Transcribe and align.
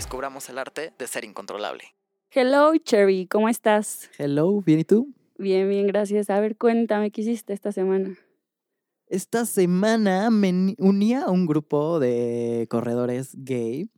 Descubramos 0.00 0.46
el 0.50 0.58
arte 0.58 0.92
de 0.98 1.06
ser 1.06 1.24
incontrolable. 1.24 1.84
Hello, 2.30 2.76
Cherry, 2.76 3.26
¿cómo 3.26 3.48
estás? 3.48 4.10
Hello, 4.18 4.60
¿bien 4.60 4.80
y 4.80 4.84
tú? 4.84 5.14
Bien, 5.38 5.66
bien, 5.70 5.86
gracias. 5.86 6.28
A 6.28 6.38
ver, 6.38 6.58
cuéntame, 6.58 7.10
¿qué 7.10 7.22
hiciste 7.22 7.54
esta 7.54 7.72
semana? 7.72 8.14
Esta 9.08 9.46
semana 9.46 10.28
me 10.28 10.52
ni- 10.52 10.76
uní 10.78 11.14
a 11.14 11.30
un 11.30 11.46
grupo 11.46 11.98
de 11.98 12.66
corredores 12.68 13.30
gay. 13.38 13.88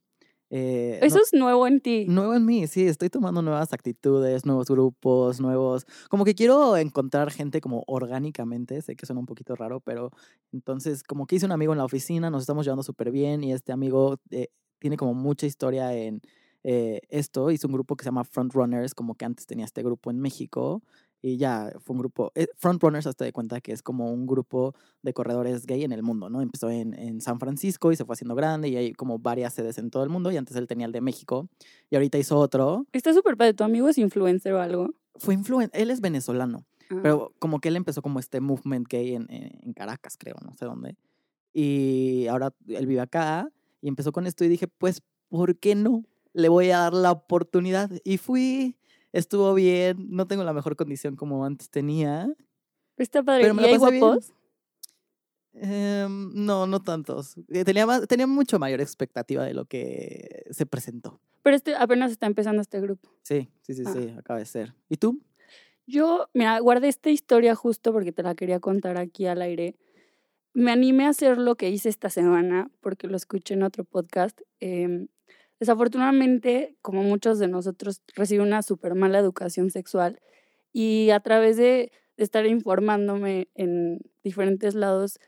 Eh, 0.51 1.01
Eso 1.03 1.17
no- 1.17 1.23
es 1.23 1.33
nuevo 1.33 1.67
en 1.67 1.81
ti. 1.81 2.05
Nuevo 2.07 2.35
en 2.35 2.47
mí, 2.47 2.69
sí, 2.69 2.87
estoy 2.87 3.11
tomando 3.11 3.43
nuevas 3.43 3.73
actitudes, 3.73 4.47
nuevos 4.47 4.69
grupos, 4.69 5.41
nuevos... 5.41 5.85
Como 6.09 6.25
que 6.25 6.37
quiero 6.37 6.77
encontrar 6.77 7.33
gente 7.33 7.61
como 7.61 7.83
orgánicamente, 7.89 8.81
sé 8.83 8.95
que 8.95 9.05
suena 9.05 9.19
un 9.19 9.27
poquito 9.27 9.57
raro, 9.57 9.81
pero 9.81 10.13
entonces 10.53 11.03
como 11.03 11.27
que 11.27 11.35
hice 11.35 11.47
un 11.47 11.53
amigo 11.53 11.73
en 11.73 11.79
la 11.79 11.85
oficina, 11.85 12.31
nos 12.31 12.43
estamos 12.43 12.65
llevando 12.65 12.85
súper 12.85 13.11
bien 13.11 13.43
y 13.43 13.53
este 13.53 13.73
amigo 13.73 14.19
eh, 14.31 14.47
tiene 14.79 14.97
como 14.97 15.15
mucha 15.15 15.47
historia 15.47 15.95
en 15.95 16.21
eh, 16.65 17.01
esto, 17.09 17.51
hizo 17.51 17.67
un 17.69 17.73
grupo 17.73 17.97
que 17.97 18.03
se 18.05 18.09
llama 18.09 18.25
Frontrunners, 18.25 18.95
como 18.95 19.15
que 19.15 19.25
antes 19.25 19.47
tenía 19.47 19.65
este 19.65 19.83
grupo 19.83 20.11
en 20.11 20.21
México 20.21 20.83
y 21.21 21.37
ya 21.37 21.73
fue 21.81 21.95
un 21.95 22.01
grupo, 22.01 22.31
eh, 22.35 22.47
Frontrunners 22.57 23.07
hasta 23.07 23.25
de 23.25 23.33
cuenta 23.33 23.61
que 23.61 23.73
es 23.73 23.83
como 23.83 24.13
un 24.13 24.27
grupo 24.27 24.75
de 25.03 25.13
corredores 25.13 25.67
gay 25.67 25.83
en 25.83 25.93
el 25.93 26.03
mundo, 26.03 26.29
¿no? 26.31 26.43
Empezó 26.43 26.71
en, 26.71 26.95
en 26.95 27.21
San 27.21 27.41
Francisco 27.41 27.91
y 27.91 27.97
se 27.97 28.05
fue 28.05 28.15
haciendo 28.15 28.35
grande 28.35 28.69
y 28.69 28.77
hay 28.77 28.93
como 28.93 29.19
varias 29.19 29.55
sedes 29.55 29.79
en 29.79 29.91
todo 29.91 30.03
el 30.05 30.11
mundo 30.11 30.31
y 30.31 30.37
antes 30.37 30.57
él 30.57 30.67
tenía 30.67 30.87
el 30.87 30.93
de 30.93 31.01
México 31.01 31.49
y 31.91 31.97
ahorita 31.97 32.19
hizo 32.19 32.39
otro. 32.39 32.87
Está 32.93 33.13
súper 33.15 33.37
padre. 33.37 33.55
¿Tu 33.55 33.65
amigo 33.65 33.89
es 33.89 33.99
influencer 33.99 34.53
o 34.53 34.61
algo? 34.61 34.95
Fue 35.17 35.35
influente, 35.35 35.81
él 35.81 35.91
es 35.91 36.01
venezolano, 36.01 36.65
Ah. 36.91 37.01
pero 37.03 37.33
como 37.39 37.61
que 37.61 37.69
él 37.69 37.77
empezó 37.77 38.01
como 38.01 38.19
este 38.19 38.41
movement 38.41 38.87
gay 38.89 39.15
en, 39.15 39.27
en, 39.31 39.59
en 39.63 39.73
Caracas, 39.75 40.17
creo, 40.19 40.37
no 40.45 40.55
sé 40.55 40.65
dónde. 40.65 40.97
Y 41.53 42.27
ahora 42.29 42.55
él 42.67 42.87
vive 42.87 43.01
acá 43.01 43.51
y 43.81 43.89
empezó 43.89 44.13
con 44.13 44.27
esto 44.27 44.45
y 44.45 44.49
dije, 44.49 44.67
pues, 44.69 45.03
¿por 45.29 45.57
qué 45.59 45.75
no? 45.75 46.05
Le 46.33 46.49
voy 46.49 46.71
a 46.71 46.79
dar 46.79 46.95
la 46.95 47.11
oportunidad. 47.13 47.91
Y 48.05 48.19
fui, 48.19 48.77
estuvo 49.13 49.55
bien, 49.55 50.07
no 50.11 50.27
tengo 50.27 50.45
la 50.45 50.53
mejor 50.53 50.77
condición 50.77 51.17
como 51.17 51.45
antes 51.45 51.71
tenía. 51.71 52.33
Está 52.97 53.23
padre. 53.23 53.43
pero 53.43 53.55
me 53.55 53.63
¿Y 53.63 53.65
la 53.67 53.71
hay 53.73 53.79
guapos? 53.79 54.33
Em, 55.55 56.31
no, 56.35 56.67
no 56.67 56.83
tantos. 56.83 57.37
Eh, 57.49 57.65
Tenía, 57.65 57.87
más- 57.87 58.07
tenía 58.07 58.27
mucho 58.27 58.59
mayor 58.59 58.81
expectativa 58.81 59.45
de 59.45 59.55
lo 59.55 59.65
que 59.65 60.45
se 60.51 60.67
presentó. 60.67 61.21
Pero 61.43 61.57
este 61.57 61.75
apenas 61.75 62.11
está 62.13 62.27
empezando 62.27 62.61
este 62.63 62.81
grupo. 62.81 63.09
Sí, 63.23 63.49
sí, 63.63 63.75
sí, 63.75 63.83
Ah. 63.87 63.93
sí, 63.93 64.15
acaba 64.17 64.39
de 64.39 64.47
ser. 64.47 64.75
¿Y 64.89 64.97
tú? 64.97 65.21
Yo, 65.87 66.29
mira, 66.35 66.59
guardé 66.61 66.89
esta 66.89 67.11
historia 67.11 67.55
justo 67.55 67.93
porque 67.93 68.13
te 68.13 68.23
la 68.23 68.35
quería 68.35 68.61
contar 68.61 68.99
aquí 68.99 69.27
al 69.27 69.41
aire. 69.43 69.75
Me 70.59 70.73
animé 70.73 71.05
a 71.05 71.11
hacer 71.11 71.39
lo 71.39 71.55
que 71.55 71.71
hice 71.71 71.89
esta 71.89 72.11
semana 72.11 72.69
porque 72.81 73.07
lo 73.07 73.17
escuché 73.17 73.55
en 73.55 73.63
otro 73.63 73.85
podcast. 73.85 74.41
Em, 74.59 75.07
desafortunadamente, 75.61 76.75
como 76.83 77.05
muchos 77.05 77.39
de 77.39 77.47
nosotros, 77.47 78.03
recibí 78.17 78.41
una 78.41 78.63
súper 78.63 78.97
mala 78.97 79.21
educación 79.21 79.71
sexual 79.71 80.19
y 80.73 81.11
a 81.11 81.21
través 81.21 81.59
de, 81.59 81.93
estar 82.17 82.45
informándome 82.45 83.47
en 83.55 84.01
diferentes 84.25 84.75
lados, 84.75 85.21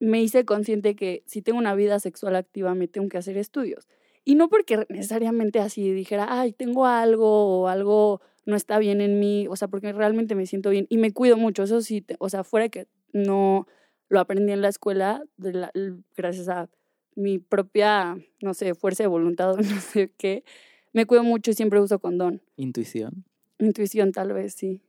me 0.00 0.22
hice 0.22 0.46
consciente 0.46 0.96
que 0.96 1.22
si 1.26 1.42
tengo 1.42 1.58
una 1.58 1.74
vida 1.74 2.00
sexual 2.00 2.34
activa, 2.34 2.74
me 2.74 2.88
tengo 2.88 3.10
que 3.10 3.18
hacer 3.18 3.36
estudios. 3.36 3.88
Y 4.24 4.36
no 4.36 4.48
porque 4.48 4.86
necesariamente 4.88 5.60
así 5.60 5.92
dijera, 5.92 6.40
ay, 6.40 6.52
tengo 6.52 6.86
algo 6.86 7.60
o 7.60 7.68
algo 7.68 8.22
no 8.46 8.56
está 8.56 8.78
bien 8.78 9.02
en 9.02 9.20
mí, 9.20 9.48
o 9.50 9.56
sea, 9.56 9.68
porque 9.68 9.92
realmente 9.92 10.34
me 10.34 10.46
siento 10.46 10.70
bien 10.70 10.86
y 10.88 10.96
me 10.96 11.12
cuido 11.12 11.36
mucho, 11.36 11.64
eso 11.64 11.82
sí, 11.82 12.06
o 12.18 12.30
sea, 12.30 12.42
fuera 12.42 12.70
que 12.70 12.86
no 13.12 13.66
lo 14.08 14.20
aprendí 14.20 14.52
en 14.52 14.62
la 14.62 14.68
escuela, 14.68 15.22
de 15.36 15.52
la- 15.52 15.72
gracias 16.16 16.48
a 16.48 16.68
mi 17.14 17.38
propia, 17.38 18.16
no 18.40 18.54
sé, 18.54 18.74
fuerza 18.74 19.02
de 19.02 19.08
voluntad 19.08 19.52
o 19.54 19.56
no 19.56 19.80
sé 19.80 20.12
qué, 20.16 20.44
me 20.92 21.06
cuido 21.06 21.22
mucho 21.24 21.50
y 21.50 21.54
siempre 21.54 21.80
uso 21.80 21.98
condón. 21.98 22.40
Intuición. 22.56 23.24
Intuición 23.58 24.12
tal 24.12 24.32
vez, 24.32 24.54
sí. 24.54 24.80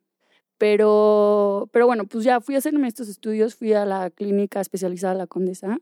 Pero, 0.58 1.70
pero 1.72 1.88
bueno, 1.88 2.06
pues 2.06 2.24
ya 2.26 2.42
fui 2.42 2.56
a 2.56 2.58
hacerme 2.58 2.88
estos 2.88 3.08
estudios, 3.08 3.56
fui 3.56 3.74
a 3.74 3.86
la 3.86 4.10
clínica 4.10 4.60
especializada 4.60 5.14
La 5.14 5.26
Condesa, 5.28 5.80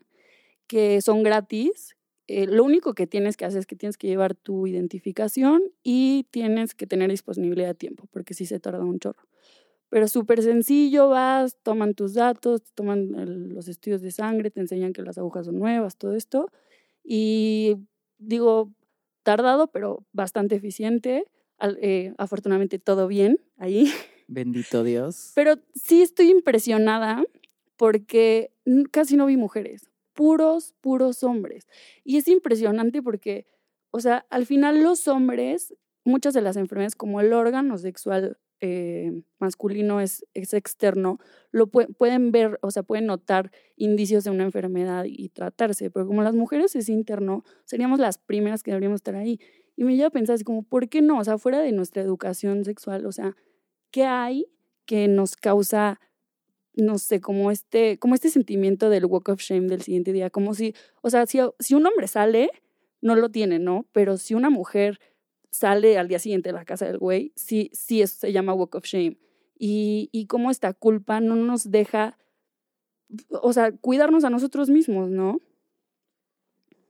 que 0.67 1.01
son 1.01 1.23
gratis. 1.23 1.95
Eh, 2.27 2.45
lo 2.45 2.63
único 2.63 2.93
que 2.93 3.07
tienes 3.07 3.37
que 3.37 3.45
hacer 3.45 3.59
es 3.59 3.65
que 3.65 3.75
tienes 3.75 3.97
que 3.97 4.07
llevar 4.07 4.35
tu 4.35 4.67
identificación 4.67 5.63
y 5.81 6.27
tienes 6.29 6.75
que 6.75 6.85
tener 6.85 7.09
disponibilidad 7.09 7.69
de 7.69 7.73
tiempo, 7.73 8.07
porque 8.11 8.33
sí 8.33 8.45
se 8.45 8.59
tarda 8.59 8.83
un 8.83 8.99
chorro. 8.99 9.23
Pero 9.89 10.07
súper 10.07 10.41
sencillo, 10.41 11.09
vas, 11.09 11.57
toman 11.63 11.93
tus 11.93 12.13
datos, 12.13 12.61
toman 12.75 13.15
el- 13.15 13.49
los 13.53 13.67
estudios 13.67 14.01
de 14.01 14.11
sangre, 14.11 14.51
te 14.51 14.59
enseñan 14.59 14.93
que 14.93 15.01
las 15.01 15.17
agujas 15.17 15.45
son 15.45 15.57
nuevas, 15.59 15.97
todo 15.97 16.13
esto. 16.13 16.49
Y 17.03 17.77
digo, 18.17 18.71
tardado, 19.23 19.67
pero 19.67 20.05
bastante 20.11 20.55
eficiente. 20.55 21.25
Al- 21.57 21.79
eh, 21.81 22.13
afortunadamente 22.17 22.79
todo 22.79 23.07
bien 23.07 23.39
ahí. 23.57 23.85
Bendito 24.27 24.83
Dios. 24.83 25.31
Pero 25.35 25.55
sí 25.73 26.01
estoy 26.01 26.29
impresionada 26.29 27.23
porque 27.77 28.51
casi 28.91 29.15
no 29.15 29.25
vi 29.27 29.37
mujeres, 29.37 29.89
puros, 30.13 30.73
puros 30.81 31.23
hombres. 31.23 31.67
Y 32.03 32.17
es 32.17 32.27
impresionante 32.27 33.01
porque, 33.01 33.45
o 33.91 33.99
sea, 33.99 34.25
al 34.29 34.45
final 34.45 34.83
los 34.83 35.07
hombres, 35.07 35.73
muchas 36.03 36.33
de 36.33 36.41
las 36.41 36.57
enfermedades 36.57 36.95
como 36.95 37.21
el 37.21 37.31
órgano 37.33 37.77
sexual 37.77 38.37
eh, 38.61 39.21
masculino 39.39 40.01
es, 40.01 40.25
es 40.33 40.53
externo, 40.53 41.19
lo 41.51 41.67
pue- 41.67 41.93
pueden 41.95 42.31
ver, 42.31 42.57
o 42.61 42.71
sea, 42.71 42.83
pueden 42.83 43.05
notar 43.05 43.51
indicios 43.75 44.23
de 44.23 44.31
una 44.31 44.43
enfermedad 44.43 45.05
y 45.07 45.29
tratarse, 45.29 45.89
pero 45.91 46.07
como 46.07 46.23
las 46.23 46.33
mujeres 46.35 46.75
es 46.75 46.89
interno, 46.89 47.43
seríamos 47.65 47.99
las 47.99 48.17
primeras 48.17 48.63
que 48.63 48.71
deberíamos 48.71 48.97
estar 48.97 49.15
ahí. 49.15 49.39
Y 49.75 49.83
me 49.83 49.95
lleva 49.95 50.07
a 50.07 50.11
pensar 50.11 50.33
así 50.35 50.43
como, 50.43 50.63
¿por 50.63 50.89
qué 50.89 51.01
no? 51.01 51.19
O 51.19 51.23
sea, 51.23 51.37
fuera 51.37 51.59
de 51.61 51.71
nuestra 51.71 52.01
educación 52.01 52.65
sexual, 52.65 53.05
o 53.05 53.11
sea, 53.11 53.35
¿qué 53.91 54.03
hay 54.05 54.47
que 54.85 55.07
nos 55.07 55.35
causa, 55.35 55.99
no 56.75 56.97
sé, 56.97 57.21
como 57.21 57.51
este, 57.51 57.97
como 57.99 58.15
este 58.15 58.29
sentimiento 58.29 58.89
del 58.89 59.05
walk 59.05 59.29
of 59.29 59.39
shame 59.41 59.67
del 59.67 59.81
siguiente 59.81 60.13
día? 60.13 60.29
Como 60.29 60.53
si, 60.53 60.73
o 61.01 61.09
sea, 61.09 61.25
si, 61.27 61.39
si 61.59 61.75
un 61.75 61.85
hombre 61.85 62.07
sale, 62.07 62.49
no 63.01 63.15
lo 63.15 63.29
tiene, 63.29 63.59
¿no? 63.59 63.85
Pero 63.91 64.17
si 64.17 64.33
una 64.33 64.49
mujer 64.49 64.99
sale 65.51 65.97
al 65.97 66.07
día 66.07 66.19
siguiente 66.19 66.49
de 66.49 66.53
la 66.53 66.65
casa 66.65 66.85
del 66.85 66.97
güey, 66.97 67.33
sí, 67.35 67.69
sí, 67.73 68.01
eso 68.01 68.17
se 68.19 68.31
llama 68.31 68.53
walk 68.53 68.75
of 68.75 68.85
shame. 68.85 69.17
Y, 69.59 70.09
y 70.11 70.27
cómo 70.27 70.51
esta 70.51 70.73
culpa 70.73 71.19
no 71.19 71.35
nos 71.35 71.71
deja, 71.71 72.17
o 73.29 73.53
sea, 73.53 73.71
cuidarnos 73.71 74.23
a 74.23 74.29
nosotros 74.29 74.69
mismos, 74.69 75.09
¿no? 75.09 75.39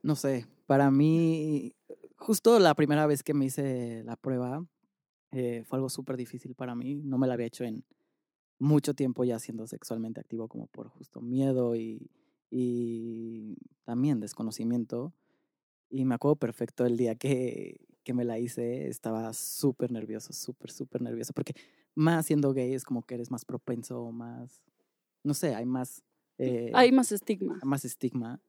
No 0.01 0.15
sé, 0.15 0.47
para 0.65 0.91
mí, 0.91 1.73
justo 2.17 2.59
la 2.59 2.75
primera 2.75 3.07
vez 3.07 3.23
que 3.23 3.33
me 3.33 3.45
hice 3.45 4.03
la 4.03 4.17
prueba, 4.17 4.65
eh, 5.31 5.63
fue 5.65 5.77
algo 5.77 5.89
súper 5.89 6.17
difícil 6.17 6.55
para 6.55 6.75
mí. 6.75 6.95
No 7.03 7.17
me 7.17 7.27
la 7.27 7.33
había 7.33 7.47
hecho 7.47 7.63
en 7.63 7.83
mucho 8.59 8.93
tiempo 8.93 9.23
ya 9.23 9.39
siendo 9.39 9.67
sexualmente 9.67 10.19
activo, 10.19 10.47
como 10.47 10.67
por 10.67 10.89
justo 10.89 11.21
miedo 11.21 11.75
y, 11.75 12.09
y 12.49 13.55
también 13.85 14.19
desconocimiento. 14.19 15.13
Y 15.89 16.05
me 16.05 16.15
acuerdo 16.15 16.35
perfecto 16.35 16.85
el 16.85 16.97
día 16.97 17.15
que, 17.15 17.79
que 18.07 18.13
me 18.13 18.23
la 18.23 18.39
hice, 18.39 18.87
estaba 18.87 19.33
súper 19.33 19.91
nervioso, 19.91 20.31
súper, 20.31 20.71
súper 20.71 21.01
nervioso, 21.01 21.33
porque 21.33 21.53
más 21.93 22.25
siendo 22.25 22.53
gay 22.53 22.73
es 22.73 22.85
como 22.85 23.03
que 23.03 23.15
eres 23.15 23.29
más 23.31 23.43
propenso, 23.43 24.13
más, 24.13 24.63
no 25.25 25.33
sé, 25.33 25.53
hay 25.53 25.65
más... 25.65 26.05
eh, 26.37 26.71
Hay 26.73 26.93
más 26.93 27.11
estigma. 27.11 27.59
más 27.63 27.83
estigma. 27.83 28.39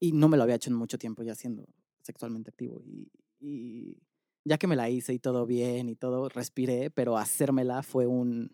Y 0.00 0.10
no 0.10 0.26
me 0.28 0.36
lo 0.36 0.42
había 0.42 0.56
hecho 0.56 0.68
en 0.68 0.74
mucho 0.74 0.98
tiempo 0.98 1.22
ya 1.22 1.36
siendo 1.36 1.64
sexualmente 2.02 2.50
activo. 2.50 2.82
Y, 2.84 3.08
y 3.38 4.02
ya 4.44 4.58
que 4.58 4.66
me 4.66 4.74
la 4.74 4.90
hice 4.90 5.14
y 5.14 5.20
todo 5.20 5.46
bien 5.46 5.88
y 5.88 5.94
todo, 5.94 6.28
respiré, 6.28 6.90
pero 6.90 7.16
hacérmela 7.16 7.84
fue 7.84 8.08
un, 8.08 8.50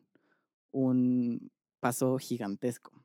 un 0.73 1.51
paso 1.81 2.19
gigantesco. 2.19 3.03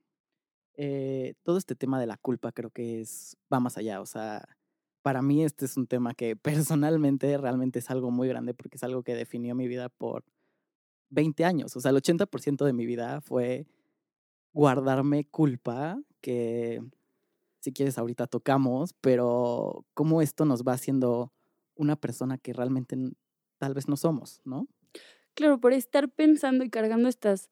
Eh, 0.74 1.36
todo 1.44 1.58
este 1.58 1.74
tema 1.74 2.02
de 2.02 2.08
la 2.08 2.18
culpa 2.18 2.52
creo 2.52 2.70
que 2.70 3.00
es, 3.00 3.38
va 3.52 3.62
más 3.62 3.78
allá. 3.78 4.02
O 4.02 4.06
sea, 4.06 4.46
para 5.08 5.22
mí 5.22 5.42
este 5.42 5.64
es 5.64 5.78
un 5.78 5.88
tema 5.88 6.14
que 6.14 6.36
personalmente 6.36 7.38
realmente 7.38 7.80
es 7.80 7.90
algo 7.90 8.12
muy 8.12 8.28
grande 8.28 8.54
porque 8.54 8.76
es 8.76 8.84
algo 8.84 9.04
que 9.04 9.16
definió 9.16 9.56
mi 9.56 9.66
vida 9.66 9.88
por 9.88 10.26
20 11.12 11.46
años. 11.46 11.78
O 11.78 11.80
sea, 11.80 11.92
el 11.92 11.96
80% 11.96 12.66
de 12.66 12.74
mi 12.74 12.86
vida 12.86 13.22
fue 13.22 13.68
guardarme 14.52 15.24
culpa, 15.24 15.98
que 16.20 16.84
si 17.62 17.72
quieres 17.72 17.98
ahorita 17.98 18.28
tocamos, 18.28 18.96
pero 19.00 19.86
cómo 19.94 20.22
esto 20.22 20.44
nos 20.44 20.64
va 20.64 20.74
haciendo 20.74 21.32
una 21.76 21.96
persona 21.96 22.38
que 22.38 22.52
realmente 22.52 22.98
tal 23.60 23.76
vez 23.76 23.88
no 23.88 23.96
somos, 23.96 24.42
¿no? 24.44 24.68
Claro, 25.36 25.62
por 25.62 25.72
estar 25.72 26.10
pensando 26.10 26.66
y 26.66 26.70
cargando 26.70 27.08
estas 27.08 27.50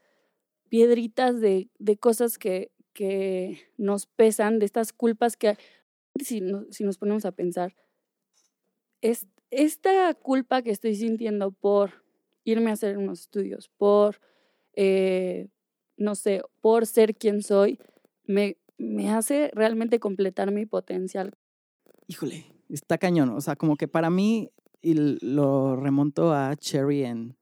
piedritas 0.67 1.39
de, 1.39 1.69
de 1.79 1.95
cosas 1.95 2.37
que, 2.37 2.73
que 2.91 3.61
nos 3.77 4.07
pesan, 4.07 4.59
de 4.59 4.65
estas 4.65 4.91
culpas 4.91 5.37
que, 5.37 5.57
si, 6.23 6.41
no- 6.41 6.65
si 6.71 6.83
nos 6.83 6.97
ponemos 6.97 7.25
a 7.25 7.31
pensar, 7.31 7.75
es, 9.01 9.27
esta 9.51 10.13
culpa 10.15 10.61
que 10.61 10.71
estoy 10.71 10.95
sintiendo 10.95 11.51
por 11.51 12.03
irme 12.43 12.69
a 12.69 12.73
hacer 12.73 12.97
unos 12.97 13.21
estudios, 13.21 13.69
por, 13.77 14.19
eh, 14.73 15.49
no 15.97 16.15
sé, 16.15 16.41
por 16.61 16.85
ser 16.85 17.15
quien 17.15 17.41
soy, 17.41 17.79
me, 18.25 18.57
me 18.77 19.09
hace 19.11 19.51
realmente 19.53 19.99
completar 19.99 20.51
mi 20.51 20.65
potencial. 20.65 21.33
Híjole, 22.07 22.45
está 22.69 22.97
cañón. 22.97 23.29
O 23.29 23.41
sea, 23.41 23.55
como 23.55 23.75
que 23.77 23.87
para 23.87 24.09
mí, 24.09 24.51
y 24.81 24.93
lo 24.93 25.75
remonto 25.75 26.33
a 26.33 26.55
Cherry 26.55 27.03
en 27.03 27.35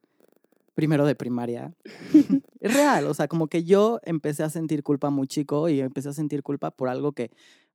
primero 0.76 1.06
de 1.06 1.16
primaria, 1.16 1.76
es 2.60 2.74
real. 2.74 3.08
O 3.08 3.14
sea, 3.14 3.28
como 3.28 3.48
que 3.48 3.64
yo 3.64 4.00
empecé 4.04 4.44
a 4.44 4.50
sentir 4.50 4.84
culpa 4.84 5.10
muy 5.10 5.28
chico 5.28 5.68
y 5.70 5.82
empecé 5.82 6.10
a 6.10 6.14
sentir 6.14 6.44
culpa 6.44 6.72
por 6.72 6.88
algo 6.90 7.12
que, 7.12 7.32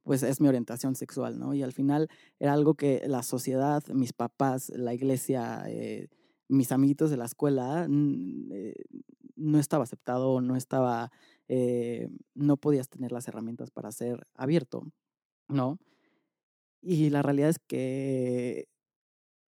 pues, 0.09 0.23
es 0.23 0.41
mi 0.41 0.49
orientación 0.49 0.95
sexual, 0.95 1.39
¿no? 1.39 1.53
Y 1.53 1.63
al 1.63 1.75
final 1.75 2.09
era 2.39 2.55
algo 2.55 2.73
que 2.73 3.03
la 3.07 3.23
sociedad, 3.23 3.87
mis 3.89 4.15
papás, 4.15 4.71
la 4.71 4.95
iglesia, 4.95 5.65
eh, 5.67 6.09
mis 6.49 6.73
amiguitos 6.73 7.11
de 7.11 7.19
la 7.19 7.27
escuela, 7.27 7.87
eh, 7.87 8.75
no 9.37 9.59
estaba 9.59 9.85
aceptado, 9.85 10.41
no 10.41 10.57
estaba, 10.57 11.13
eh, 11.47 12.09
no 12.33 12.57
podías 12.57 12.89
tener 12.89 13.13
las 13.13 13.29
herramientas 13.29 13.71
para 13.71 13.93
ser 13.93 14.27
abierto, 14.33 14.91
¿no? 15.47 15.79
Y 16.81 17.11
la 17.11 17.21
realidad 17.21 17.51
es 17.51 17.59
que 17.59 18.67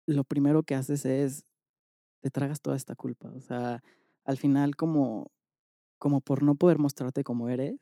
lo 0.05 0.25
primero 0.25 0.63
que 0.63 0.75
haces 0.75 1.05
es, 1.05 1.45
te 2.19 2.29
tragas 2.29 2.59
toda 2.59 2.75
esta 2.75 2.97
culpa. 2.97 3.31
O 3.37 3.39
sea, 3.39 3.81
al 4.25 4.35
final 4.35 4.75
como, 4.75 5.31
como 5.97 6.19
por 6.19 6.43
no 6.43 6.55
poder 6.55 6.77
mostrarte 6.77 7.23
como 7.23 7.47
eres, 7.47 7.79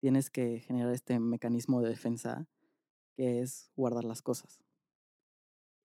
tienes 0.00 0.30
que 0.30 0.60
generar 0.60 0.92
este 0.92 1.18
mecanismo 1.20 1.82
de 1.82 1.90
defensa 1.90 2.46
que 3.16 3.40
es 3.40 3.70
guardar 3.76 4.04
las 4.04 4.22
cosas. 4.22 4.60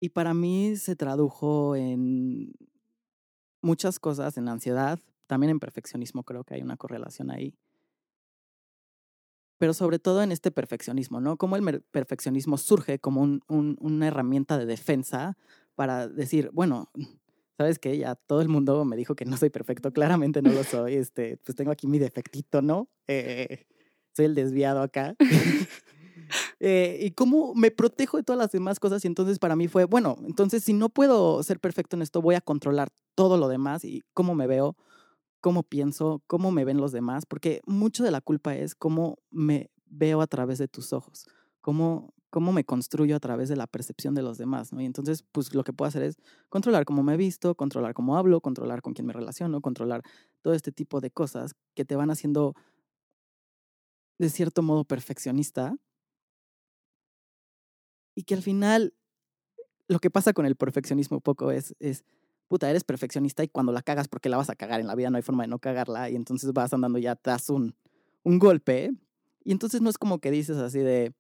Y 0.00 0.10
para 0.10 0.34
mí 0.34 0.76
se 0.76 0.96
tradujo 0.96 1.76
en 1.76 2.52
muchas 3.62 3.98
cosas, 3.98 4.36
en 4.36 4.48
ansiedad, 4.48 4.98
también 5.26 5.50
en 5.50 5.60
perfeccionismo, 5.60 6.24
creo 6.24 6.44
que 6.44 6.54
hay 6.54 6.62
una 6.62 6.76
correlación 6.76 7.30
ahí. 7.30 7.56
Pero 9.58 9.74
sobre 9.74 9.98
todo 10.00 10.22
en 10.22 10.32
este 10.32 10.50
perfeccionismo, 10.50 11.20
¿no? 11.20 11.36
Cómo 11.36 11.56
el 11.56 11.82
perfeccionismo 11.82 12.58
surge 12.58 12.98
como 12.98 13.20
un- 13.22 13.42
un- 13.48 13.76
una 13.80 14.08
herramienta 14.08 14.58
de 14.58 14.66
defensa 14.66 15.36
para 15.76 16.08
decir, 16.08 16.50
bueno, 16.52 16.90
¿sabes 17.56 17.78
qué? 17.78 17.96
Ya 17.96 18.16
todo 18.16 18.40
el 18.40 18.48
mundo 18.48 18.84
me 18.84 18.96
dijo 18.96 19.14
que 19.14 19.24
no 19.24 19.36
soy 19.36 19.50
perfecto, 19.50 19.92
claramente 19.92 20.42
no 20.42 20.50
lo 20.50 20.64
soy, 20.64 20.94
este, 20.96 21.36
pues 21.36 21.54
tengo 21.54 21.70
aquí 21.70 21.86
mi 21.86 22.00
defectito, 22.00 22.60
¿no? 22.60 22.88
Eh, 23.06 23.66
soy 24.14 24.26
el 24.26 24.34
desviado 24.34 24.82
acá. 24.82 25.16
Eh, 26.60 26.98
y 27.02 27.10
cómo 27.10 27.54
me 27.54 27.70
protejo 27.70 28.16
de 28.16 28.22
todas 28.22 28.38
las 28.38 28.52
demás 28.52 28.78
cosas 28.78 29.04
y 29.04 29.08
entonces 29.08 29.38
para 29.38 29.56
mí 29.56 29.68
fue, 29.68 29.84
bueno, 29.84 30.16
entonces 30.24 30.62
si 30.62 30.72
no 30.72 30.88
puedo 30.88 31.42
ser 31.42 31.58
perfecto 31.58 31.96
en 31.96 32.02
esto, 32.02 32.22
voy 32.22 32.36
a 32.36 32.40
controlar 32.40 32.88
todo 33.14 33.36
lo 33.36 33.48
demás 33.48 33.84
y 33.84 34.02
cómo 34.14 34.34
me 34.34 34.46
veo, 34.46 34.76
cómo 35.40 35.64
pienso, 35.64 36.22
cómo 36.26 36.52
me 36.52 36.64
ven 36.64 36.76
los 36.78 36.92
demás, 36.92 37.26
porque 37.26 37.60
mucho 37.66 38.04
de 38.04 38.12
la 38.12 38.20
culpa 38.20 38.54
es 38.54 38.74
cómo 38.74 39.18
me 39.30 39.70
veo 39.86 40.20
a 40.20 40.26
través 40.26 40.58
de 40.58 40.68
tus 40.68 40.92
ojos, 40.92 41.26
cómo, 41.60 42.14
cómo 42.30 42.52
me 42.52 42.64
construyo 42.64 43.16
a 43.16 43.20
través 43.20 43.48
de 43.48 43.56
la 43.56 43.66
percepción 43.66 44.14
de 44.14 44.22
los 44.22 44.38
demás, 44.38 44.72
¿no? 44.72 44.80
Y 44.80 44.86
entonces, 44.86 45.24
pues 45.32 45.52
lo 45.54 45.64
que 45.64 45.72
puedo 45.72 45.88
hacer 45.88 46.04
es 46.04 46.16
controlar 46.48 46.84
cómo 46.84 47.02
me 47.02 47.16
visto, 47.16 47.56
controlar 47.56 47.92
cómo 47.92 48.16
hablo, 48.16 48.40
controlar 48.40 48.82
con 48.82 48.94
quién 48.94 49.06
me 49.06 49.12
relaciono, 49.12 49.60
controlar 49.60 50.02
todo 50.42 50.54
este 50.54 50.70
tipo 50.70 51.00
de 51.00 51.10
cosas 51.10 51.54
que 51.74 51.84
te 51.84 51.96
van 51.96 52.10
haciendo 52.10 52.54
de 54.18 54.30
cierto 54.30 54.62
modo 54.62 54.84
perfeccionista 54.84 55.76
y 58.14 58.24
que 58.24 58.34
al 58.34 58.42
final 58.42 58.94
lo 59.88 59.98
que 59.98 60.10
pasa 60.10 60.32
con 60.32 60.46
el 60.46 60.56
perfeccionismo 60.56 61.20
poco 61.20 61.50
es, 61.50 61.74
es, 61.80 62.04
puta, 62.48 62.70
eres 62.70 62.84
perfeccionista 62.84 63.42
y 63.44 63.48
cuando 63.48 63.72
la 63.72 63.82
cagas 63.82 64.08
porque 64.08 64.28
la 64.28 64.36
vas 64.36 64.50
a 64.50 64.56
cagar 64.56 64.80
en 64.80 64.86
la 64.86 64.94
vida, 64.94 65.10
no 65.10 65.16
hay 65.16 65.22
forma 65.22 65.44
de 65.44 65.48
no 65.48 65.58
cagarla 65.58 66.10
y 66.10 66.16
entonces 66.16 66.52
vas 66.52 66.72
andando 66.72 66.98
ya 66.98 67.16
tras 67.16 67.50
un, 67.50 67.74
un 68.22 68.38
golpe 68.38 68.92
y 69.44 69.52
entonces 69.52 69.80
no 69.80 69.90
es 69.90 69.98
como 69.98 70.18
que 70.18 70.30
dices 70.30 70.58
así 70.58 70.78
de, 70.78 71.14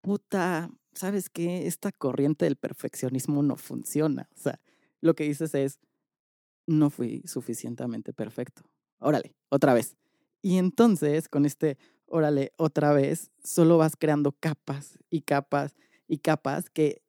puta, 0.00 0.70
¿sabes 0.92 1.28
qué? 1.30 1.66
Esta 1.66 1.92
corriente 1.92 2.44
del 2.44 2.56
perfeccionismo 2.56 3.42
no 3.42 3.56
funciona. 3.56 4.28
O 4.34 4.38
sea, 4.38 4.60
lo 5.00 5.14
que 5.14 5.24
dices 5.24 5.54
es, 5.54 5.80
no 6.66 6.90
fui 6.90 7.22
suficientemente 7.26 8.12
perfecto. 8.12 8.62
Órale, 8.98 9.34
otra 9.48 9.74
vez. 9.74 9.96
Y 10.40 10.58
entonces, 10.58 11.28
con 11.28 11.46
este, 11.46 11.78
órale, 12.14 12.52
otra 12.58 12.92
vez, 12.92 13.32
solo 13.42 13.76
vas 13.76 13.96
creando 13.96 14.30
capas 14.30 15.00
y 15.10 15.22
capas 15.22 15.74
y 16.06 16.18
capas 16.18 16.70
que 16.70 17.02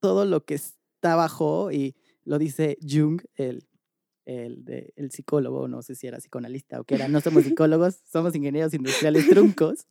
todo 0.00 0.24
lo 0.24 0.44
que 0.44 0.54
está 0.54 1.12
abajo, 1.12 1.70
y 1.70 1.94
lo 2.24 2.38
dice 2.38 2.76
Jung, 2.82 3.22
el, 3.36 3.68
el, 4.24 4.64
de, 4.64 4.92
el 4.96 5.12
psicólogo, 5.12 5.68
no 5.68 5.82
sé 5.82 5.94
si 5.94 6.08
era 6.08 6.18
psicoanalista 6.18 6.80
o 6.80 6.84
qué 6.84 6.96
era, 6.96 7.06
no 7.06 7.20
somos 7.20 7.44
psicólogos, 7.44 8.00
somos 8.10 8.34
ingenieros 8.34 8.74
industriales 8.74 9.28
truncos, 9.28 9.86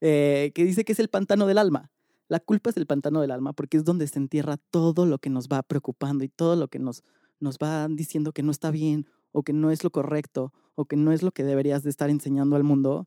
eh, 0.00 0.50
que 0.54 0.64
dice 0.64 0.86
que 0.86 0.92
es 0.92 0.98
el 0.98 1.08
pantano 1.08 1.46
del 1.46 1.58
alma. 1.58 1.90
La 2.28 2.40
culpa 2.40 2.70
es 2.70 2.78
el 2.78 2.86
pantano 2.86 3.20
del 3.20 3.32
alma 3.32 3.52
porque 3.52 3.76
es 3.76 3.84
donde 3.84 4.08
se 4.08 4.18
entierra 4.18 4.56
todo 4.56 5.04
lo 5.04 5.18
que 5.18 5.28
nos 5.28 5.48
va 5.48 5.62
preocupando 5.62 6.24
y 6.24 6.28
todo 6.28 6.56
lo 6.56 6.68
que 6.68 6.78
nos, 6.78 7.04
nos 7.38 7.58
va 7.58 7.86
diciendo 7.88 8.32
que 8.32 8.42
no 8.42 8.50
está 8.50 8.70
bien 8.70 9.06
o 9.30 9.42
que 9.42 9.52
no 9.52 9.70
es 9.70 9.84
lo 9.84 9.90
correcto 9.90 10.54
o 10.74 10.86
que 10.86 10.96
no 10.96 11.12
es 11.12 11.22
lo 11.22 11.32
que 11.32 11.44
deberías 11.44 11.82
de 11.82 11.90
estar 11.90 12.08
enseñando 12.08 12.56
al 12.56 12.64
mundo. 12.64 13.06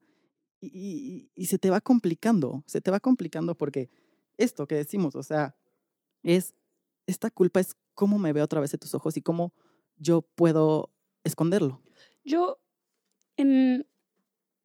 Y, 0.62 0.68
y- 0.74 1.32
y 1.36 1.46
se 1.46 1.58
te 1.58 1.70
va 1.70 1.80
complicando, 1.82 2.64
se 2.68 2.82
te 2.82 2.92
va 2.92 3.00
complicando 3.00 3.56
porque 3.56 3.90
esto 4.38 4.68
que 4.68 4.76
decimos, 4.76 5.16
o 5.16 5.24
sea, 5.24 5.56
es, 6.24 6.54
esta 7.08 7.30
culpa 7.32 7.60
es 7.60 7.76
cómo 7.94 8.20
me 8.20 8.34
veo 8.34 8.44
a 8.44 8.48
través 8.48 8.72
de 8.72 8.78
tus 8.78 8.94
ojos 8.94 9.16
y 9.18 9.22
cómo 9.22 9.54
yo 9.98 10.22
puedo 10.22 10.92
esconderlo. 11.24 11.82
Yo, 12.24 12.60
en, 13.38 13.88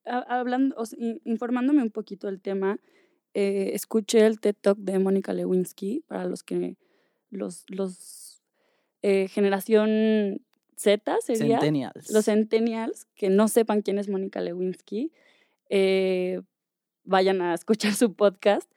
ha- 0.05 0.39
hablando, 0.41 0.77
informándome 1.25 1.83
un 1.83 1.91
poquito 1.91 2.27
del 2.27 2.41
tema, 2.41 2.79
eh, 3.35 3.71
escuché 3.75 4.27
el 4.27 4.41
TED 4.41 4.55
Talk 4.61 4.79
de 4.79 4.99
Mónica 4.99 5.33
Lewinsky, 5.33 6.05
para 6.07 6.25
los 6.25 6.43
que, 6.43 6.77
los, 7.31 7.65
los 7.69 8.43
eh, 9.03 9.29
generación 9.29 10.41
Z 10.77 11.17
sería. 11.21 11.59
Centennials. 11.61 12.11
Los 12.11 12.25
centennials 12.27 13.07
que 13.15 13.31
no 13.31 13.47
sepan 13.49 13.83
quién 13.83 13.99
es 13.99 14.09
Mónica 14.09 14.41
Lewinsky, 14.41 15.13
eh, 15.71 16.41
vayan 17.05 17.41
a 17.43 17.55
escuchar 17.55 17.95
su 17.95 18.15
podcast. 18.15 18.71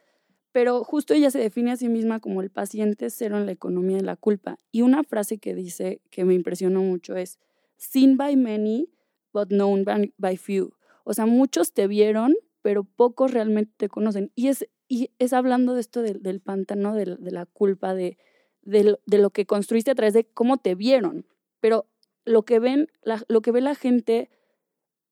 Pero 0.51 0.83
justo 0.83 1.13
ella 1.13 1.29
se 1.29 1.39
define 1.39 1.71
a 1.71 1.77
sí 1.77 1.87
misma 1.87 2.19
como 2.19 2.41
el 2.41 2.49
paciente 2.49 3.09
cero 3.09 3.37
en 3.37 3.45
la 3.45 3.51
economía 3.51 3.97
de 3.97 4.03
la 4.03 4.15
culpa. 4.15 4.57
Y 4.71 4.81
una 4.81 5.03
frase 5.03 5.37
que 5.37 5.53
dice 5.53 6.01
que 6.09 6.25
me 6.25 6.33
impresionó 6.33 6.81
mucho 6.81 7.15
es, 7.15 7.37
seen 7.75 8.17
by 8.17 8.35
many, 8.35 8.89
but 9.33 9.49
known 9.49 9.85
by, 10.17 10.37
few. 10.37 10.71
O 11.03 11.13
sea, 11.13 11.27
muchos 11.27 11.73
te 11.73 11.85
vieron, 11.87 12.35
pero 12.63 12.83
pocos 12.85 13.31
realmente 13.33 13.73
te 13.77 13.87
conocen. 13.89 14.31
Y 14.33 14.47
es, 14.47 14.67
y 14.87 15.11
es 15.19 15.33
hablando 15.33 15.75
de 15.75 15.81
esto 15.81 16.01
del, 16.01 16.41
pantano, 16.41 16.95
de, 16.95 17.05
la- 17.19 17.45
culpa, 17.45 17.93
de, 17.93 18.17
de, 18.63 18.97
lo- 19.19 19.29
que 19.29 19.45
construiste 19.45 19.91
a 19.91 19.95
través 19.95 20.13
de 20.15 20.25
cómo 20.25 20.57
te 20.57 20.73
vieron. 20.73 21.27
Pero 21.59 21.85
lo 22.25 22.45
que 22.45 22.57
ven, 22.59 22.87
lo 23.27 23.41
que 23.41 23.51
ve 23.51 23.61
la 23.61 23.75
gente, 23.75 24.29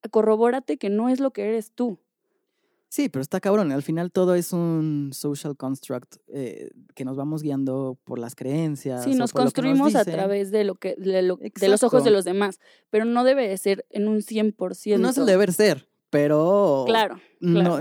corrobórate 0.09 0.77
que 0.77 0.89
no 0.89 1.09
es 1.09 1.19
lo 1.19 1.31
que 1.31 1.43
eres 1.47 1.71
tú. 1.71 2.00
Sí, 2.88 3.09
pero 3.09 3.21
está 3.21 3.41
cabrón. 3.41 3.71
Al 3.74 3.81
final 3.83 4.12
todo 4.12 4.35
es 4.35 4.53
un 4.53 5.09
social 5.12 5.57
construct 5.57 6.15
eh, 6.27 6.69
que 6.93 7.03
nos 7.03 7.17
vamos 7.17 7.41
guiando 7.41 7.97
por 8.05 8.19
las 8.19 8.35
creencias. 8.35 9.03
Sí, 9.03 9.15
nos 9.15 9.33
construimos 9.33 9.95
a 9.95 10.05
través 10.05 10.50
de 10.51 10.63
lo 10.63 10.75
que 10.75 10.95
de, 10.97 11.21
lo- 11.21 11.35
de 11.38 11.67
los 11.67 11.83
ojos 11.83 12.03
de 12.05 12.12
los 12.12 12.24
demás, 12.24 12.59
pero 12.89 13.03
no 13.03 13.24
debe 13.25 13.50
de 13.50 13.57
ser 13.57 13.85
en 13.89 14.07
un 14.07 14.19
100%. 14.21 14.97
No 15.00 15.09
es 15.09 15.17
el 15.17 15.25
deber 15.25 15.51
ser, 15.51 15.89
pero 16.15 16.84
Claro, 16.88 17.19
no, 17.41 17.62
claro. 17.62 17.79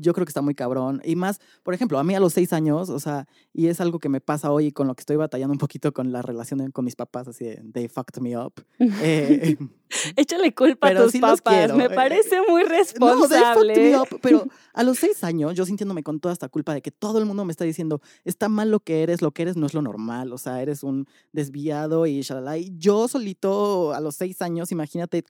yo 0.00 0.12
creo 0.14 0.24
que 0.24 0.30
está 0.30 0.40
muy 0.40 0.54
cabrón. 0.54 1.00
Y 1.04 1.16
más, 1.16 1.40
por 1.64 1.74
ejemplo, 1.74 1.98
a 1.98 2.04
mí 2.04 2.14
a 2.14 2.20
los 2.20 2.32
seis 2.32 2.52
años, 2.52 2.88
o 2.90 3.00
sea, 3.00 3.26
y 3.52 3.66
es 3.66 3.80
algo 3.80 3.98
que 3.98 4.08
me 4.08 4.20
pasa 4.20 4.52
hoy 4.52 4.70
con 4.70 4.86
lo 4.86 4.94
que 4.94 5.00
estoy 5.02 5.16
batallando 5.16 5.52
un 5.52 5.58
poquito 5.58 5.92
con 5.92 6.12
la 6.12 6.22
relación 6.22 6.70
con 6.70 6.84
mis 6.84 6.94
papás, 6.94 7.26
así 7.28 7.44
de, 7.44 7.62
they 7.72 7.88
fucked 7.88 8.20
me 8.22 8.36
up. 8.36 8.52
Eh, 9.02 9.56
Échale 10.16 10.54
culpa 10.54 10.88
a 10.88 10.94
tus 10.94 11.12
sí 11.12 11.20
papás, 11.20 11.74
me 11.74 11.84
eh, 11.84 11.90
parece 11.90 12.36
muy 12.48 12.62
No, 12.62 12.68
they 12.68 12.78
responsable. 12.78 13.74
fucked 13.74 13.82
me 13.90 13.98
up, 13.98 14.20
pero 14.22 14.46
a 14.74 14.82
los 14.84 14.98
seis 14.98 15.22
años, 15.24 15.54
yo 15.54 15.66
sintiéndome 15.66 16.02
con 16.02 16.20
toda 16.20 16.32
esta 16.32 16.48
culpa 16.48 16.72
de 16.72 16.80
que 16.82 16.90
todo 16.90 17.18
el 17.18 17.26
mundo 17.26 17.44
me 17.44 17.50
está 17.50 17.64
diciendo, 17.64 18.00
está 18.24 18.48
mal 18.48 18.70
lo 18.70 18.80
que 18.80 19.02
eres, 19.02 19.20
lo 19.22 19.32
que 19.32 19.42
eres 19.42 19.56
no 19.56 19.66
es 19.66 19.74
lo 19.74 19.82
normal, 19.82 20.32
o 20.32 20.38
sea, 20.38 20.62
eres 20.62 20.82
un 20.82 21.06
desviado 21.32 22.06
y 22.06 22.22
shalala. 22.22 22.56
Y 22.58 22.72
yo 22.78 23.08
solito 23.08 23.92
a 23.92 24.00
los 24.00 24.14
seis 24.14 24.40
años, 24.40 24.72
imagínate, 24.72 25.24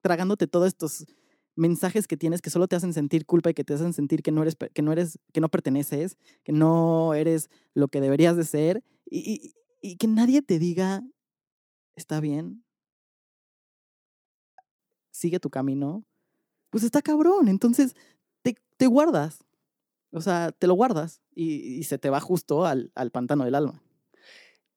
tragándote 0.00 0.46
todos 0.46 0.66
estos 0.68 1.06
mensajes 1.58 2.06
que 2.06 2.16
tienes 2.16 2.40
que 2.40 2.50
solo 2.50 2.68
te 2.68 2.76
hacen 2.76 2.92
sentir 2.94 3.26
culpa 3.26 3.50
y 3.50 3.54
que 3.54 3.64
te 3.64 3.74
hacen 3.74 3.92
sentir 3.92 4.22
que 4.22 4.32
no 4.32 4.42
eres, 4.42 4.56
que 4.56 4.82
no 4.82 4.92
eres, 4.92 5.18
que 5.32 5.40
no 5.40 5.48
perteneces, 5.48 6.16
que 6.44 6.52
no 6.52 7.14
eres 7.14 7.50
lo 7.74 7.88
que 7.88 8.00
deberías 8.00 8.36
de 8.36 8.44
ser. 8.44 8.84
Y, 9.10 9.54
y- 9.80 9.96
que 9.96 10.06
nadie 10.06 10.42
te 10.42 10.58
diga, 10.58 11.02
está 11.96 12.20
bien, 12.20 12.64
sigue 15.10 15.40
tu 15.40 15.50
camino, 15.50 16.04
pues 16.70 16.84
está 16.84 17.02
cabrón. 17.02 17.48
Entonces 17.48 17.94
te, 18.42 18.56
te 18.76 18.86
guardas, 18.86 19.44
o 20.12 20.20
sea, 20.20 20.52
te 20.52 20.66
lo 20.66 20.74
guardas 20.74 21.22
y, 21.34 21.82
se 21.84 21.98
te 21.98 22.10
va 22.10 22.20
justo 22.20 22.66
al, 22.66 22.92
al 22.94 23.10
pantano 23.10 23.44
del 23.44 23.54
alma. 23.54 23.82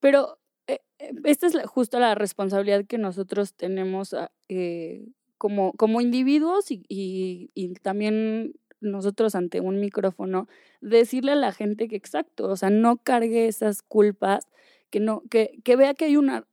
Pero 0.00 0.38
eh, 0.66 0.80
eh, 0.98 1.12
esta 1.24 1.46
es 1.46 1.56
justo 1.66 2.00
la 2.00 2.14
responsabilidad 2.14 2.86
que 2.86 2.98
nosotros 2.98 3.54
tenemos 3.54 4.14
ah, 4.14 4.32
eh, 4.48 5.06
como, 5.42 5.72
como 5.72 6.00
individuos 6.00 6.70
y, 6.70 6.84
y- 6.88 7.74
también 7.82 8.54
nosotros 8.80 9.34
ante 9.34 9.60
un 9.60 9.80
micrófono, 9.80 10.46
decirle 10.80 11.32
a 11.32 11.36
la 11.36 11.50
gente 11.50 11.88
que 11.88 11.96
exacto, 11.96 12.48
o 12.48 12.56
sea, 12.56 12.70
no 12.70 12.98
cargue 12.98 13.48
esas 13.48 13.82
culpas, 13.82 14.46
que 14.90 15.00
no, 15.00 15.22
que, 15.30 15.58
que 15.64 15.74
vea 15.74 15.94
que 15.94 16.04
hay 16.04 16.16
una, 16.16 16.46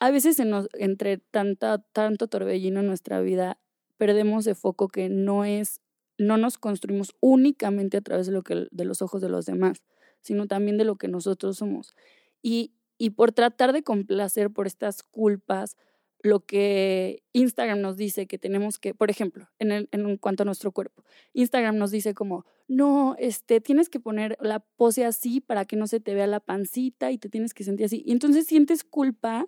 a 0.00 0.10
veces 0.10 0.38
entre 0.74 1.18
tanta, 1.18 1.78
tanto 1.78 2.28
torbellino 2.28 2.80
en 2.80 2.86
nuestra 2.86 3.20
vida, 3.20 3.58
perdemos 3.96 4.44
de 4.44 4.54
foco 4.54 4.88
que 4.88 5.08
no 5.08 5.44
es, 5.46 5.80
no 6.18 6.36
nos 6.36 6.58
construimos 6.58 7.14
únicamente 7.20 7.96
a 7.96 8.02
través 8.02 8.26
de 8.26 8.32
lo 8.32 8.42
que, 8.42 8.66
de 8.70 8.84
los 8.84 9.02
ojos 9.02 9.22
de 9.22 9.30
los 9.30 9.46
demás, 9.46 9.82
sino 10.20 10.46
también 10.46 10.78
de 10.78 10.84
lo 10.84 10.96
que 10.96 11.08
nosotros 11.08 11.58
somos. 11.58 11.94
Y, 12.42 12.72
y 12.98 13.10
por 13.10 13.32
tratar 13.32 13.72
de 13.72 13.82
complacer 13.82 14.50
por 14.50 14.66
estas 14.66 15.02
culpas, 15.02 15.76
lo 16.20 16.40
que 16.40 17.22
Instagram 17.32 17.80
nos 17.80 17.96
dice 17.96 18.26
que 18.26 18.38
tenemos 18.38 18.78
que, 18.78 18.92
por 18.94 19.10
ejemplo, 19.10 19.48
en, 19.58 20.16
cuanto 20.16 20.42
a 20.42 20.46
nuestro 20.46 20.72
cuerpo, 20.72 21.04
Instagram 21.32 21.76
nos 21.76 21.90
dice 21.90 22.14
como, 22.14 22.44
no, 22.66 23.14
este, 23.18 23.60
tienes 23.60 23.88
que 23.88 24.00
poner 24.00 24.36
la 24.40 24.60
pose 24.60 25.04
así 25.04 25.40
para 25.40 25.64
que 25.64 25.76
no 25.76 25.86
se 25.86 26.00
te 26.00 26.14
vea 26.14 26.26
la 26.26 26.40
pancita 26.40 27.12
y 27.12 27.18
te 27.18 27.28
tienes 27.28 27.54
que 27.54 27.64
sentir 27.64 27.86
así. 27.86 28.02
Y 28.04 28.12
entonces 28.12 28.46
sientes 28.46 28.82
culpa 28.84 29.46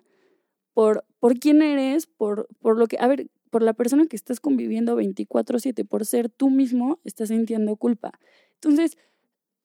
por, 0.73 1.05
por 1.19 1.39
quién 1.39 1.63
eres, 1.63 2.07
por, 2.07 2.49
por 2.61 2.79
lo 2.79 2.87
que, 2.87 2.97
a 3.01 3.09
ver, 3.09 3.29
por 3.51 3.63
la 3.63 3.75
persona 3.75 4.07
que 4.07 4.17
estás 4.17 4.39
conviviendo 4.41 4.97
24/7, 4.97 5.85
por 5.85 6.07
ser 6.07 6.29
tú 6.29 6.51
mismo, 6.51 7.01
estás 7.05 7.29
sintiendo 7.29 7.77
culpa. 7.77 8.13
Entonces, 8.55 8.97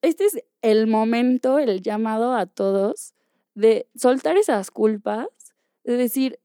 este 0.02 0.24
es 0.24 0.42
el 0.62 0.88
momento, 0.88 1.58
el 1.58 1.82
llamado 1.82 2.34
a 2.34 2.46
todos 2.46 3.14
de 3.54 3.88
soltar 3.94 4.36
esas 4.36 4.70
culpas, 4.70 5.28
de 5.84 5.96
decir, 5.96 6.40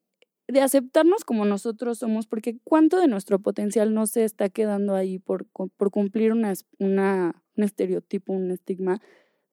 de 0.51 0.61
aceptarnos 0.61 1.23
como 1.23 1.45
nosotros 1.45 1.99
somos, 1.99 2.27
porque 2.27 2.59
cuánto 2.63 2.99
de 2.99 3.07
nuestro 3.07 3.39
potencial 3.39 3.93
no 3.93 4.05
se 4.05 4.25
está 4.25 4.49
quedando 4.49 4.95
ahí 4.95 5.17
por, 5.17 5.45
por 5.47 5.91
cumplir 5.91 6.33
una, 6.33 6.53
un 6.79 7.63
estereotipo, 7.63 8.33
un 8.33 8.51
estigma 8.51 9.01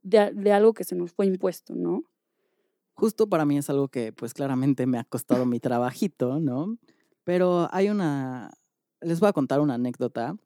de, 0.02 0.32
de 0.34 0.52
algo 0.52 0.74
que 0.74 0.84
se 0.84 0.96
nos 0.96 1.12
fue 1.12 1.26
impuesto, 1.26 1.74
¿no? 1.74 2.02
Justo 2.94 3.28
para 3.28 3.44
mí 3.44 3.56
es 3.56 3.70
algo 3.70 3.88
que 3.88 4.12
pues 4.12 4.34
claramente 4.34 4.86
me 4.86 4.98
ha 4.98 5.04
costado 5.04 5.46
mi 5.46 5.60
trabajito, 5.60 6.40
¿no? 6.40 6.78
Pero 7.22 7.68
hay 7.70 7.90
una, 7.90 8.50
les 9.00 9.20
voy 9.20 9.28
a 9.28 9.32
contar 9.32 9.60
una 9.60 9.74
anécdota 9.74 10.36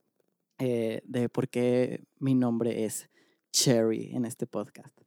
eh, 0.59 1.01
de 1.05 1.29
por 1.31 1.49
qué 1.49 2.05
mi 2.19 2.35
nombre 2.35 2.85
es 2.85 3.09
Cherry 3.53 4.15
en 4.15 4.27
este 4.27 4.47
podcast. 4.47 5.02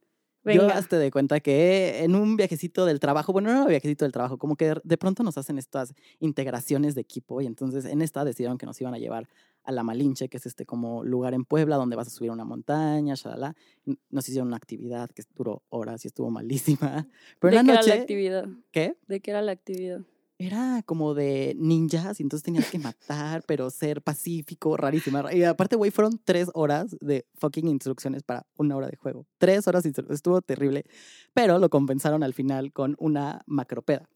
Yo 0.54 0.68
hasta 0.68 0.98
de 0.98 1.10
cuenta 1.10 1.40
que 1.40 2.04
en 2.04 2.14
un 2.14 2.36
viajecito 2.36 2.86
del 2.86 3.00
trabajo, 3.00 3.32
bueno, 3.32 3.48
no 3.48 3.54
era 3.54 3.62
un 3.62 3.68
viajecito 3.68 4.04
del 4.04 4.12
trabajo, 4.12 4.38
como 4.38 4.56
que 4.56 4.74
de- 4.82 4.96
pronto 4.96 5.22
nos 5.22 5.36
hacen 5.38 5.58
estas 5.58 5.92
integraciones 6.20 6.94
de 6.94 7.00
equipo 7.00 7.40
y 7.40 7.46
entonces 7.46 7.84
en 7.84 8.02
esta 8.02 8.24
decidieron 8.24 8.58
que 8.58 8.66
nos 8.66 8.80
iban 8.80 8.94
a 8.94 8.98
llevar 8.98 9.28
a 9.64 9.72
La 9.72 9.82
Malinche, 9.82 10.28
que 10.28 10.36
es 10.36 10.46
este 10.46 10.64
como 10.64 11.02
lugar 11.04 11.34
en 11.34 11.44
Puebla 11.44 11.76
donde 11.76 11.96
vas 11.96 12.06
a 12.06 12.10
subir 12.10 12.30
a 12.30 12.34
una 12.34 12.44
montaña, 12.44 13.14
shalala. 13.16 13.54
Nos 14.10 14.28
hicieron 14.28 14.48
una 14.48 14.56
actividad 14.56 15.10
que 15.10 15.22
duró 15.34 15.62
horas 15.70 16.04
y 16.04 16.08
estuvo 16.08 16.30
malísima. 16.30 17.08
Pero 17.40 17.56
¿De 17.56 17.64
qué 17.64 17.70
era 17.70 17.82
la 17.82 17.94
actividad? 17.94 18.46
¿qué? 18.70 18.96
¿De 19.08 19.20
qué 19.20 19.30
era 19.32 19.42
la 19.42 19.52
actividad? 19.52 20.00
Era 20.38 20.82
como 20.84 21.14
de 21.14 21.54
ninjas 21.58 22.20
y 22.20 22.22
entonces 22.22 22.42
tenías 22.44 22.70
que 22.70 22.78
matar, 22.78 23.42
pero 23.46 23.70
ser 23.70 24.02
pacífico, 24.02 24.76
rarísima. 24.76 25.32
Y 25.32 25.42
aparte, 25.44 25.76
güey, 25.76 25.90
fueron 25.90 26.20
tres 26.22 26.50
horas 26.52 26.94
de 27.00 27.26
fucking 27.36 27.68
instrucciones 27.68 28.22
para 28.22 28.46
una 28.58 28.76
hora 28.76 28.88
de 28.88 28.96
juego. 28.96 29.26
Tres 29.38 29.66
horas, 29.66 29.84
de 29.84 29.92
instru- 29.92 30.12
estuvo 30.12 30.42
terrible, 30.42 30.84
pero 31.32 31.58
lo 31.58 31.70
compensaron 31.70 32.22
al 32.22 32.34
final 32.34 32.72
con 32.72 32.96
una 32.98 33.42
macropeda. 33.46 34.10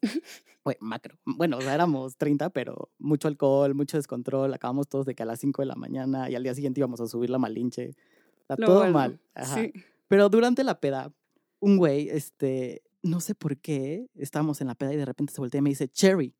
Güey, 0.62 0.76
macro. 0.80 1.18
Bueno, 1.24 1.56
o 1.56 1.62
sea, 1.62 1.72
éramos 1.74 2.18
30, 2.18 2.50
pero 2.50 2.90
mucho 2.98 3.26
alcohol, 3.28 3.74
mucho 3.74 3.96
descontrol. 3.96 4.52
Acabamos 4.52 4.88
todos 4.88 5.06
de 5.06 5.14
que 5.14 5.22
a 5.22 5.26
las 5.26 5.40
5 5.40 5.62
de 5.62 5.66
la 5.66 5.74
mañana 5.74 6.28
y 6.28 6.34
al 6.34 6.42
día 6.42 6.54
siguiente 6.54 6.80
íbamos 6.80 7.00
a 7.00 7.06
subir 7.06 7.30
la 7.30 7.38
malinche. 7.38 7.94
Está 8.42 8.56
todo 8.56 8.80
bueno, 8.80 8.92
mal. 8.92 9.20
Ajá. 9.34 9.54
Sí. 9.54 9.72
Pero 10.06 10.28
durante 10.28 10.62
la 10.64 10.78
peda, 10.78 11.14
un 11.60 11.78
güey, 11.78 12.10
este, 12.10 12.82
no 13.02 13.20
sé 13.20 13.34
por 13.34 13.56
qué, 13.58 14.06
estábamos 14.14 14.60
en 14.60 14.68
la 14.68 14.74
peda 14.74 14.92
y 14.92 14.96
de 14.96 15.04
repente 15.04 15.32
se 15.32 15.40
voltea 15.40 15.58
y 15.58 15.62
me 15.62 15.70
dice, 15.70 15.88
Cherry. 15.88 16.34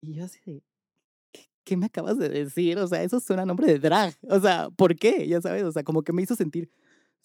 Y 0.00 0.14
yo 0.14 0.24
así 0.24 0.38
de, 0.44 0.62
¿qué, 1.32 1.48
qué 1.64 1.76
me 1.76 1.86
acabas 1.86 2.18
de 2.18 2.28
decir? 2.28 2.78
O 2.78 2.86
sea, 2.86 3.02
eso 3.02 3.20
suena 3.20 3.42
a 3.42 3.46
nombre 3.46 3.66
de 3.66 3.78
drag. 3.78 4.14
O 4.28 4.40
sea, 4.40 4.70
¿por 4.70 4.96
qué? 4.96 5.26
Ya 5.26 5.40
sabes, 5.40 5.64
o 5.64 5.72
sea, 5.72 5.82
como 5.82 6.02
que 6.02 6.12
me 6.12 6.22
hizo 6.22 6.34
sentir 6.34 6.70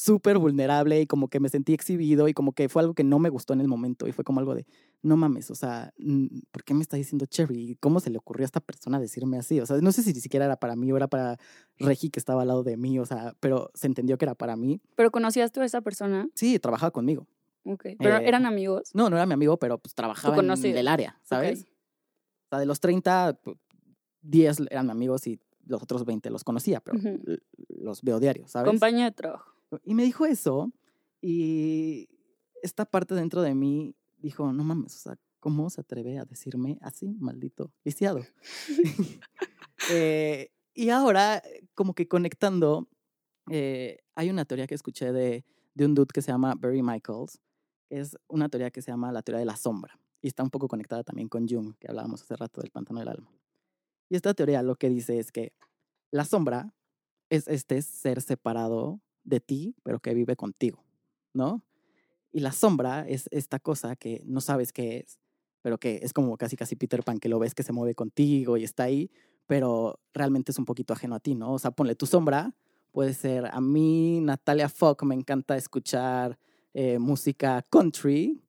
súper 0.02 0.40
vulnerable 0.40 1.00
y 1.00 1.06
como 1.06 1.28
que 1.28 1.40
me 1.40 1.48
sentí 1.48 1.74
exhibido 1.74 2.28
y 2.28 2.34
como 2.34 2.54
que 2.54 2.70
fue 2.70 2.82
algo 2.82 2.96
que 2.96 3.04
no 3.04 3.20
me 3.20 3.30
gustó 3.30 3.54
en 3.54 3.62
el 3.62 3.68
momento 3.68 4.08
y 4.08 4.12
fue 4.12 4.24
como 4.24 4.40
algo 4.40 4.56
de, 4.56 4.66
no 5.04 5.16
mames, 5.16 5.52
o 5.52 5.56
sea, 5.56 5.94
¿por 6.52 6.64
qué 6.64 6.74
me 6.74 6.82
está 6.82 6.98
diciendo 6.98 7.28
Cherry? 7.28 7.72
¿Y 7.72 7.76
¿Cómo 7.76 8.00
se 8.00 8.10
le 8.10 8.18
ocurrió 8.18 8.44
a 8.44 8.48
esta 8.48 8.62
persona 8.62 9.00
decirme 9.00 9.38
así? 9.38 9.60
O 9.60 9.66
sea, 9.68 9.78
no 9.78 9.92
sé 9.92 10.02
si 10.02 10.12
ni 10.12 10.20
siquiera 10.20 10.46
era 10.46 10.56
para 10.56 10.76
mí 10.76 10.92
o 10.92 10.98
era 10.98 11.08
para 11.08 11.38
Regi 11.78 12.10
que 12.10 12.20
estaba 12.20 12.42
al 12.42 12.48
lado 12.48 12.64
de 12.64 12.78
mí, 12.78 12.98
o 12.98 13.06
sea, 13.06 13.36
pero 13.40 13.70
se 13.76 13.86
entendió 13.86 14.18
que 14.18 14.26
era 14.26 14.34
para 14.34 14.56
mí. 14.56 14.82
¿Pero 14.96 15.12
conocías 15.12 15.52
tú 15.52 15.62
a 15.62 15.66
esa 15.66 15.82
persona? 15.82 16.28
Sí, 16.34 16.58
trabajaba 16.58 16.90
conmigo. 16.90 17.28
¿Pero 18.00 18.18
Eh, 18.18 18.28
eran 18.28 18.46
amigos? 18.46 18.92
No, 18.94 19.10
no 19.10 19.16
era 19.18 19.26
mi 19.26 19.34
amigo, 19.34 19.58
pero 19.58 19.78
pues 19.78 19.94
trabajaba 19.94 20.36
en 20.72 20.78
el 20.80 20.88
área, 20.88 21.20
¿sabes? 21.24 21.62
Ok. 21.62 21.68
O 21.68 22.50
sea, 22.50 22.60
de 22.60 22.66
los 22.66 22.80
30, 22.80 23.40
pu- 23.42 23.58
10 24.22 24.60
eran 24.70 24.90
amigos 24.90 25.28
y 25.28 25.40
los 25.66 25.82
otros 25.82 26.04
20 26.06 26.30
los 26.30 26.44
conocía, 26.44 26.80
pero 26.82 27.00
los 27.70 28.02
veo 28.02 28.20
diario, 28.20 28.48
¿sabes? 28.48 28.70
Compañía 28.72 29.06
de 29.06 29.12
trabajo. 29.12 29.54
Y 29.84 29.94
me 29.94 30.04
dijo 30.04 30.26
eso 30.26 30.72
y 31.22 32.10
esta 32.62 32.86
parte 32.86 33.16
dentro 33.16 33.42
de 33.42 33.54
mí 33.56 33.96
dijo, 34.18 34.52
no 34.54 34.64
mames, 34.64 34.96
o 34.96 35.00
sea, 35.00 35.18
¿cómo 35.40 35.70
se 35.70 35.82
atreve 35.82 36.18
a 36.20 36.26
decirme 36.26 36.78
así, 36.82 37.16
maldito 37.20 37.72
lisiado? 37.84 38.20
Eh, 39.92 40.52
y 40.74 40.90
ahora, 40.90 41.42
como 41.74 41.94
que 41.96 42.08
conectando, 42.08 42.88
eh, 43.50 43.98
hay 44.16 44.30
una 44.30 44.46
teoría 44.46 44.68
que 44.68 44.76
escuché 44.76 45.12
de, 45.12 45.44
de 45.74 45.86
un 45.86 45.96
dude 45.96 46.10
que 46.14 46.22
se 46.22 46.32
llama 46.32 46.54
Barry 46.58 46.82
Michaels, 46.84 47.40
es 47.92 48.18
una 48.28 48.50
teoría 48.50 48.72
que 48.72 48.82
se 48.82 48.90
llama 48.90 49.12
la 49.12 49.22
teoría 49.22 49.40
de 49.40 49.46
la 49.46 49.58
sombra, 49.58 50.00
y 50.22 50.28
está 50.28 50.44
un 50.44 50.50
poco 50.50 50.68
conectada 50.68 51.04
también 51.04 51.28
con 51.28 51.48
Jung, 51.48 51.76
que 51.78 51.88
hablábamos 51.90 52.22
hace 52.22 52.36
rato 52.36 52.62
del 52.62 52.72
pantano 52.72 53.00
del 53.00 53.10
alma. 53.10 53.32
Y 54.10 54.16
esta 54.16 54.34
teoría 54.34 54.62
lo 54.64 54.76
que 54.76 54.90
dice 54.90 55.20
es 55.20 55.32
que 55.32 55.54
la 56.12 56.26
sombra 56.26 56.74
es 57.30 57.48
este 57.48 57.82
ser 57.82 58.22
separado 58.22 59.02
de 59.24 59.40
ti, 59.40 59.76
pero 59.84 60.00
que 60.00 60.14
vive 60.14 60.36
contigo, 60.36 60.84
¿no? 61.34 61.64
Y 62.32 62.40
la 62.40 62.52
sombra 62.52 63.08
es 63.08 63.28
esta 63.32 63.60
cosa 63.60 63.96
que 63.96 64.22
no 64.26 64.42
sabes 64.42 64.72
qué 64.72 64.98
es, 64.98 65.20
pero 65.62 65.78
que 65.78 66.00
es 66.02 66.14
como 66.14 66.38
casi 66.38 66.56
casi 66.56 66.76
Peter 66.76 67.04
Pan, 67.04 67.20
que 67.20 67.30
lo 67.30 67.40
ves 67.40 67.54
que 67.56 67.64
se 67.64 67.74
mueve 67.74 67.96
contigo 67.96 68.58
y 68.58 68.64
está 68.64 68.84
ahí, 68.84 69.12
pero 69.48 70.00
realmente 70.14 70.52
es 70.52 70.60
un 70.60 70.66
poquito 70.66 70.94
ajeno 70.94 71.16
a 71.16 71.20
ti, 71.20 71.36
¿no? 71.36 71.54
O 71.54 71.60
sea, 71.60 71.72
ponle 71.72 71.96
tu 71.96 72.06
sombra, 72.06 72.56
puede 72.92 73.14
ser 73.14 73.46
a 73.46 73.60
mí, 73.62 74.22
Natalia 74.22 74.70
Fock, 74.70 75.04
me 75.04 75.16
encanta 75.16 75.58
escuchar 75.58 76.38
eh, 76.74 77.00
música 77.00 77.64
country, 77.70 78.42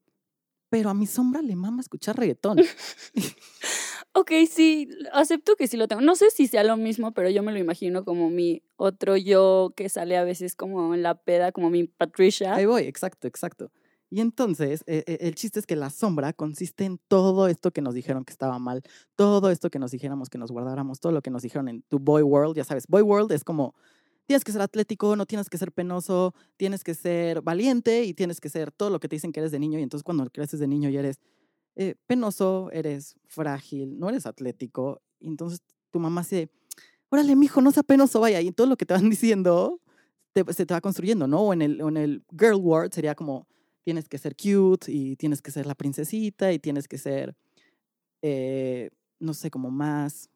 pero 0.69 0.91
a 0.91 0.95
mi 0.95 1.07
sombra 1.07 1.43
le 1.43 1.57
mama 1.57 1.81
escuchar 1.81 2.17
reggaetón. 2.17 2.59
Ok, 4.15 4.31
sí, 4.51 4.91
acepto 5.13 5.57
que 5.57 5.67
sí 5.67 5.79
lo 5.79 5.89
tengo. 5.89 6.03
No 6.03 6.17
sé 6.17 6.31
si 6.31 6.47
sea 6.47 6.65
lo 6.65 6.77
mismo, 6.77 7.13
pero 7.13 7.31
yo 7.31 7.43
me 7.43 7.51
lo 7.51 7.59
imagino 7.59 8.05
como 8.05 8.29
mi 8.29 8.63
otro 8.77 9.17
yo 9.17 9.73
que 9.75 9.89
sale 9.89 10.19
a 10.19 10.25
veces 10.25 10.55
como 10.55 10.95
en 10.95 11.03
la 11.03 11.15
peda, 11.15 11.51
como 11.51 11.71
mi 11.71 11.85
Patricia. 11.85 12.55
Ahí 12.55 12.67
voy, 12.67 12.83
exacto, 12.83 13.27
exacto. 13.27 13.71
Y 14.11 14.21
entonces, 14.21 14.85
eh, 14.87 15.03
eh, 15.07 15.17
el 15.23 15.35
chiste 15.35 15.59
es 15.59 15.67
que 15.67 15.77
la 15.77 15.89
sombra 15.89 16.35
consiste 16.35 16.85
en 16.85 17.01
todo 17.09 17.49
esto 17.49 17.71
que 17.71 17.81
nos 17.81 17.95
dijeron 17.95 18.27
que 18.27 18.33
estaba 18.33 18.59
mal, 18.59 18.83
todo 19.17 19.51
esto 19.51 19.71
que 19.71 19.79
nos 19.79 19.91
dijéramos 19.91 20.29
que 20.29 20.37
nos 20.37 20.51
guardáramos, 20.53 21.01
todo 21.01 21.13
lo 21.13 21.23
que 21.23 21.31
nos 21.31 21.41
dijeron 21.41 21.69
en 21.69 21.81
tu 21.81 21.99
Boy 21.99 22.23
World, 22.23 22.55
ya 22.55 22.65
sabes, 22.65 22.87
Boy 22.87 23.01
World 23.01 23.33
es 23.33 23.43
como, 23.43 23.75
tienes 24.33 24.45
que 24.45 24.53
ser 24.53 24.63
atlético, 24.63 25.15
no 25.15 25.27
tienes 25.27 25.51
que 25.51 25.59
ser 25.59 25.73
penoso, 25.73 26.35
tienes 26.57 26.83
que 26.83 26.95
ser 26.95 27.43
valiente 27.43 28.05
y 28.05 28.15
tienes 28.15 28.41
que 28.41 28.49
ser 28.49 28.73
todo 28.73 28.89
lo 28.89 28.99
que 28.99 29.07
te 29.07 29.17
dicen 29.17 29.31
que 29.31 29.41
eres 29.41 29.53
de 29.53 29.59
niño. 29.59 29.79
Y 29.79 29.83
entonces 29.83 30.03
cuando 30.03 30.25
creces 30.31 30.59
de 30.59 30.67
niño 30.67 30.89
y 30.89 30.97
eres 30.97 31.21
eh, 31.77 31.97
penoso, 32.07 32.71
eres 32.73 33.15
frágil, 33.27 33.99
no 33.99 34.09
eres 34.09 34.25
atlético, 34.25 35.03
y 35.21 35.29
entonces 35.29 35.61
tu 35.91 36.01
mamá 36.01 36.23
dice, 36.23 36.49
órale, 37.11 37.37
mijo, 37.37 37.61
no 37.61 37.73
sea 37.73 37.83
penoso, 37.83 38.21
vaya, 38.21 38.41
y 38.41 38.53
todo 38.53 38.67
lo 38.67 38.77
que 38.79 38.87
te 38.87 38.95
van 38.95 39.11
diciendo 39.11 39.81
te- 40.33 40.51
se 40.55 40.65
te 40.65 40.73
va 40.73 40.81
construyendo, 40.81 41.27
¿no? 41.27 41.43
O 41.43 41.53
en 41.53 41.61
el, 41.61 41.83
o 41.83 41.91
en 41.91 41.99
el 41.99 42.25
girl 42.31 42.55
world 42.55 42.95
sería 42.95 43.15
como, 43.15 43.47
tienes 43.85 44.09
que 44.09 44.17
ser 44.17 44.35
cute 44.35 44.91
y 44.91 45.17
tienes 45.17 45.43
que 45.43 45.51
ser 45.51 45.67
la 45.67 45.75
princesita 45.75 46.55
y 46.55 46.59
tienes 46.59 46.89
que 46.89 46.97
ser, 46.97 47.37
eh, 48.23 48.89
no 49.21 49.35
sé, 49.35 49.51
como 49.51 49.71
más... 49.71 50.31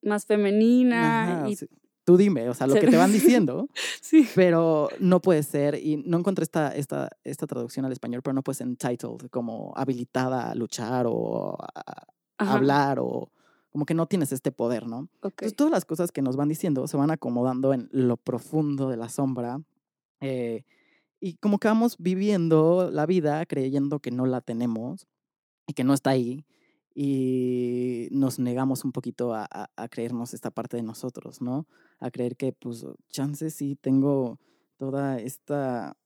Más 0.00 0.24
femenina. 0.24 1.40
ajá, 1.42 1.50
y 1.50 1.56
sí, 1.56 1.66
tú 2.04 2.16
dime, 2.16 2.48
o 2.48 2.54
sea, 2.54 2.66
lo 2.66 2.78
que 2.78 2.88
te 2.88 2.96
van 2.96 3.12
diciendo, 3.12 3.68
Sí. 4.00 4.28
pero 4.34 4.88
no 4.98 5.20
puede 5.20 5.42
ser, 5.42 5.76
y 5.76 5.96
no 5.98 6.18
encontré 6.18 6.42
esta, 6.44 6.74
esta, 6.74 7.10
esta 7.24 7.46
traducción 7.46 7.84
al 7.86 7.92
español, 7.92 8.22
pero 8.22 8.34
no 8.34 8.42
puede 8.42 8.56
ser 8.58 8.66
entitled, 8.66 9.28
como 9.30 9.72
habilitada 9.76 10.50
a 10.50 10.54
luchar 10.54 11.06
o 11.08 11.56
a 11.62 12.06
Ajá, 12.38 12.54
hablar 12.56 12.98
o 13.00 13.30
como 13.70 13.86
que 13.86 13.94
no 13.94 14.06
tienes 14.06 14.32
este 14.32 14.52
poder, 14.52 14.86
¿no? 14.86 15.08
Entonces, 15.22 15.56
todas 15.56 15.70
las 15.70 15.84
cosas 15.86 16.12
que 16.12 16.22
nos 16.22 16.36
van 16.36 16.48
diciendo 16.48 16.86
se 16.88 16.96
van 16.96 17.10
acomodando 17.10 17.72
en 17.72 17.88
lo 17.92 18.16
profundo 18.18 18.88
de 18.90 18.96
la 18.96 19.08
sombra. 19.08 19.60
eh, 20.20 20.64
y 21.20 21.34
como 21.36 21.58
que 21.58 21.68
vamos 21.68 21.96
viviendo 21.98 22.90
la 22.92 23.06
vida 23.06 23.46
creyendo 23.46 24.00
que 24.00 24.10
no 24.10 24.26
la 24.26 24.40
tenemos 24.40 25.06
y 25.66 25.74
que 25.74 25.84
no 25.84 25.94
está 25.94 26.10
ahí. 26.10 26.44
Y 26.94 28.08
nos 28.10 28.38
negamos 28.38 28.84
un 28.84 28.92
poquito 28.92 29.34
a, 29.34 29.46
a- 29.50 29.70
a 29.76 29.88
creernos 29.88 30.34
esta 30.34 30.50
parte 30.50 30.76
de 30.76 30.82
nosotros, 30.82 31.40
¿no? 31.40 31.66
A 31.98 32.10
creer 32.10 32.36
que, 32.36 32.52
pues, 32.52 32.84
chances 33.08 33.54
sí 33.54 33.76
tengo 33.76 34.38
toda 34.76 35.18
esta, 35.18 35.96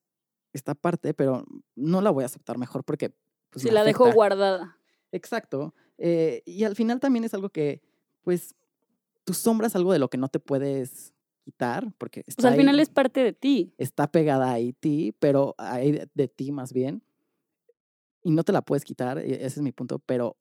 esta 0.52 0.74
parte, 0.74 1.14
pero 1.14 1.44
no 1.74 2.00
la 2.00 2.10
voy 2.10 2.22
a 2.22 2.26
aceptar 2.26 2.58
mejor 2.58 2.84
porque... 2.84 3.14
Pues, 3.50 3.62
Si 3.62 3.70
la 3.70 3.80
afecta. 3.82 4.12
guardada. 4.12 4.78
Exacto. 5.12 5.74
eh, 5.98 6.42
y 6.44 6.64
al 6.64 6.76
final 6.76 7.00
también 7.00 7.24
es 7.24 7.32
algo 7.34 7.48
que, 7.50 7.80
pues, 8.22 8.54
tu 9.24 9.34
sombra 9.34 9.66
es 9.66 9.74
algo 9.76 9.92
de 9.92 9.98
lo 9.98 10.08
que 10.10 10.18
no 10.18 10.28
te 10.28 10.38
puedes 10.40 11.14
quitar, 11.44 11.92
porque 11.98 12.20
está, 12.20 12.34
Pues 12.36 12.44
al 12.46 12.52
ahí, 12.52 12.58
final 12.58 12.80
es 12.80 12.90
parte 12.90 13.20
de 13.20 13.32
ti. 13.32 13.72
está 13.78 14.10
pegada 14.10 14.52
ahí 14.52 14.72
ti, 14.72 15.14
pero 15.18 15.54
ahí 15.58 15.92
de, 15.92 16.08
de 16.14 16.28
ti 16.28 16.52
más 16.52 16.72
bien, 16.72 17.02
y 18.22 18.30
no 18.32 18.42
te 18.44 18.52
la 18.52 18.62
puedes 18.62 18.84
quitar, 18.84 19.18
e- 19.18 19.34
ese 19.34 19.46
es 19.46 19.62
mi 19.62 19.72
punto, 19.72 19.98
pero 20.00 20.36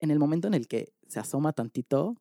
en 0.00 0.10
el 0.10 0.18
momento 0.18 0.48
en 0.48 0.54
el 0.54 0.68
que 0.68 0.92
se 1.08 1.20
asoma 1.20 1.52
tantito, 1.52 2.16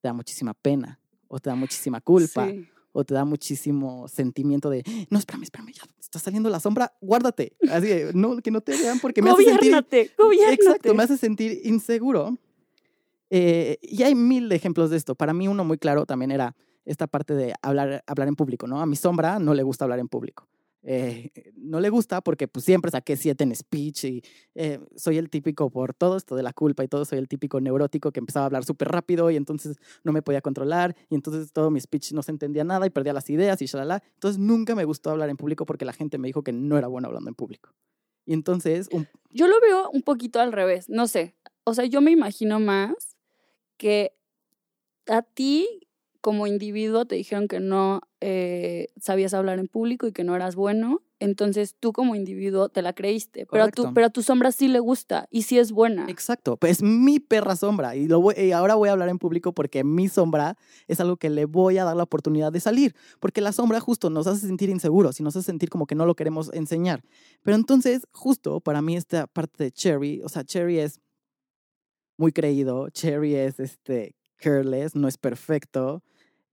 te 0.00 0.08
da 0.08 0.12
muchísima 0.12 0.54
pena, 0.54 1.00
o 1.28 1.38
te 1.38 1.50
da 1.50 1.56
muchísima 1.56 2.00
culpa, 2.00 2.48
Sí. 2.48 2.68
o 2.92 3.04
te 3.04 3.14
da 3.14 3.24
muchísimo 3.24 4.08
sentimiento 4.08 4.70
de, 4.70 4.82
no, 5.10 5.18
espérame, 5.18 5.42
espérame, 5.44 5.72
ya 5.72 5.82
está 6.00 6.18
saliendo 6.18 6.48
la 6.50 6.60
sombra, 6.60 6.92
guárdate. 7.00 7.56
Así 7.70 7.88
no, 8.14 8.38
que 8.38 8.50
no 8.50 8.60
te 8.60 8.72
vean 8.72 8.98
porque 9.00 9.20
me 9.22 9.30
hace 9.30 9.44
sentir 9.44 9.72
Gobiérnate. 10.16 10.54
Exacto, 10.54 10.94
me 10.94 11.02
hace 11.02 11.16
sentir 11.18 11.60
inseguro. 11.64 12.36
Eh, 13.30 13.78
y 13.82 14.02
hay 14.04 14.14
mil 14.14 14.48
de 14.48 14.56
ejemplos 14.56 14.88
de 14.90 14.96
esto. 14.96 15.14
Para 15.14 15.34
mí 15.34 15.48
uno 15.48 15.64
muy 15.64 15.76
claro 15.78 16.06
también 16.06 16.30
era 16.30 16.56
esta 16.86 17.06
parte 17.06 17.34
de 17.34 17.52
hablar, 17.60 18.02
hablar 18.06 18.28
en 18.28 18.36
público, 18.36 18.66
¿no? 18.66 18.80
A 18.80 18.86
mi 18.86 18.96
sombra 18.96 19.38
no 19.38 19.52
le 19.52 19.62
gusta 19.62 19.84
hablar 19.84 19.98
en 19.98 20.08
público. 20.08 20.48
Eh, 20.82 21.30
no 21.56 21.80
le 21.80 21.90
gusta 21.90 22.20
porque 22.20 22.46
pues, 22.46 22.64
siempre 22.64 22.90
saqué 22.90 23.16
siete 23.16 23.44
en 23.44 23.54
speech 23.54 24.04
y 24.04 24.22
eh, 24.54 24.78
soy 24.96 25.18
el 25.18 25.28
típico 25.28 25.70
por 25.70 25.92
todo 25.92 26.16
esto 26.16 26.36
de 26.36 26.42
la 26.42 26.52
culpa 26.52 26.84
y 26.84 26.88
todo, 26.88 27.04
soy 27.04 27.18
el 27.18 27.28
típico 27.28 27.60
neurótico 27.60 28.12
que 28.12 28.20
empezaba 28.20 28.44
a 28.44 28.46
hablar 28.46 28.64
súper 28.64 28.88
rápido 28.88 29.30
y 29.30 29.36
entonces 29.36 29.76
no 30.04 30.12
me 30.12 30.22
podía 30.22 30.40
controlar 30.40 30.96
y 31.10 31.14
entonces 31.14 31.52
todo 31.52 31.70
mi 31.70 31.80
speech 31.80 32.12
no 32.12 32.22
se 32.22 32.30
entendía 32.30 32.64
nada 32.64 32.86
y 32.86 32.90
perdía 32.90 33.12
las 33.12 33.28
ideas 33.28 33.60
y 33.60 33.66
shalala. 33.66 34.02
Entonces 34.14 34.38
nunca 34.38 34.74
me 34.74 34.84
gustó 34.84 35.10
hablar 35.10 35.30
en 35.30 35.36
público 35.36 35.66
porque 35.66 35.84
la 35.84 35.92
gente 35.92 36.18
me 36.18 36.28
dijo 36.28 36.42
que 36.42 36.52
no 36.52 36.78
era 36.78 36.86
bueno 36.86 37.08
hablando 37.08 37.28
en 37.28 37.34
público. 37.34 37.74
Y 38.24 38.34
entonces, 38.34 38.88
Yo 39.30 39.48
lo 39.48 39.58
veo 39.60 39.90
un 39.90 40.02
poquito 40.02 40.38
al 40.38 40.52
revés, 40.52 40.90
no 40.90 41.06
sé. 41.06 41.34
O 41.64 41.72
sea, 41.72 41.86
yo 41.86 42.02
me 42.02 42.10
imagino 42.10 42.60
más 42.60 43.16
que 43.78 44.12
a 45.06 45.22
ti 45.22 45.87
como 46.28 46.46
individuo 46.46 47.06
te 47.06 47.14
dijeron 47.14 47.48
que 47.48 47.58
no 47.58 48.02
eh, 48.20 48.88
sabías 49.00 49.32
hablar 49.32 49.58
en 49.58 49.66
público 49.66 50.06
y 50.06 50.12
que 50.12 50.24
no 50.24 50.36
eras 50.36 50.56
bueno, 50.56 51.00
entonces 51.20 51.74
tú 51.80 51.94
como 51.94 52.14
individuo 52.14 52.68
te 52.68 52.82
la 52.82 52.92
creíste, 52.92 53.46
pero 53.50 53.64
a, 53.64 53.68
tu, 53.68 53.84
Correcto. 53.84 53.94
pero 53.94 54.06
a 54.08 54.10
tu 54.10 54.22
sombra 54.22 54.52
sí 54.52 54.68
le 54.68 54.78
gusta 54.78 55.26
y 55.30 55.44
sí 55.44 55.58
es 55.58 55.72
buena. 55.72 56.04
Exacto, 56.10 56.58
pues 56.58 56.72
es 56.72 56.82
mi 56.82 57.18
perra 57.18 57.56
sombra 57.56 57.96
y, 57.96 58.08
lo 58.08 58.20
voy- 58.20 58.34
y 58.36 58.52
ahora 58.52 58.74
voy 58.74 58.90
a 58.90 58.92
hablar 58.92 59.08
en 59.08 59.18
público 59.18 59.54
porque 59.54 59.84
mi 59.84 60.06
sombra 60.08 60.58
es 60.86 61.00
algo 61.00 61.16
que 61.16 61.30
le 61.30 61.46
voy 61.46 61.78
a 61.78 61.84
dar 61.84 61.96
la 61.96 62.02
oportunidad 62.02 62.52
de 62.52 62.60
salir, 62.60 62.94
porque 63.20 63.40
la 63.40 63.52
sombra 63.52 63.80
justo 63.80 64.10
nos 64.10 64.26
hace 64.26 64.46
sentir 64.46 64.68
inseguros 64.68 65.18
y 65.20 65.22
nos 65.22 65.34
hace 65.34 65.46
sentir 65.46 65.70
como 65.70 65.86
que 65.86 65.94
no 65.94 66.04
lo 66.04 66.14
queremos 66.14 66.50
enseñar. 66.52 67.02
Pero 67.42 67.56
entonces, 67.56 68.02
justo 68.12 68.60
para 68.60 68.82
mí 68.82 68.96
esta 68.96 69.26
parte 69.28 69.64
de 69.64 69.72
Cherry, 69.72 70.20
o 70.22 70.28
sea, 70.28 70.44
Cherry 70.44 70.78
es 70.80 71.00
muy 72.18 72.32
creído, 72.32 72.90
Cherry 72.90 73.34
es 73.34 73.58
este 73.60 74.14
careless, 74.38 74.94
no 74.94 75.08
es 75.08 75.18
perfecto, 75.18 76.02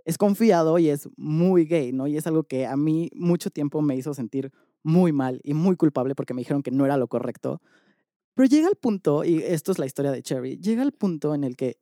es 0.06 0.18
confiado 0.18 0.78
y 0.78 0.89
es 0.89 1.10
muy 1.18 1.65
gay, 1.65 1.91
¿no? 1.91 2.08
Y 2.08 2.15
es 2.15 2.28
algo 2.28 2.44
que 2.44 2.65
a 2.65 2.78
mí 2.78 3.10
mucho 3.15 3.50
tiempo 3.50 3.82
me 3.82 3.96
hizo 3.96 4.13
sentir 4.13 4.52
muy 4.84 5.12
mal 5.12 5.41
y 5.44 5.56
muy 5.56 5.76
culpable 5.76 6.13
porque 6.13 6.36
me 6.36 6.41
dijeron 6.41 6.62
que 6.62 6.72
no 6.72 6.86
era 6.86 6.96
lo 6.96 7.08
correcto. 7.08 7.60
Pero 8.36 8.48
llega 8.48 8.70
el 8.70 8.76
punto, 8.76 9.24
y 9.24 9.38
esto 9.38 9.72
es 9.72 9.80
la 9.80 9.86
historia 9.88 10.12
de 10.12 10.22
Cherry, 10.22 10.58
llega 10.58 10.84
el 10.84 10.91
punto 10.91 11.34
en 11.34 11.44
el 11.44 11.56
que 11.56 11.80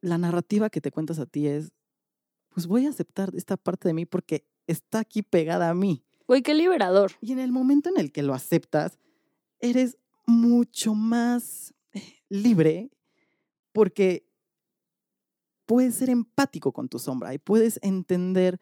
la 0.00 0.16
narrativa 0.16 0.70
que 0.70 0.80
te 0.80 0.92
cuentas 0.92 1.18
a 1.18 1.26
ti 1.26 1.48
es, 1.48 1.72
pues 2.50 2.66
voy 2.66 2.86
a 2.86 2.90
aceptar 2.90 3.32
esta 3.34 3.56
parte 3.56 3.88
de 3.88 3.94
mí 3.94 4.06
porque 4.06 4.46
está 4.66 5.00
aquí 5.00 5.22
pegada 5.22 5.70
a 5.70 5.74
mí. 5.74 6.04
Güey, 6.28 6.42
qué 6.42 6.54
liberador. 6.54 7.12
Y 7.20 7.32
en 7.32 7.40
el 7.40 7.50
momento 7.50 7.88
en 7.88 7.98
el 7.98 8.12
que 8.12 8.22
lo 8.22 8.34
aceptas, 8.34 8.98
eres 9.58 9.96
mucho 10.26 10.94
más 10.94 11.74
eh, 11.94 12.02
libre 12.28 12.90
porque 13.72 14.27
puedes 15.68 15.96
ser 15.96 16.08
empático 16.08 16.72
con 16.72 16.88
tu 16.88 16.98
sombra 16.98 17.34
y 17.34 17.38
puedes 17.38 17.78
entender 17.82 18.58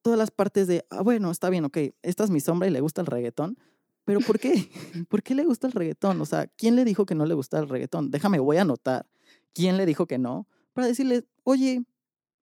todas 0.00 0.18
las 0.18 0.30
partes 0.30 0.66
de, 0.66 0.86
ah, 0.88 1.02
bueno, 1.02 1.30
está 1.30 1.50
bien, 1.50 1.66
ok, 1.66 1.76
esta 2.00 2.24
es 2.24 2.30
mi 2.30 2.40
sombra 2.40 2.66
y 2.66 2.70
le 2.70 2.80
gusta 2.80 3.02
el 3.02 3.06
reggaetón, 3.06 3.58
pero 4.06 4.20
¿por 4.20 4.38
qué? 4.38 4.54
¿Por 5.10 5.22
qué 5.22 5.34
le 5.34 5.44
gusta 5.44 5.66
el 5.66 5.74
reggaetón? 5.74 6.18
O 6.22 6.24
sea, 6.24 6.46
¿quién 6.46 6.76
le 6.76 6.86
dijo 6.86 7.04
que 7.04 7.14
no 7.14 7.26
le 7.26 7.34
gusta 7.34 7.58
el 7.58 7.68
reggaetón? 7.68 8.10
Déjame, 8.10 8.38
voy 8.38 8.56
a 8.56 8.62
anotar 8.62 9.06
quién 9.52 9.76
le 9.76 9.84
dijo 9.84 10.06
que 10.06 10.16
no, 10.16 10.48
para 10.72 10.86
decirle, 10.86 11.26
oye, 11.42 11.84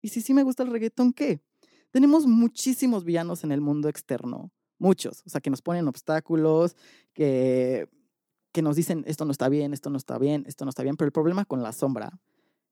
¿y 0.02 0.08
si 0.08 0.20
sí 0.20 0.34
me 0.34 0.42
gusta 0.42 0.62
el 0.62 0.70
reggaetón, 0.70 1.14
qué? 1.14 1.40
Tenemos 1.90 2.26
muchísimos 2.26 3.04
villanos 3.04 3.44
en 3.44 3.52
el 3.52 3.62
mundo 3.62 3.88
externo, 3.88 4.52
muchos, 4.78 5.22
o 5.24 5.30
sea, 5.30 5.40
que 5.40 5.48
nos 5.48 5.62
ponen 5.62 5.88
obstáculos, 5.88 6.76
que, 7.14 7.88
que 8.52 8.60
nos 8.60 8.76
dicen, 8.76 9.04
esto 9.06 9.24
no 9.24 9.32
está 9.32 9.48
bien, 9.48 9.72
esto 9.72 9.88
no 9.88 9.96
está 9.96 10.18
bien, 10.18 10.44
esto 10.46 10.66
no 10.66 10.68
está 10.68 10.82
bien, 10.82 10.98
pero 10.98 11.06
el 11.06 11.12
problema 11.12 11.46
con 11.46 11.62
la 11.62 11.72
sombra 11.72 12.20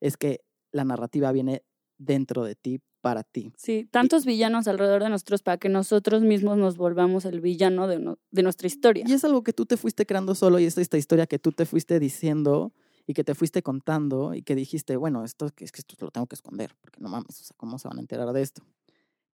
es 0.01 0.15
que 0.15 0.41
la 0.71 0.83
narrativa 0.85 1.31
viene 1.31 1.63
dentro 1.97 2.43
de 2.43 2.55
ti, 2.55 2.79
para 3.01 3.23
ti. 3.23 3.53
Sí, 3.57 3.87
tantos 3.89 4.25
villanos 4.25 4.67
alrededor 4.67 5.03
de 5.03 5.09
nosotros 5.09 5.41
para 5.41 5.57
que 5.57 5.69
nosotros 5.69 6.21
mismos 6.21 6.57
nos 6.57 6.77
volvamos 6.77 7.25
el 7.25 7.39
villano 7.41 7.87
de, 7.87 7.99
no- 7.99 8.19
de 8.31 8.43
nuestra 8.43 8.67
historia. 8.67 9.05
Y 9.07 9.13
es 9.13 9.23
algo 9.23 9.43
que 9.43 9.53
tú 9.53 9.65
te 9.65 9.77
fuiste 9.77 10.05
creando 10.05 10.35
solo 10.35 10.59
y 10.59 10.65
es 10.65 10.77
esta 10.77 10.97
historia 10.97 11.25
que 11.27 11.39
tú 11.39 11.51
te 11.51 11.65
fuiste 11.65 11.99
diciendo 11.99 12.73
y 13.07 13.13
que 13.13 13.23
te 13.23 13.35
fuiste 13.35 13.63
contando 13.63 14.33
y 14.33 14.41
que 14.43 14.55
dijiste, 14.55 14.97
bueno, 14.97 15.23
esto 15.23 15.45
es 15.45 15.53
que 15.53 15.65
esto 15.65 15.95
lo 16.05 16.11
tengo 16.11 16.27
que 16.27 16.35
esconder, 16.35 16.75
porque 16.81 16.99
no 17.01 17.09
mames, 17.09 17.39
o 17.41 17.43
sea, 17.43 17.55
¿cómo 17.57 17.79
se 17.79 17.87
van 17.87 17.97
a 17.97 18.01
enterar 18.01 18.31
de 18.33 18.41
esto? 18.41 18.61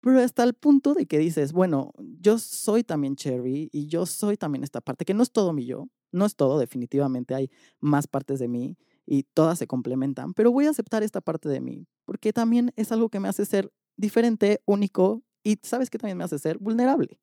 Pero 0.00 0.20
hasta 0.20 0.44
el 0.44 0.52
punto 0.54 0.92
de 0.94 1.06
que 1.06 1.18
dices, 1.18 1.52
bueno, 1.52 1.92
yo 2.20 2.38
soy 2.38 2.84
también 2.84 3.16
Cherry 3.16 3.70
y 3.72 3.86
yo 3.86 4.04
soy 4.04 4.36
también 4.36 4.62
esta 4.62 4.82
parte, 4.82 5.04
que 5.06 5.14
no 5.14 5.22
es 5.22 5.32
todo 5.32 5.52
mi 5.54 5.64
yo, 5.64 5.88
no 6.12 6.26
es 6.26 6.36
todo, 6.36 6.58
definitivamente 6.58 7.34
hay 7.34 7.50
más 7.80 8.06
partes 8.06 8.38
de 8.38 8.48
mí 8.48 8.76
y 9.06 9.24
todas 9.24 9.58
se 9.58 9.66
complementan, 9.66 10.34
pero 10.34 10.50
voy 10.50 10.66
a 10.66 10.70
aceptar 10.70 11.02
esta 11.02 11.20
parte 11.20 11.48
de 11.48 11.60
mí, 11.60 11.86
porque 12.04 12.32
también 12.32 12.72
es 12.76 12.92
algo 12.92 13.08
que 13.08 13.20
me 13.20 13.28
hace 13.28 13.44
ser 13.44 13.72
diferente, 13.96 14.60
único 14.64 15.22
y 15.42 15.58
sabes 15.62 15.90
que 15.90 15.98
también 15.98 16.18
me 16.18 16.24
hace 16.24 16.38
ser 16.38 16.58
vulnerable. 16.58 17.20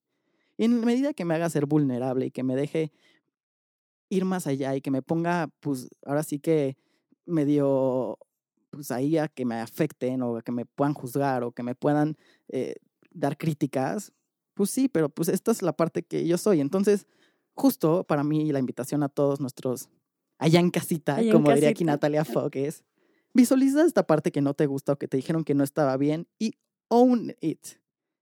Y 0.57 0.65
en 0.65 0.79
medida 0.81 1.13
que 1.13 1.25
me 1.25 1.33
haga 1.33 1.49
ser 1.49 1.65
vulnerable 1.65 2.27
y 2.27 2.31
que 2.31 2.43
me 2.43 2.55
deje 2.55 2.91
ir 4.09 4.25
más 4.25 4.45
allá 4.45 4.75
y 4.75 4.81
que 4.81 4.91
me 4.91 5.01
ponga, 5.01 5.49
pues 5.59 5.89
ahora 6.05 6.21
sí 6.21 6.39
que 6.39 6.77
medio, 7.25 8.19
pues 8.69 8.91
ahí 8.91 9.17
a 9.17 9.27
que 9.27 9.45
me 9.45 9.55
afecten 9.55 10.21
o 10.21 10.37
a 10.37 10.41
que 10.41 10.51
me 10.51 10.65
puedan 10.65 10.93
juzgar 10.93 11.43
o 11.43 11.51
que 11.51 11.63
me 11.63 11.75
puedan 11.75 12.17
eh, 12.49 12.75
dar 13.09 13.37
críticas, 13.37 14.11
pues 14.53 14.69
sí, 14.69 14.87
pero 14.87 15.09
pues 15.09 15.29
esta 15.29 15.51
es 15.51 15.61
la 15.61 15.73
parte 15.73 16.03
que 16.03 16.27
yo 16.27 16.37
soy. 16.37 16.61
Entonces, 16.61 17.07
justo 17.55 18.03
para 18.03 18.23
mí 18.23 18.51
la 18.51 18.59
invitación 18.59 19.01
a 19.01 19.09
todos 19.09 19.39
nuestros 19.39 19.89
allá 20.41 20.59
en 20.59 20.71
casita, 20.71 21.15
Allá 21.15 21.27
en 21.27 21.31
como 21.31 21.53
diría 21.53 21.69
aquí. 21.69 21.85
Natalia 21.85 22.25
Fogg, 22.25 22.57
es 22.57 22.83
visualiza 23.33 23.85
esta 23.85 24.03
parte 24.03 24.31
que 24.31 24.41
no 24.41 24.53
te 24.53 24.65
gusta 24.65 24.93
o 24.93 24.95
que 24.97 25.07
te 25.07 25.15
dijeron 25.15 25.43
que 25.45 25.53
no 25.53 25.63
estaba 25.63 25.95
bien 25.97 26.27
y 26.37 26.55
own 26.89 27.35
it. 27.39 27.65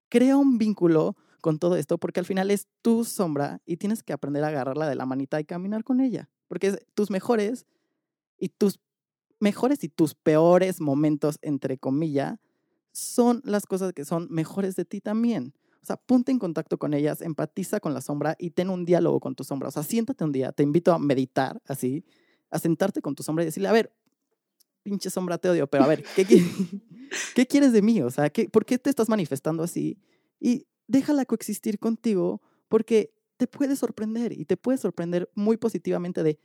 Crea 0.10 0.38
un 0.38 0.58
vínculo 0.58 1.16
con 1.42 1.58
todo 1.58 1.78
esto 1.78 1.98
porque 1.98 2.20
al 2.20 2.26
final 2.26 2.52
es 2.52 2.68
tu 2.82 3.06
sombra 3.06 3.62
y 3.66 3.78
tienes 3.78 4.04
que 4.04 4.14
aprender 4.14 4.44
a 4.44 4.50
agarrarla 4.50 4.88
de 4.88 4.96
la 4.96 5.06
manita 5.06 5.40
y 5.40 5.46
caminar 5.46 5.84
con 5.84 6.02
ella. 6.02 6.30
Porque 6.48 6.68
es 6.68 6.80
tus 6.94 7.10
mejores 7.10 7.66
y 8.38 8.50
tus 8.50 8.80
mejores 9.40 9.84
y 9.86 9.88
tus 9.90 10.14
peores 10.14 10.82
momentos, 10.82 11.40
entre 11.42 11.78
comillas, 11.78 12.38
son 12.92 13.42
las 13.46 13.66
cosas 13.66 13.94
que 13.94 14.04
son 14.04 14.28
mejores 14.30 14.76
de 14.76 14.84
ti 14.84 15.00
también. 15.00 15.54
O 15.82 15.86
sea, 15.86 15.96
ponte 15.98 16.32
en 16.32 16.40
contacto 16.40 16.78
con 16.78 16.94
ellas, 16.94 17.22
empatiza 17.22 17.80
con 17.80 17.94
la 17.94 18.02
sombra 18.02 18.36
y 18.38 18.52
ten 18.52 18.70
un 18.70 18.86
diálogo 18.86 19.20
con 19.20 19.36
tu 19.36 19.44
sombra. 19.44 19.70
O 19.70 19.72
sea, 19.72 19.84
siéntate 19.84 20.24
un 20.24 20.32
día, 20.32 20.52
te 20.52 20.64
invito 20.64 20.92
a 20.94 21.00
meditar 21.00 21.62
así, 21.66 22.04
a 22.52 22.60
sentarte 22.60 23.02
con 23.02 23.16
tu 23.16 23.24
sombra 23.24 23.44
y 23.44 23.46
decirle, 23.46 23.70
a 23.70 23.74
ver, 23.74 23.94
pinche 24.84 25.10
sombra, 25.10 25.38
te 25.38 25.50
odio, 25.50 25.68
pero 25.68 25.84
a 25.84 25.88
ver, 25.88 26.04
¿qué, 26.16 26.26
qui- 26.26 26.82
¿qué 27.36 27.46
quieres 27.46 27.72
de 27.74 27.82
mí? 27.82 28.02
O 28.02 28.10
sea, 28.10 28.30
¿qué, 28.30 28.50
¿por 28.50 28.66
qué 28.66 28.78
te 28.78 28.90
estás 28.90 29.10
manifestando 29.10 29.64
así? 29.64 29.98
Y 30.40 30.66
déjala 30.88 31.26
coexistir 31.26 31.80
contigo 31.80 32.42
porque 32.68 33.14
te 33.38 33.48
puede 33.48 33.76
sorprender 33.76 34.34
y 34.34 34.46
te 34.46 34.58
puede 34.58 34.78
sorprender 34.78 35.30
muy 35.34 35.58
positivamente 35.58 36.24
de, 36.24 36.40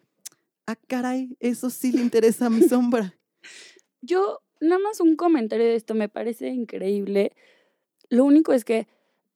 ah, 0.66 0.76
caray, 0.86 1.36
eso 1.40 1.70
sí 1.70 1.90
le 1.92 2.02
interesa 2.02 2.46
a 2.46 2.50
mi 2.50 2.62
sombra. 2.62 3.14
Yo 4.00 4.40
nada 4.60 4.80
más 4.80 5.00
un 5.00 5.16
comentario 5.16 5.66
de 5.66 5.74
esto, 5.74 5.94
me 5.94 6.08
parece 6.08 6.48
increíble. 6.48 7.32
Lo 8.10 8.24
único 8.24 8.52
es 8.52 8.64
que 8.64 8.86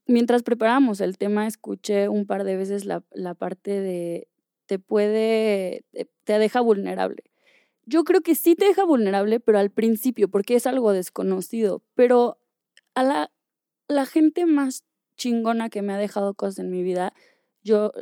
mientras 0.09 0.43
preparábamos 0.43 1.01
el 1.01 1.17
tema, 1.17 1.47
escuché 1.47 2.09
un 2.09 2.27
par 2.27 2.43
de 2.43 2.57
veces 2.57 2.85
la, 2.85 3.01
parte 3.35 3.81
de 3.81 4.29
te 4.67 4.79
puede, 4.79 5.85
te, 5.93 6.11
te 6.25 6.39
deja 6.39 6.61
vulnerable. 6.61 7.23
Yo 7.87 8.05
creo 8.05 8.21
que 8.21 8.35
sí 8.35 8.55
te 8.55 8.67
deja 8.67 8.85
vulnerable, 8.85 9.41
pero 9.41 9.59
al 9.59 9.71
principio, 9.71 10.29
porque 10.29 10.57
es 10.57 10.67
algo 10.67 10.93
desconocido. 10.93 11.83
Pero 11.95 12.39
a 12.95 13.03
la, 13.03 13.31
la 13.87 14.05
gente 14.05 14.45
más 14.45 14.85
chingona 15.17 15.71
que 15.71 15.83
me 15.83 15.93
ha 15.93 15.99
dejado 15.99 16.35
cosas 16.35 16.59
en 16.61 16.71
mi 16.71 16.83
vida, 16.83 17.15
yo 17.63 17.93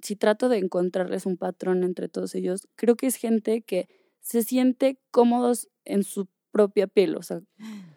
si 0.00 0.16
trato 0.16 0.48
de 0.48 0.58
encontrarles 0.58 1.26
un 1.26 1.36
patrón 1.36 1.84
entre 1.84 2.08
todos 2.08 2.34
ellos, 2.34 2.68
creo 2.76 2.96
que 2.96 3.06
es 3.06 3.16
gente 3.16 3.62
que 3.62 3.88
se 4.20 4.42
siente 4.42 4.98
cómodos 5.10 5.68
en 5.84 6.02
su 6.02 6.28
propia 6.50 6.86
piel, 6.86 7.16
o 7.16 7.22
sea, 7.22 7.40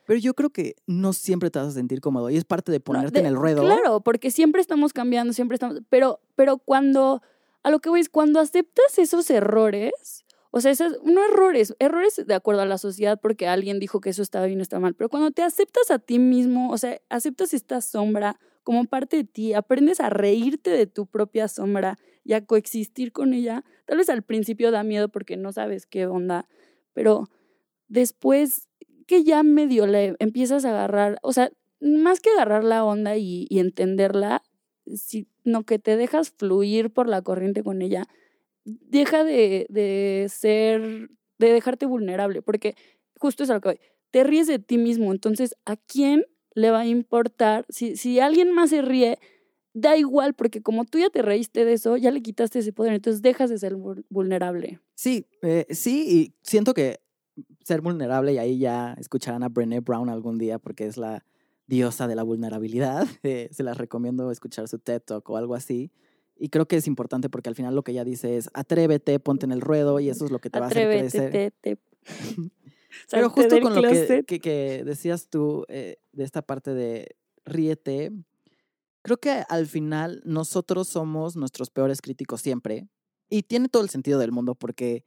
Pero 0.10 0.20
yo 0.20 0.34
creo 0.34 0.50
que 0.50 0.76
no 0.88 1.14
siempre 1.14 1.52
te 1.52 1.60
vas 1.60 1.68
a 1.68 1.72
sentir 1.72 2.02
cómodo 2.02 2.32
y 2.32 2.36
es 2.38 2.44
parte 2.44 2.72
de 2.72 2.80
no, 2.80 2.84
ponerte 2.84 3.14
de- 3.14 3.20
en 3.20 3.26
el 3.28 3.36
ruedo. 3.36 3.62
Claro, 3.62 4.02
porque 4.02 4.32
siempre 4.32 4.60
estamos 4.60 4.92
cambiando, 4.92 5.34
siempre 5.34 5.54
estamos, 5.54 5.84
pero 5.88 6.20
pero 6.36 6.58
cuando 6.58 7.22
a 7.62 7.70
lo 7.70 7.78
que 7.78 7.90
voy 7.90 8.00
es 8.00 8.10
cuando 8.10 8.40
aceptas 8.40 8.98
esos 8.98 9.30
errores, 9.30 10.26
o 10.50 10.62
sea, 10.62 10.72
esos 10.72 10.98
no 11.04 11.24
errores, 11.24 11.76
errores 11.78 12.24
de 12.26 12.34
acuerdo 12.34 12.64
a 12.64 12.66
la 12.66 12.80
sociedad 12.80 13.20
porque 13.22 13.48
alguien 13.48 13.80
dijo 13.80 14.02
que 14.02 14.10
eso 14.10 14.24
estaba 14.24 14.48
bien 14.48 14.58
o 14.58 14.64
está 14.64 14.80
mal, 14.80 14.96
pero 14.96 15.10
cuando 15.10 15.30
te 15.30 15.44
aceptas 15.44 15.92
a 15.92 16.00
ti 16.00 16.18
mismo, 16.18 16.72
o 16.72 16.78
sea, 16.80 17.00
aceptas 17.10 17.54
esta 17.54 17.80
sombra 17.80 18.40
como 18.64 18.86
parte 18.86 19.18
de 19.18 19.24
ti, 19.26 19.54
aprendes 19.54 20.00
a 20.00 20.10
reírte 20.10 20.72
de 20.72 20.88
tu 20.88 21.06
propia 21.06 21.48
sombra 21.48 22.00
y 22.24 22.34
a 22.34 22.44
coexistir 22.44 23.12
con 23.12 23.36
ella. 23.36 23.64
Tal 23.86 24.00
vez 24.00 24.10
al 24.10 24.24
principio 24.24 24.72
da 24.72 24.82
miedo 24.82 25.10
porque 25.10 25.38
no 25.38 25.52
sabes 25.52 25.86
qué 25.86 26.08
onda, 26.08 26.48
pero 26.94 27.30
después 27.88 28.69
que 29.10 29.24
ya 29.24 29.42
medio 29.42 29.88
le 29.88 30.16
empiezas 30.20 30.66
a 30.66 30.70
agarrar, 30.70 31.18
o 31.24 31.34
sea, 31.34 31.52
más 31.82 32.20
que 32.20 32.30
agarrar 32.30 32.64
la 32.64 32.86
onda 32.86 33.18
y, 33.18 33.48
entenderla, 33.50 34.44
sino 34.86 35.64
que 35.64 35.80
te 35.80 35.98
dejas 35.98 36.30
fluir 36.30 36.92
por 36.92 37.10
la 37.10 37.24
corriente 37.24 37.64
con 37.64 37.82
ella, 37.82 38.06
deja 38.66 39.24
de, 39.24 39.66
de 39.70 40.28
ser, 40.30 41.10
de 41.40 41.52
dejarte 41.52 41.88
vulnerable, 41.88 42.44
porque 42.44 42.76
justo 43.18 43.42
es 43.42 43.50
lo 43.50 43.60
que 43.62 43.80
te 44.12 44.24
ríes 44.24 44.46
de 44.46 44.60
ti 44.60 44.78
mismo, 44.78 45.12
entonces, 45.12 45.56
¿a 45.66 45.76
quién 45.76 46.26
le 46.54 46.70
va 46.70 46.82
a 46.82 46.86
importar? 46.86 47.66
Si, 47.68 47.98
si 47.98 48.20
alguien 48.20 48.52
más 48.52 48.70
se 48.70 48.84
ríe, 48.84 49.18
da 49.74 49.98
igual, 49.98 50.36
porque 50.36 50.62
como 50.62 50.86
tú 50.86 51.00
ya 51.00 51.10
te 51.10 51.24
reíste 51.24 51.66
de 51.66 51.74
eso, 51.74 51.98
ya 51.98 52.12
le 52.12 52.22
quitaste 52.22 52.60
ese 52.60 52.74
poder, 52.74 52.94
entonces 52.94 53.24
dejas 53.24 53.50
de 53.50 53.58
ser 53.58 53.74
vul- 53.74 54.06
vulnerable. 54.10 54.80
Sí, 54.94 55.26
eh, 55.42 55.66
sí, 55.72 56.06
y 56.08 56.36
siento 56.44 56.76
que 56.76 57.00
ser 57.64 57.82
vulnerable, 57.82 58.34
y 58.34 58.38
ahí 58.38 58.58
ya 58.60 58.94
escucharán 58.98 59.44
a 59.44 59.50
Brené 59.50 59.80
Brown 59.82 60.10
algún 60.10 60.38
día 60.38 60.60
porque 60.60 60.86
es 60.86 60.98
la 60.98 61.26
diosa 61.68 62.08
de 62.08 62.16
la 62.16 62.24
vulnerabilidad. 62.24 63.06
eh, 63.24 63.50
se 63.52 63.64
las 63.64 63.78
recomiendo 63.78 64.32
escuchar 64.32 64.68
su 64.68 64.80
TED 64.80 65.02
Talk 65.02 65.30
o 65.30 65.38
algo 65.38 65.56
así. 65.56 65.92
Y 66.42 66.50
creo 66.50 66.68
que 66.68 66.78
es 66.78 66.88
importante 66.88 67.30
porque 67.30 67.50
al 67.50 67.56
final 67.56 67.76
lo 67.76 67.84
que 67.84 67.92
ella 67.92 68.06
dice 68.06 68.38
es 68.38 68.50
atrévete, 68.54 69.20
ponte 69.20 69.46
en 69.46 69.52
el 69.52 69.60
ruedo 69.62 70.00
y 70.00 70.10
eso 70.10 70.24
es 70.26 70.32
lo 70.32 70.40
que 70.40 70.50
te 70.50 70.60
va 70.60 70.68
a 70.68 70.70
hacer 70.70 70.90
crecer. 70.98 71.32
te, 71.32 71.52
te. 71.52 71.78
Pero 73.12 73.30
justo 73.30 73.60
con 73.62 73.76
lo 73.76 73.82
que, 73.82 73.88
closet. 73.90 74.26
que- 74.26 74.40
que 74.40 74.84
decías 74.86 75.28
tú 75.30 75.66
eh, 75.68 75.98
de 76.12 76.24
esta 76.24 76.42
parte 76.42 76.74
de 76.74 77.16
ríete, 77.46 78.12
creo 79.02 79.18
que 79.18 79.44
al 79.50 79.68
final 79.68 80.22
nosotros 80.26 80.88
somos 80.88 81.36
nuestros 81.36 81.70
peores 81.70 82.02
críticos 82.02 82.42
siempre. 82.42 82.88
Y 83.30 83.44
tiene 83.44 83.70
todo 83.70 83.84
el 83.84 83.90
sentido 83.90 84.18
del 84.18 84.32
mundo 84.32 84.56
porque, 84.56 85.04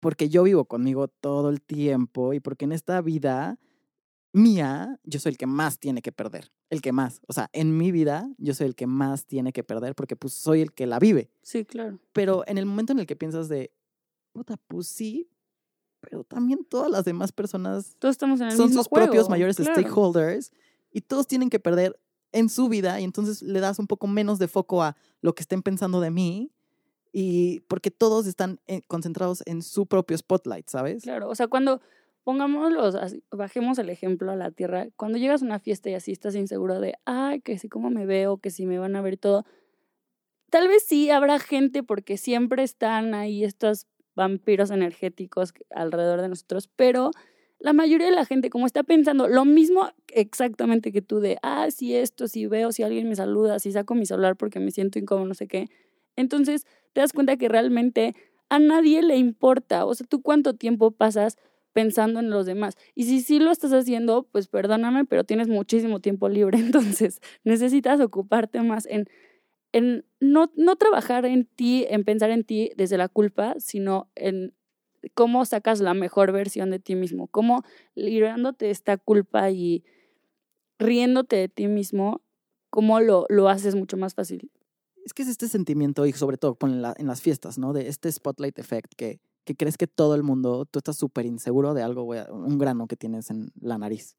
porque 0.00 0.28
yo 0.28 0.42
vivo 0.42 0.64
conmigo 0.64 1.08
todo 1.08 1.50
el 1.50 1.60
tiempo 1.60 2.32
y 2.32 2.40
porque 2.40 2.64
en 2.64 2.72
esta 2.72 3.00
vida 3.00 3.58
mía 4.32 4.98
yo 5.04 5.20
soy 5.20 5.30
el 5.30 5.38
que 5.38 5.46
más 5.46 5.78
tiene 5.78 6.02
que 6.02 6.12
perder. 6.12 6.50
El 6.70 6.80
que 6.80 6.92
más. 6.92 7.20
O 7.26 7.32
sea, 7.32 7.50
en 7.52 7.76
mi 7.76 7.92
vida 7.92 8.30
yo 8.38 8.54
soy 8.54 8.66
el 8.66 8.74
que 8.74 8.86
más 8.86 9.26
tiene 9.26 9.52
que 9.52 9.64
perder 9.64 9.94
porque 9.94 10.16
pues 10.16 10.32
soy 10.32 10.62
el 10.62 10.72
que 10.72 10.86
la 10.86 10.98
vive. 10.98 11.30
Sí, 11.42 11.64
claro. 11.64 11.98
Pero 12.12 12.44
en 12.46 12.58
el 12.58 12.66
momento 12.66 12.92
en 12.92 13.00
el 13.00 13.06
que 13.06 13.16
piensas 13.16 13.48
de, 13.48 13.72
puta, 14.32 14.56
pues 14.68 14.86
sí, 14.86 15.28
pero 16.00 16.24
también 16.24 16.64
todas 16.64 16.90
las 16.90 17.04
demás 17.04 17.32
personas 17.32 17.96
Todos 17.98 18.14
estamos 18.14 18.40
en 18.40 18.48
el 18.48 18.56
son 18.56 18.68
mismo 18.68 18.82
sus 18.82 18.88
propios 18.88 19.26
juego, 19.26 19.30
mayores 19.30 19.56
claro. 19.56 19.74
stakeholders 19.74 20.52
y 20.92 21.02
todos 21.02 21.26
tienen 21.26 21.50
que 21.50 21.60
perder 21.60 22.00
en 22.32 22.48
su 22.48 22.68
vida 22.68 23.00
y 23.00 23.04
entonces 23.04 23.42
le 23.42 23.60
das 23.60 23.78
un 23.78 23.86
poco 23.86 24.06
menos 24.06 24.38
de 24.38 24.48
foco 24.48 24.82
a 24.82 24.96
lo 25.20 25.34
que 25.34 25.42
estén 25.42 25.62
pensando 25.62 26.00
de 26.00 26.10
mí 26.10 26.52
y 27.12 27.60
porque 27.68 27.90
todos 27.90 28.26
están 28.26 28.60
eh, 28.66 28.82
concentrados 28.86 29.42
en 29.46 29.62
su 29.62 29.86
propio 29.86 30.16
spotlight, 30.16 30.68
¿sabes? 30.68 31.02
Claro, 31.02 31.28
o 31.28 31.34
sea, 31.34 31.48
cuando 31.48 31.80
pongámoslo, 32.24 32.84
así, 32.84 33.22
bajemos 33.30 33.78
el 33.78 33.88
ejemplo 33.88 34.30
a 34.30 34.36
la 34.36 34.50
tierra, 34.50 34.88
cuando 34.96 35.18
llegas 35.18 35.42
a 35.42 35.46
una 35.46 35.58
fiesta 35.58 35.90
y 35.90 35.94
así 35.94 36.12
estás 36.12 36.34
inseguro 36.34 36.80
de, 36.80 36.94
ay, 37.04 37.40
que 37.40 37.58
si 37.58 37.68
cómo 37.68 37.90
me 37.90 38.06
veo, 38.06 38.38
que 38.38 38.50
si 38.50 38.66
me 38.66 38.78
van 38.78 38.96
a 38.96 39.02
ver 39.02 39.16
todo, 39.16 39.44
tal 40.50 40.68
vez 40.68 40.84
sí 40.86 41.10
habrá 41.10 41.38
gente 41.38 41.82
porque 41.82 42.16
siempre 42.16 42.62
están 42.62 43.14
ahí 43.14 43.44
estos 43.44 43.86
vampiros 44.14 44.70
energéticos 44.70 45.54
alrededor 45.70 46.20
de 46.20 46.28
nosotros, 46.28 46.68
pero 46.76 47.10
la 47.58 47.72
mayoría 47.72 48.06
de 48.06 48.14
la 48.14 48.24
gente 48.24 48.50
como 48.50 48.66
está 48.66 48.82
pensando 48.82 49.28
lo 49.28 49.44
mismo 49.44 49.90
exactamente 50.08 50.92
que 50.92 51.02
tú 51.02 51.20
de, 51.20 51.38
ah, 51.42 51.70
si 51.70 51.94
esto, 51.94 52.26
si 52.26 52.46
veo, 52.46 52.72
si 52.72 52.82
alguien 52.82 53.08
me 53.08 53.16
saluda, 53.16 53.58
si 53.58 53.72
saco 53.72 53.94
mi 53.94 54.06
celular 54.06 54.36
porque 54.36 54.60
me 54.60 54.70
siento 54.70 54.98
incómodo, 54.98 55.28
no 55.28 55.34
sé 55.34 55.46
qué. 55.46 55.68
Entonces 56.16 56.66
te 56.92 57.00
das 57.00 57.12
cuenta 57.12 57.36
que 57.36 57.48
realmente 57.48 58.14
a 58.48 58.58
nadie 58.58 59.02
le 59.02 59.16
importa. 59.16 59.84
O 59.86 59.94
sea, 59.94 60.06
tú 60.06 60.22
cuánto 60.22 60.54
tiempo 60.54 60.90
pasas 60.90 61.38
pensando 61.72 62.20
en 62.20 62.30
los 62.30 62.46
demás. 62.46 62.76
Y 62.94 63.04
si 63.04 63.20
sí 63.20 63.38
lo 63.38 63.50
estás 63.50 63.72
haciendo, 63.72 64.24
pues 64.24 64.48
perdóname, 64.48 65.04
pero 65.04 65.24
tienes 65.24 65.48
muchísimo 65.48 66.00
tiempo 66.00 66.28
libre. 66.28 66.58
Entonces 66.60 67.20
necesitas 67.44 68.00
ocuparte 68.00 68.60
más 68.62 68.86
en, 68.86 69.06
en 69.72 70.04
no, 70.20 70.52
no 70.56 70.76
trabajar 70.76 71.26
en 71.26 71.46
ti, 71.46 71.86
en 71.88 72.04
pensar 72.04 72.30
en 72.30 72.44
ti 72.44 72.72
desde 72.76 72.98
la 72.98 73.08
culpa, 73.08 73.54
sino 73.58 74.10
en 74.16 74.54
cómo 75.14 75.44
sacas 75.46 75.80
la 75.80 75.94
mejor 75.94 76.32
versión 76.32 76.70
de 76.70 76.78
ti 76.78 76.94
mismo, 76.94 77.28
cómo 77.28 77.62
librándote 77.94 78.66
de 78.66 78.70
esta 78.72 78.96
culpa 78.98 79.50
y 79.50 79.84
riéndote 80.78 81.36
de 81.36 81.48
ti 81.48 81.68
mismo, 81.68 82.22
cómo 82.70 83.00
lo, 83.00 83.26
lo 83.28 83.48
haces 83.48 83.74
mucho 83.74 83.96
más 83.96 84.14
fácil. 84.14 84.50
Es 85.04 85.14
que 85.14 85.22
es 85.22 85.28
este 85.28 85.48
sentimiento 85.48 86.06
y 86.06 86.12
sobre 86.12 86.36
todo 86.36 86.54
con 86.56 86.82
la- 86.82 86.94
en 86.98 87.06
las 87.06 87.20
fiestas, 87.22 87.58
¿no? 87.58 87.72
De 87.72 87.88
este 87.88 88.10
spotlight 88.12 88.58
effect 88.58 88.92
que, 88.96 89.20
que 89.44 89.56
crees 89.56 89.76
que 89.78 89.86
todo 89.86 90.14
el 90.14 90.22
mundo, 90.22 90.66
tú 90.66 90.78
estás 90.78 90.96
súper 90.96 91.26
inseguro 91.26 91.74
de 91.74 91.82
algo, 91.82 92.02
güey, 92.02 92.20
un 92.30 92.58
grano 92.58 92.86
que 92.86 92.96
tienes 92.96 93.30
en 93.30 93.50
la 93.60 93.78
nariz. 93.78 94.16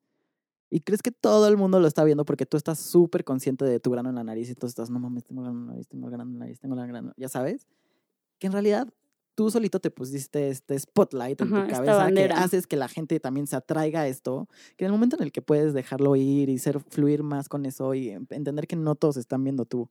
Y 0.69 0.79
crees 0.81 1.01
que 1.01 1.11
todo 1.11 1.47
el 1.47 1.57
mundo 1.57 1.79
lo 1.79 1.87
está 1.87 2.03
viendo 2.03 2.23
porque 2.25 2.45
tú 2.45 2.55
estás 2.57 2.79
súper 2.79 3.23
consciente 3.23 3.65
de 3.65 3.79
tu 3.79 3.91
grano 3.91 4.09
en 4.09 4.15
la 4.15 4.23
nariz 4.23 4.49
y 4.49 4.55
tú 4.55 4.67
estás, 4.67 4.89
no 4.89 4.99
mames, 4.99 5.23
tengo 5.25 5.41
grano 5.41 5.59
en 5.59 5.65
la 5.67 5.71
nariz, 5.73 5.87
tengo 5.89 6.07
grano 6.07 6.23
en 6.23 6.33
la 6.33 6.39
nariz, 6.45 6.59
tengo 6.59 6.75
grano, 6.75 7.13
ya 7.17 7.27
sabes. 7.29 7.67
Que 8.39 8.47
en 8.47 8.53
realidad 8.53 8.87
tú 9.35 9.51
solito 9.51 9.79
te 9.79 9.91
pusiste 9.91 10.49
este 10.49 10.79
spotlight 10.79 11.41
en 11.41 11.53
Ajá, 11.53 11.63
tu 11.63 11.69
cabeza 11.71 12.07
que 12.07 12.21
haces 12.43 12.67
que 12.67 12.75
la 12.77 12.87
gente 12.87 13.19
también 13.19 13.47
se 13.47 13.55
atraiga 13.55 14.01
a 14.01 14.07
esto, 14.07 14.47
que 14.77 14.85
en 14.85 14.87
el 14.87 14.91
momento 14.93 15.17
en 15.17 15.23
el 15.23 15.31
que 15.31 15.41
puedes 15.41 15.73
dejarlo 15.73 16.15
ir 16.15 16.49
y 16.49 16.57
ser 16.57 16.79
fluir 16.79 17.21
más 17.21 17.49
con 17.49 17.65
eso 17.65 17.93
y 17.93 18.09
entender 18.09 18.65
que 18.65 18.75
no 18.77 18.95
todos 18.95 19.17
están 19.17 19.43
viendo 19.43 19.65
tu, 19.65 19.89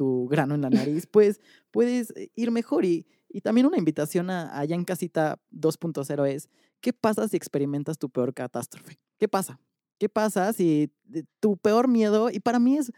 tu 0.00 0.28
grano 0.28 0.54
en 0.54 0.62
la 0.62 0.70
nariz, 0.70 1.06
pues 1.06 1.42
puedes 1.70 2.10
eh, 2.16 2.30
ir 2.34 2.50
mejor. 2.50 2.86
Y, 2.86 3.06
y 3.28 3.42
también 3.42 3.66
una 3.66 3.76
invitación 3.76 4.30
a, 4.30 4.58
allá 4.58 4.74
en 4.74 4.86
casita 4.86 5.38
2.0 5.52 6.26
es, 6.26 6.48
¿qué 6.80 6.94
pasa 6.94 7.28
si 7.28 7.36
experimentas 7.36 7.98
tu 7.98 8.08
peor 8.08 8.32
catástrofe? 8.32 8.98
¿Qué 9.18 9.28
pasa? 9.28 9.60
¿Qué 9.98 10.08
pasa 10.08 10.54
si 10.54 10.90
tu 11.38 11.58
peor 11.58 11.86
miedo, 11.86 12.30
y 12.30 12.40
para 12.40 12.58
mí 12.58 12.78
es, 12.78 12.92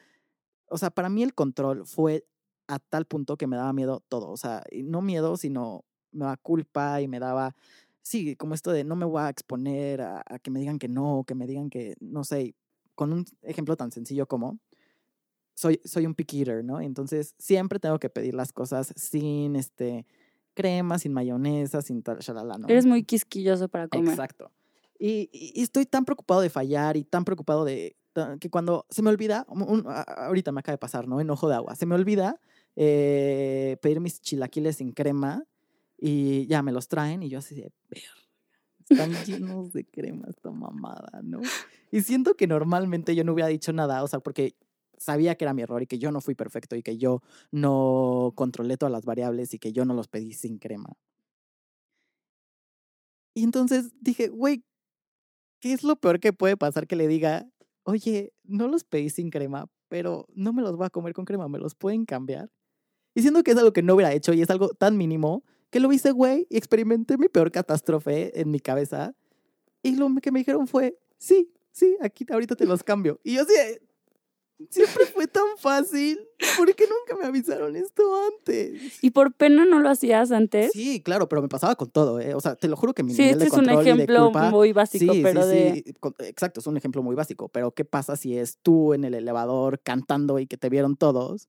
o 0.69 0.79
sea, 0.79 0.91
para 0.91 1.09
mí 1.09 1.25
el 1.25 1.35
control 1.35 1.85
fue 1.87 2.25
a 2.69 2.79
tal 2.79 3.05
punto 3.05 3.37
que 3.37 3.49
me 3.49 3.57
daba 3.57 3.73
miedo 3.73 4.05
todo, 4.09 4.31
o 4.31 4.37
sea, 4.37 4.62
no 4.85 5.03
miedo, 5.03 5.37
sino 5.37 5.85
me 6.12 6.27
daba 6.27 6.37
culpa 6.37 7.01
y 7.01 7.09
me 7.09 7.19
daba, 7.19 7.57
sí, 8.03 8.37
como 8.37 8.55
esto 8.55 8.71
de 8.71 8.85
no 8.85 8.95
me 8.95 9.07
voy 9.07 9.23
a 9.23 9.29
exponer 9.29 10.03
a, 10.03 10.23
a 10.25 10.38
que 10.38 10.53
me 10.53 10.61
digan 10.61 10.79
que 10.79 10.87
no, 10.87 11.25
que 11.27 11.35
me 11.35 11.49
digan 11.49 11.69
que, 11.69 11.97
no 11.99 12.23
sé, 12.23 12.55
con 12.95 13.12
un 13.12 13.25
ejemplo 13.43 13.77
tan 13.77 13.91
sencillo 13.91 14.29
como, 14.29 14.61
soy, 15.62 15.81
soy 15.85 16.07
un 16.07 16.14
picky 16.14 16.40
eater, 16.40 16.64
¿no? 16.64 16.81
Entonces 16.81 17.35
siempre 17.38 17.79
tengo 17.79 17.98
que 18.01 18.11
pedir 18.11 18.35
las 18.35 18.53
cosas 18.53 18.92
sin, 18.96 19.55
este, 19.55 20.07
crema, 20.55 20.98
sin 20.98 21.12
mayonesa, 21.12 21.83
sin 21.83 22.03
tal, 22.03 22.18
shalala, 22.18 22.59
¿no? 22.59 22.68
Eres 22.68 22.85
muy 22.85 23.05
quisquilloso 23.05 23.68
para 23.68 23.87
comer. 23.88 24.09
Exacto. 24.11 24.51
Y, 24.98 25.31
y- 25.33 25.62
estoy 25.62 25.87
tan 25.87 26.05
preocupado 26.05 26.40
de 26.40 26.51
fallar 26.51 26.96
y 26.96 27.05
tan 27.05 27.25
preocupado 27.25 27.64
de 27.64 27.96
que 28.40 28.51
cuando 28.51 28.85
se 28.90 29.01
me 29.03 29.09
olvida, 29.09 29.46
un- 29.48 29.85
ahorita 29.87 30.53
me 30.53 30.61
acaba 30.61 30.75
de 30.75 30.79
pasar, 30.79 31.07
¿no? 31.09 31.20
Enojo 31.20 31.48
de 31.48 31.55
agua. 31.55 31.75
Se 31.77 31.87
me 31.87 31.94
olvida 31.94 32.40
eh, 32.77 33.77
pedir 33.81 34.01
mis 34.01 34.20
chilaquiles 34.20 34.77
sin 34.77 34.92
crema 34.92 35.44
y 35.98 36.46
ya 36.46 36.62
me 36.62 36.72
los 36.72 36.88
traen 36.88 37.22
y 37.22 37.29
yo 37.31 37.38
así 37.38 37.55
de, 37.55 37.70
"Verga, 37.88 38.09
están 38.90 39.11
llenos 39.25 39.72
de 39.72 39.85
crema 39.85 40.27
esta 40.29 40.51
mamada, 40.51 41.20
¿no? 41.22 41.40
Y 41.90 42.01
siento 42.03 42.35
que 42.35 42.46
normalmente 42.46 43.14
yo 43.14 43.25
no 43.25 43.33
hubiera 43.33 43.48
dicho 43.48 43.72
nada, 43.72 44.03
o 44.03 44.09
sea, 44.09 44.20
porque 44.20 44.55
sabía 45.03 45.35
que 45.35 45.45
era 45.45 45.55
mi 45.55 45.62
error 45.62 45.83
y 45.83 45.87
que 45.87 45.99
yo 45.99 46.11
no 46.11 46.21
fui 46.21 46.35
perfecto 46.35 46.77
y 46.77 46.83
que 46.83 46.99
yo 46.99 47.23
no 47.51 48.33
controlé 48.35 48.77
todas 48.77 48.93
las 48.93 49.05
variables 49.05 49.55
y 49.55 49.59
que 49.59 49.73
yo 49.73 49.85
no 49.85 49.95
los 49.95 50.09
pedí 50.09 50.33
sin 50.33 50.59
crema. 50.59 50.97
Y 53.35 53.45
entonces 53.45 53.93
dije, 54.01 54.29
güey, 54.29 54.65
¿qué 55.61 55.73
es 55.73 55.83
lo 55.85 55.97
peor 55.97 56.21
que 56.21 56.33
puede 56.33 56.57
pasar 56.57 56.87
que 56.87 56.97
le 56.97 57.09
diga, 57.09 57.49
oye, 57.85 58.33
no 58.45 58.69
los 58.69 58.85
pedí 58.85 59.11
sin 59.11 59.31
crema, 59.31 59.69
pero 59.88 60.27
no 60.35 60.53
me 60.53 60.62
los 60.62 60.77
voy 60.77 60.87
a 60.87 60.91
comer 60.91 61.15
con 61.15 61.25
crema, 61.25 61.49
me 61.49 61.59
los 61.59 61.75
pueden 61.75 62.05
cambiar? 62.05 62.51
Diciendo 63.15 63.43
que 63.43 63.53
es 63.53 63.57
algo 63.57 63.73
que 63.73 63.83
no 63.83 63.95
hubiera 63.95 64.12
hecho 64.12 64.33
y 64.33 64.43
es 64.43 64.51
algo 64.51 64.71
tan 64.71 64.97
mínimo 64.97 65.45
que 65.71 65.81
lo 65.81 65.91
hice, 65.93 66.11
güey, 66.12 66.47
y 66.51 66.59
experimenté 66.59 67.17
mi 67.17 67.29
peor 67.29 67.51
catástrofe 67.51 68.38
en 68.38 68.51
mi 68.51 68.61
cabeza. 68.61 69.15
Y 69.83 69.97
lo 69.97 70.09
que 70.21 70.31
me 70.31 70.41
dijeron 70.41 70.67
fue, 70.67 70.99
sí, 71.17 71.51
sí, 71.73 71.97
aquí 72.03 72.27
ahorita 72.31 72.57
te 72.57 72.67
los 72.67 72.85
cambio. 72.85 73.19
Y 73.25 73.37
yo 73.37 73.45
de, 73.47 73.81
siempre 74.70 75.07
fue 75.07 75.27
tan 75.27 75.44
fácil. 75.59 76.18
¿Por 76.57 76.75
qué 76.75 76.85
nunca 76.85 77.20
me 77.20 77.27
avisaron 77.27 77.77
esto 77.77 78.03
antes? 78.27 78.98
¿Y 79.03 79.11
por 79.11 79.33
pena 79.35 79.64
no 79.64 79.81
lo 79.81 79.88
hacías 79.88 80.33
antes? 80.33 80.72
Sí, 80.72 81.01
claro, 81.03 81.29
pero 81.29 81.40
me 81.42 81.48
pasaba 81.48 81.75
con 81.77 81.90
todo, 81.90 82.18
¿eh? 82.20 82.35
O 82.35 82.40
sea, 82.40 82.57
te 82.57 82.68
lo 82.68 82.77
juro 82.77 82.92
que 82.94 83.03
mi 83.03 83.12
Sí, 83.14 83.22
nivel 83.22 83.33
este 83.33 83.44
de 83.44 83.46
es 83.48 83.53
un 83.53 83.59
control 83.66 83.83
y 83.83 83.85
de 83.85 83.90
ejemplo 83.92 84.25
culpa- 84.27 84.51
muy 84.51 84.72
básico, 84.72 85.12
Sí, 85.14 85.20
pero 85.22 85.42
sí, 85.42 85.48
de... 85.48 85.94
Exacto, 86.20 86.61
es 86.61 86.66
un 86.66 86.77
ejemplo 86.77 87.03
muy 87.03 87.14
básico. 87.14 87.48
Pero 87.48 87.70
¿qué 87.72 87.85
pasa 87.85 88.16
si 88.16 88.37
es 88.37 88.59
tú 88.62 88.92
en 88.94 89.05
el 89.05 89.14
elevador 89.14 89.81
cantando 89.81 90.38
y 90.38 90.46
que 90.46 90.57
te 90.57 90.68
vieron 90.68 90.96
todos? 90.96 91.48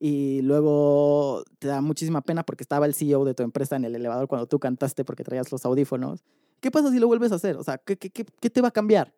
Y 0.00 0.42
luego 0.42 1.44
te 1.60 1.68
da 1.68 1.80
muchísima 1.80 2.22
pena 2.22 2.42
porque 2.44 2.64
estaba 2.64 2.86
el 2.86 2.94
CEO 2.94 3.24
de 3.24 3.34
tu 3.34 3.44
empresa 3.44 3.76
en 3.76 3.84
el 3.84 3.94
elevador 3.94 4.26
cuando 4.26 4.46
tú 4.48 4.58
cantaste 4.58 5.04
porque 5.04 5.22
traías 5.22 5.52
los 5.52 5.64
audífonos. 5.64 6.24
¿Qué 6.60 6.70
pasa 6.72 6.90
si 6.90 6.98
lo 6.98 7.06
vuelves 7.06 7.30
a 7.32 7.36
hacer? 7.36 7.56
O 7.56 7.62
sea, 7.62 7.78
¿qué, 7.78 7.96
qué, 7.96 8.10
qué, 8.10 8.24
qué 8.40 8.50
te 8.50 8.60
va 8.60 8.68
a 8.68 8.72
cambiar? 8.72 9.14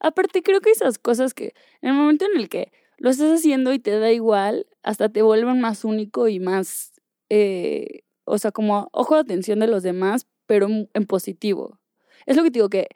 Aparte, 0.00 0.42
creo 0.42 0.60
que 0.60 0.70
esas 0.70 0.98
cosas 0.98 1.34
que 1.34 1.54
en 1.82 1.90
el 1.90 1.94
momento 1.94 2.26
en 2.26 2.40
el 2.40 2.48
que 2.48 2.72
lo 2.98 3.10
estás 3.10 3.38
haciendo 3.38 3.72
y 3.72 3.78
te 3.78 3.98
da 3.98 4.12
igual, 4.12 4.66
hasta 4.82 5.08
te 5.08 5.22
vuelven 5.22 5.60
más 5.60 5.84
único 5.84 6.28
y 6.28 6.38
más, 6.40 6.92
eh, 7.28 8.02
o 8.24 8.38
sea, 8.38 8.52
como 8.52 8.88
ojo 8.92 9.14
de 9.14 9.22
atención 9.22 9.58
de 9.60 9.66
los 9.66 9.82
demás, 9.82 10.26
pero 10.46 10.68
en 10.68 11.06
positivo. 11.06 11.78
Es 12.26 12.36
lo 12.36 12.42
que 12.42 12.50
digo 12.50 12.68
que 12.68 12.88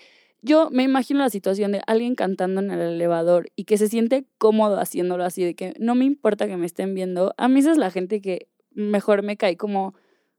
yo 0.43 0.69
me 0.71 0.83
imagino 0.83 1.21
la 1.21 1.31
situación 1.31 1.73
de 1.73 1.81
alguien 1.87 2.15
cantando 2.15 2.61
en 2.61 2.71
el 2.71 2.81
elevador 2.81 3.47
y 3.57 3.65
que 3.65 3.79
se 3.79 3.89
siente 3.89 4.27
cómodo 4.37 4.79
haciéndolo 4.79 5.25
así, 5.25 5.43
de 5.43 5.55
que 5.55 5.73
no 5.79 5.95
me 5.95 6.05
importa 6.05 6.47
que 6.47 6.59
me 6.59 6.67
estén 6.67 6.95
viendo. 6.95 7.33
A 7.39 7.49
mí 7.49 7.61
esa 7.61 7.73
es 7.73 7.79
la 7.79 7.91
gente 7.91 8.21
que 8.21 8.49
mejor 8.71 9.23
me 9.23 9.39
cae, 9.39 9.57
como, 9.57 9.95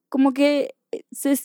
como 0.08 0.32
que 0.32 0.76
eh, 0.91 1.02
se, 1.12 1.36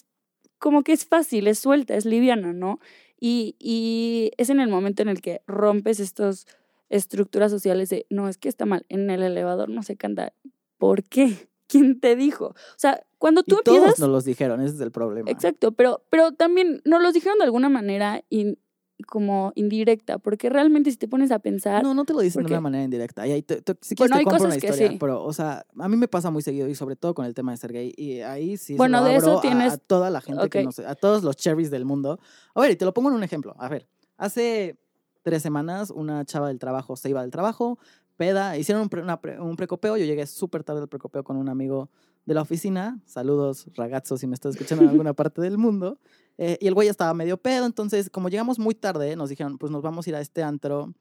como 0.59 0.83
que 0.83 0.93
es 0.93 1.07
fácil, 1.07 1.47
es 1.47 1.59
suelta, 1.59 1.95
es 1.95 2.05
liviana, 2.05 2.53
¿no? 2.53 2.81
Y, 3.21 3.55
y 3.59 4.33
es 4.39 4.49
en 4.51 4.61
el 4.61 4.69
momento 4.69 5.03
en 5.03 5.09
el 5.11 5.21
que 5.21 5.43
rompes 5.47 6.01
estas 6.01 6.47
estructuras 6.89 7.51
sociales 7.51 7.89
de, 7.91 8.07
no, 8.11 8.29
es 8.29 8.39
que 8.39 8.49
está 8.49 8.67
mal, 8.67 8.85
en 8.89 9.11
el 9.11 9.23
elevador 9.23 9.69
no 9.69 9.83
se 9.83 9.97
canta. 9.97 10.33
¿Por 10.79 11.05
qué? 11.05 11.49
¿Quién 11.69 12.01
te 12.01 12.17
dijo? 12.17 12.47
O 12.47 12.55
sea, 12.79 13.05
cuando 13.19 13.43
tú 13.45 13.59
y 13.61 13.63
todos 13.63 13.77
empiezas... 13.79 14.01
nos 14.01 14.09
los 14.09 14.25
dijeron, 14.25 14.61
ese 14.61 14.75
es 14.75 14.81
el 14.81 14.91
problema. 14.91 15.31
Exacto, 15.31 15.71
pero, 15.73 16.03
pero 16.11 16.33
también 16.33 16.81
nos 16.85 17.01
los 17.01 17.15
dijeron 17.15 17.39
de 17.39 17.45
alguna 17.45 17.69
manera 17.69 18.25
in- 18.31 18.59
como 19.03 19.53
indirecta, 19.55 20.19
porque 20.19 20.49
realmente 20.51 20.91
si 20.91 20.97
te 20.97 21.09
pones 21.09 21.31
a 21.31 21.39
pensar, 21.39 21.83
No, 21.83 21.95
no 21.95 22.05
te 22.05 22.13
lo 22.13 22.21
dicen 22.21 22.41
de 22.41 22.45
porque- 22.45 22.55
una 22.55 22.61
manera 22.61 22.85
indirecta. 22.85 23.27
Y 23.27 23.33
ahí 23.33 23.43
te- 23.43 23.63
te- 23.63 23.77
si 23.81 23.95
Bueno, 23.95 23.97
quieres 23.97 24.11
te 24.13 24.19
hay 24.19 24.25
compro 24.25 24.45
una 24.47 24.57
que 24.61 24.67
historia, 24.67 24.89
sí. 24.91 24.97
pero, 25.01 25.25
o 25.25 25.33
sea, 25.33 25.65
a 25.79 25.89
mí 25.89 25.97
me 25.97 26.09
pasa 26.09 26.31
muy 26.31 26.43
seguido 26.43 26.69
y 26.69 26.75
sobre 26.75 26.97
todo 26.97 27.15
con 27.15 27.25
el 27.27 27.35
tema 27.35 27.53
de 27.53 27.57
ser 27.59 27.73
gay. 27.73 27.93
Y 27.97 28.21
ahí 28.21 28.57
sí 28.57 28.75
se 28.75 28.77
Bueno, 28.77 28.99
lo 29.01 29.05
de 29.07 29.17
eso 29.17 29.27
abro 29.29 29.39
a- 29.39 29.43
tienes- 29.43 29.73
a, 29.75 29.79
toda 29.79 30.11
la 30.11 30.21
gente 30.21 30.49
que 30.49 30.59
Ok. 30.61 30.65
no 30.65 30.73
sé, 30.73 30.87
a 30.87 30.95
todos 30.95 31.23
los 31.23 31.37
cherries 31.37 31.71
del 31.71 31.85
mundo. 31.85 32.19
A 32.55 32.61
ver, 32.61 32.71
y 32.73 32.77
te 32.77 32.85
lo 32.85 32.93
pongo 32.95 33.09
en 33.11 33.15
un 33.17 33.23
ejemplo. 33.25 33.55
A 33.59 33.69
ver, 33.69 33.87
hace 34.17 34.79
tres 35.23 35.43
semanas 35.43 35.91
una 35.91 36.25
chava 36.25 36.49
del 36.49 36.59
trabajo 36.59 36.97
se 36.97 37.11
iba 37.11 37.21
del 37.23 37.31
trabajo, 37.31 37.79
peda, 38.17 38.57
hicieron 38.59 38.83
un, 38.83 38.89
pre- 38.89 39.03
una 39.03 39.19
un 39.41 39.57
precopeo. 39.57 39.97
Yo 39.97 40.05
llegué 40.05 40.27
súper 40.27 40.63
tarde 40.65 40.83
al 40.83 40.89
precopeo 40.89 41.25
con 41.25 41.37
un 41.37 41.49
amigo 41.49 41.91
de 42.27 42.35
la 42.35 42.43
oficina. 42.43 43.01
Saludos, 43.07 43.67
ragazzo, 43.75 44.19
si 44.19 44.27
me 44.27 44.35
estás 44.35 44.55
escuchando 44.55 44.85
en 44.85 44.91
alguna 44.91 45.13
parte 45.15 45.41
del 45.41 45.57
mundo. 45.59 45.99
Eh, 46.43 46.57
y 46.59 46.67
el 46.69 46.73
güey 46.75 46.87
ya 46.87 46.91
estaba 46.93 47.13
medio 47.13 47.37
pedo, 47.37 47.67
entonces 47.67 48.09
como 48.09 48.31
llegamos 48.31 48.59
muy 48.59 48.75
tarde, 48.75 49.15
nos 49.15 49.29
dijeron, 49.29 49.59
pues 49.59 49.71
nos 49.71 49.83
vamos 49.83 50.07
a 50.07 50.11
ir 50.11 50.17
a 50.17 50.23
este 50.23 50.43
antro 50.43 50.95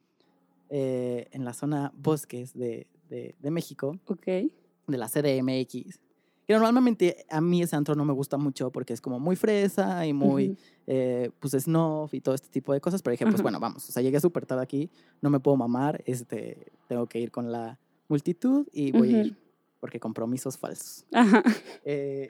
eh, 0.69 1.29
en 1.31 1.45
la 1.45 1.53
zona 1.53 1.93
Bosques 1.95 2.53
de, 2.53 2.87
de, 3.09 3.35
de 3.39 3.49
México, 3.49 3.97
ok, 4.05 4.25
de 4.25 4.97
la 4.97 5.07
CDMX. 5.07 5.97
Que 6.45 6.55
normalmente 6.57 7.25
a 7.29 7.39
mí 7.41 7.61
ese 7.61 7.75
antro 7.75 7.95
no 7.95 8.03
me 8.05 8.11
gusta 8.11 8.35
mucho 8.37 8.69
porque 8.71 8.91
es 8.91 8.99
como 8.99 9.19
muy 9.19 9.35
fresa 9.35 10.05
y 10.05 10.13
muy, 10.13 10.49
ujú, 10.49 10.57
eh, 10.87 11.29
pues, 11.39 11.53
snuff 11.53 12.13
y 12.13 12.21
todo 12.21 12.33
este 12.35 12.49
tipo 12.49 12.73
de 12.73 12.81
cosas. 12.81 13.01
Pero 13.03 13.11
dije, 13.11 13.23
pues 13.25 13.35
Ajá. 13.35 13.43
bueno, 13.43 13.59
vamos. 13.59 13.87
O 13.87 13.91
sea, 13.91 14.01
llegué 14.01 14.19
súper 14.19 14.45
tarde 14.47 14.63
aquí, 14.63 14.89
no 15.21 15.29
me 15.29 15.39
puedo 15.39 15.55
mamar, 15.57 16.03
este, 16.05 16.71
tengo 16.87 17.05
que 17.05 17.19
ir 17.19 17.29
con 17.31 17.51
la 17.51 17.77
multitud 18.07 18.67
y 18.73 18.91
voy 18.91 19.13
a 19.15 19.21
ir 19.21 19.37
porque 19.79 19.99
compromisos 19.99 20.57
falsos. 20.57 21.05
Ajá, 21.13 21.43
Eh, 21.85 22.27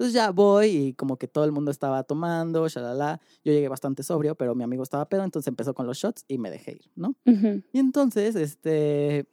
entonces 0.00 0.14
ya 0.14 0.30
voy 0.30 0.68
y 0.68 0.94
como 0.94 1.18
que 1.18 1.28
todo 1.28 1.44
el 1.44 1.52
mundo 1.52 1.70
estaba 1.70 2.02
tomando, 2.04 2.66
shalala. 2.66 3.20
Yo 3.44 3.52
llegué 3.52 3.68
bastante 3.68 4.02
sobrio, 4.02 4.34
pero 4.34 4.54
mi 4.54 4.64
amigo 4.64 4.82
estaba 4.82 5.06
pedo, 5.06 5.24
entonces 5.24 5.46
empezó 5.46 5.74
con 5.74 5.86
los 5.86 5.98
shots 5.98 6.24
y 6.26 6.38
me 6.38 6.50
dejé 6.50 6.72
ir, 6.72 6.90
¿no? 6.96 7.16
ujú, 7.26 7.62
Y 7.70 7.78
entonces, 7.80 8.34
este, 8.34 9.28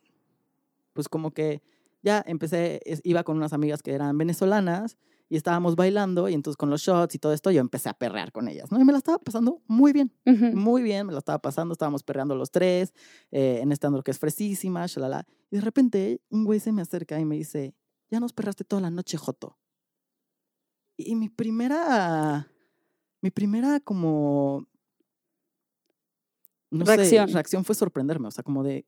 pues 0.91 1.07
como 1.07 1.31
que 1.31 1.61
ya 2.03 2.21
empecé, 2.27 2.81
iba 3.03 3.23
con 3.23 3.37
unas 3.37 3.53
amigas 3.53 3.81
que 3.81 3.93
eran 3.93 4.17
venezolanas 4.17 4.97
y 5.29 5.37
estábamos 5.37 5.77
bailando 5.77 6.27
y 6.27 6.33
entonces 6.33 6.57
con 6.57 6.69
los 6.69 6.81
shots 6.81 7.15
y 7.15 7.19
todo 7.19 7.31
esto 7.31 7.49
yo 7.49 7.61
empecé 7.61 7.87
a 7.87 7.93
perrear 7.93 8.33
con 8.33 8.49
ellas, 8.49 8.69
¿no? 8.69 8.77
Y 8.77 8.83
me 8.83 8.91
la 8.91 8.97
estaba 8.97 9.19
pasando 9.19 9.61
muy 9.67 9.93
bien, 9.93 10.11
ujú. 10.25 10.47
muy 10.47 10.81
bien, 10.83 11.07
me 11.07 11.13
la 11.13 11.19
estaba 11.19 11.39
pasando, 11.39 11.71
estábamos 11.71 12.03
perreando 12.03 12.35
los 12.35 12.51
tres, 12.51 12.93
eh, 13.31 13.59
en 13.61 13.71
este 13.71 13.87
andro 13.87 14.03
que 14.03 14.11
es 14.11 14.19
fresísima, 14.19 14.85
shalala. 14.85 15.25
Y 15.49 15.55
de 15.55 15.61
repente 15.61 16.21
un 16.29 16.43
güey 16.43 16.59
se 16.59 16.73
me 16.73 16.81
acerca 16.81 17.17
y 17.21 17.23
me 17.23 17.37
dice, 17.37 17.73
ya 18.11 18.19
nos 18.19 18.33
perraste 18.33 18.65
toda 18.65 18.81
la 18.81 18.89
noche, 18.89 19.15
Joto. 19.15 19.57
Y 20.97 21.15
mi 21.15 21.29
primera, 21.29 22.51
mi 23.21 23.29
primera 23.31 23.79
como, 23.79 24.65
no 26.71 26.85
Reacción. 26.85 27.27
sé, 27.27 27.33
reacción 27.33 27.63
fue 27.63 27.75
sorprenderme, 27.75 28.27
o 28.27 28.31
sea, 28.31 28.43
como 28.43 28.63
de... 28.63 28.85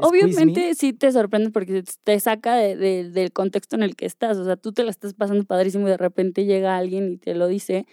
Obviamente 0.00 0.74
sí 0.74 0.92
te 0.92 1.12
sorprende 1.12 1.50
porque 1.50 1.84
te 2.02 2.18
saca 2.18 2.56
de- 2.56 2.74
de- 2.76 3.10
del 3.10 3.32
contexto 3.32 3.76
en 3.76 3.84
el 3.84 3.94
que 3.94 4.06
estás. 4.06 4.36
O 4.38 4.44
sea, 4.44 4.56
tú 4.56 4.72
te 4.72 4.82
la 4.82 4.90
estás 4.90 5.14
pasando 5.14 5.44
padrísimo 5.44 5.86
y 5.86 5.90
de 5.90 5.96
repente 5.96 6.44
llega 6.46 6.76
alguien 6.76 7.12
y 7.12 7.16
te 7.16 7.34
lo 7.34 7.46
dice. 7.46 7.86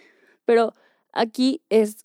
Pero 0.44 0.72
aquí 1.12 1.62
es 1.68 2.04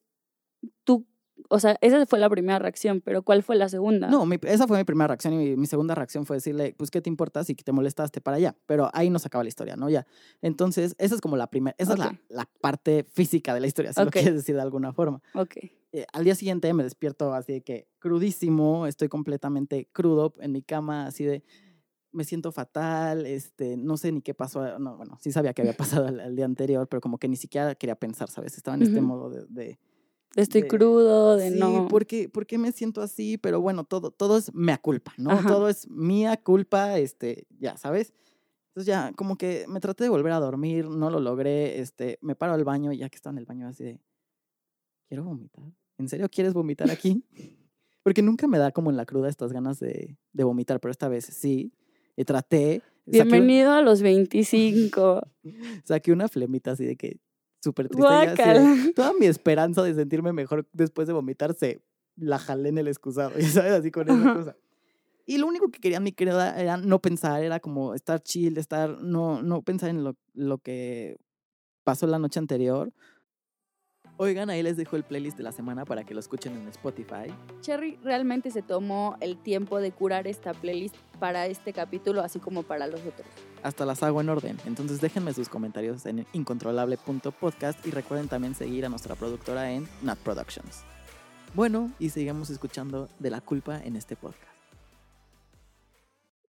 o 1.49 1.59
sea, 1.59 1.77
esa 1.81 2.05
fue 2.05 2.19
la 2.19 2.29
primera 2.29 2.59
reacción, 2.59 3.01
pero 3.01 3.21
¿cuál 3.23 3.43
fue 3.43 3.55
la 3.55 3.69
segunda? 3.69 4.07
No, 4.09 4.25
mi- 4.25 4.37
esa 4.43 4.67
fue 4.67 4.77
mi 4.77 4.83
primera 4.83 5.07
reacción 5.07 5.33
y 5.33 5.37
mi, 5.37 5.55
mi 5.55 5.67
segunda 5.67 5.95
reacción 5.95 6.25
fue 6.25 6.37
decirle, 6.37 6.73
pues, 6.77 6.91
¿qué 6.91 7.01
te 7.01 7.09
importa 7.09 7.43
si 7.43 7.55
te 7.55 7.71
molestaste 7.71 8.21
para 8.21 8.37
allá? 8.37 8.55
Pero 8.65 8.89
ahí 8.93 9.09
no 9.09 9.19
se 9.19 9.27
acaba 9.27 9.43
la 9.43 9.47
historia, 9.49 9.75
¿no? 9.75 9.89
Ya. 9.89 10.05
Entonces, 10.41 10.95
esa 10.97 11.15
es 11.15 11.21
como 11.21 11.37
la 11.37 11.47
primera, 11.49 11.75
esa 11.79 11.93
Ok. 11.93 11.99
es 11.99 12.05
la, 12.05 12.19
la 12.29 12.49
parte 12.61 13.03
física 13.03 13.53
de 13.53 13.59
la 13.61 13.67
historia, 13.67 13.93
si 13.93 13.99
Ok. 14.01 14.05
lo 14.05 14.11
quieres 14.11 14.33
decir 14.35 14.55
de 14.55 14.61
alguna 14.61 14.93
forma. 14.93 15.21
Ok. 15.33 15.55
Eh, 15.93 16.05
al 16.11 16.23
día 16.25 16.35
siguiente 16.35 16.73
me 16.73 16.83
despierto 16.83 17.33
así 17.33 17.53
de 17.53 17.61
que 17.61 17.87
crudísimo, 17.99 18.87
estoy 18.87 19.07
completamente 19.07 19.87
crudo 19.93 20.33
en 20.39 20.51
mi 20.51 20.61
cama, 20.61 21.05
así 21.07 21.23
de, 21.23 21.43
me 22.11 22.23
siento 22.23 22.51
fatal, 22.51 23.25
este, 23.25 23.77
no 23.77 23.95
sé 23.95 24.11
ni 24.11 24.21
qué 24.21 24.33
pasó, 24.33 24.79
no, 24.79 24.97
bueno, 24.97 25.17
sí 25.21 25.31
sabía 25.31 25.53
que 25.53 25.61
había 25.61 25.73
pasado 26.03 26.07
el, 26.07 26.19
el 26.19 26.35
día 26.35 26.45
anterior, 26.45 26.87
pero 26.87 26.99
como 26.99 27.17
que 27.19 27.27
ni 27.27 27.35
siquiera 27.37 27.75
quería 27.75 27.95
pensar, 27.95 28.29
¿sabes? 28.29 28.57
Estaba 28.57 28.75
en 28.75 28.81
este 28.83 28.99
Ujú. 28.99 29.07
modo 29.07 29.29
de- 29.29 29.45
de 29.47 29.79
Estoy 30.37 30.61
de- 30.61 30.67
crudo, 30.67 31.35
de 31.35 31.51
sí, 31.51 31.59
no. 31.59 31.87
¿por 31.87 32.05
qué, 32.05 32.29
por 32.29 32.45
qué 32.45 32.57
me 32.57 32.71
siento 32.71 33.01
así? 33.01 33.37
Pero 33.37 33.59
bueno, 33.59 33.83
todo, 33.83 34.11
todo 34.11 34.37
es 34.37 34.53
mea 34.53 34.77
culpa, 34.77 35.13
¿no? 35.17 35.31
Ajá. 35.31 35.49
Todo 35.49 35.67
es 35.67 35.89
mía 35.89 36.37
culpa, 36.37 36.97
este, 36.99 37.47
ya, 37.59 37.75
¿sabes? 37.75 38.13
Entonces 38.69 38.85
ya, 38.87 39.11
como 39.15 39.35
que 39.37 39.65
me 39.67 39.79
traté 39.79 40.03
de 40.03 40.11
volver 40.11 40.31
a 40.33 40.39
dormir, 40.39 40.87
no 40.87 41.09
lo 41.09 41.19
logré, 41.19 41.79
este, 41.79 42.19
me 42.21 42.35
paro 42.35 42.53
al 42.53 42.63
baño 42.63 42.91
y 42.93 42.99
ya 42.99 43.09
que 43.09 43.15
estaba 43.15 43.33
en 43.33 43.39
el 43.39 43.45
baño 43.45 43.67
así 43.67 43.83
de, 43.83 43.99
quiero 45.07 45.23
vomitar. 45.23 45.65
¿En 45.97 46.07
serio 46.07 46.29
quieres 46.29 46.53
vomitar 46.53 46.91
aquí? 46.91 47.23
Porque 48.03 48.21
nunca 48.21 48.47
me 48.47 48.57
da 48.59 48.71
como 48.71 48.89
en 48.91 48.97
la 48.97 49.05
cruda 49.05 49.29
estas 49.29 49.51
ganas 49.51 49.79
de, 49.79 50.17
de 50.31 50.43
vomitar, 50.43 50.79
pero 50.79 50.91
esta 50.91 51.09
vez 51.09 51.25
sí. 51.25 51.73
Y 52.15 52.23
traté. 52.23 52.81
saqué 53.05 53.23
Bienvenido 53.23 53.73
a 53.73 53.81
los 53.81 54.01
25. 54.01 55.21
Saqué 55.83 56.11
una 56.11 56.27
flemita 56.27 56.71
así 56.71 56.85
de 56.85 56.95
que 56.95 57.19
súper 57.67 57.89
triste. 57.89 58.07
así 58.07 58.93
toda 58.93 59.13
mi 59.13 59.25
esperanza 59.25 59.83
de 59.83 59.93
sentirme 59.93 60.31
mejor 60.31 60.67
después 60.73 61.07
de 61.07 61.13
vomitar 61.13 61.53
se 61.53 61.81
la 62.15 62.39
jalé 62.39 62.69
en 62.69 62.77
el 62.77 62.87
excusado, 62.87 63.31
ya 63.39 63.47
sabes, 63.47 63.73
así 63.73 63.91
con 63.91 64.09
esa 64.09 64.33
cosa. 64.33 64.55
Y 65.25 65.37
lo 65.37 65.47
único 65.47 65.69
que 65.69 65.79
quería 65.79 65.99
mi 65.99 66.13
querida 66.13 66.57
era 66.59 66.77
no 66.77 66.99
pensar, 66.99 67.43
era 67.43 67.59
como 67.59 67.93
estar 67.93 68.21
chill, 68.21 68.57
estar, 68.57 69.01
no, 69.01 69.41
no 69.43 69.61
pensar 69.61 69.89
en 69.89 70.03
lo, 70.03 70.15
lo 70.33 70.57
que 70.59 71.17
pasó 71.83 72.07
la 72.07 72.17
noche 72.17 72.39
anterior. 72.39 72.93
Oigan, 74.19 74.49
ahí 74.49 74.63
les 74.63 74.77
dejo 74.77 74.95
el 74.95 75.03
playlist 75.03 75.37
de 75.37 75.43
la 75.43 75.51
semana 75.51 75.85
para 75.85 76.03
que 76.03 76.15
lo 76.15 76.19
escuchen 76.19 76.53
en 76.53 76.67
Spotify. 76.69 77.31
Cherry 77.61 77.99
realmente 78.03 78.49
se 78.49 78.63
tomó 78.63 79.15
el 79.19 79.37
tiempo 79.37 79.79
de 79.79 79.91
curar 79.91 80.25
esta 80.25 80.55
playlist 80.55 80.95
para 81.19 81.45
este 81.45 81.71
capítulo, 81.71 82.21
así 82.21 82.39
como 82.39 82.63
para 82.63 82.87
los 82.87 82.99
otros. 83.01 83.27
Hasta 83.61 83.85
las 83.85 84.01
hago 84.01 84.19
en 84.19 84.29
orden. 84.29 84.57
Entonces 84.65 85.01
déjenme 85.01 85.35
sus 85.35 85.49
comentarios 85.49 86.03
en 86.07 86.25
incontrolable.podcast 86.33 87.85
y 87.85 87.91
recuerden 87.91 88.27
también 88.27 88.55
seguir 88.55 88.87
a 88.87 88.89
nuestra 88.89 89.13
productora 89.13 89.71
en 89.71 89.87
Nat 90.01 90.17
Productions. 90.17 90.81
Bueno, 91.53 91.91
y 91.99 92.09
sigamos 92.09 92.49
escuchando 92.49 93.09
de 93.19 93.29
la 93.29 93.41
culpa 93.41 93.79
en 93.83 93.95
este 93.95 94.15
podcast. 94.15 94.51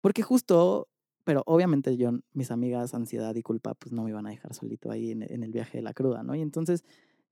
Porque 0.01 0.21
justo, 0.21 0.89
pero 1.23 1.43
obviamente 1.45 1.95
yo, 1.95 2.11
mis 2.33 2.51
amigas, 2.51 2.93
ansiedad 2.93 3.33
y 3.35 3.41
culpa, 3.41 3.73
pues 3.73 3.93
no 3.93 4.03
me 4.03 4.09
iban 4.09 4.27
a 4.27 4.31
dejar 4.31 4.53
solito 4.53 4.91
ahí 4.91 5.11
en, 5.11 5.23
en 5.23 5.43
el 5.43 5.53
viaje 5.53 5.77
de 5.77 5.81
la 5.81 5.93
cruda, 5.93 6.23
¿no? 6.23 6.35
Y 6.35 6.41
entonces 6.41 6.83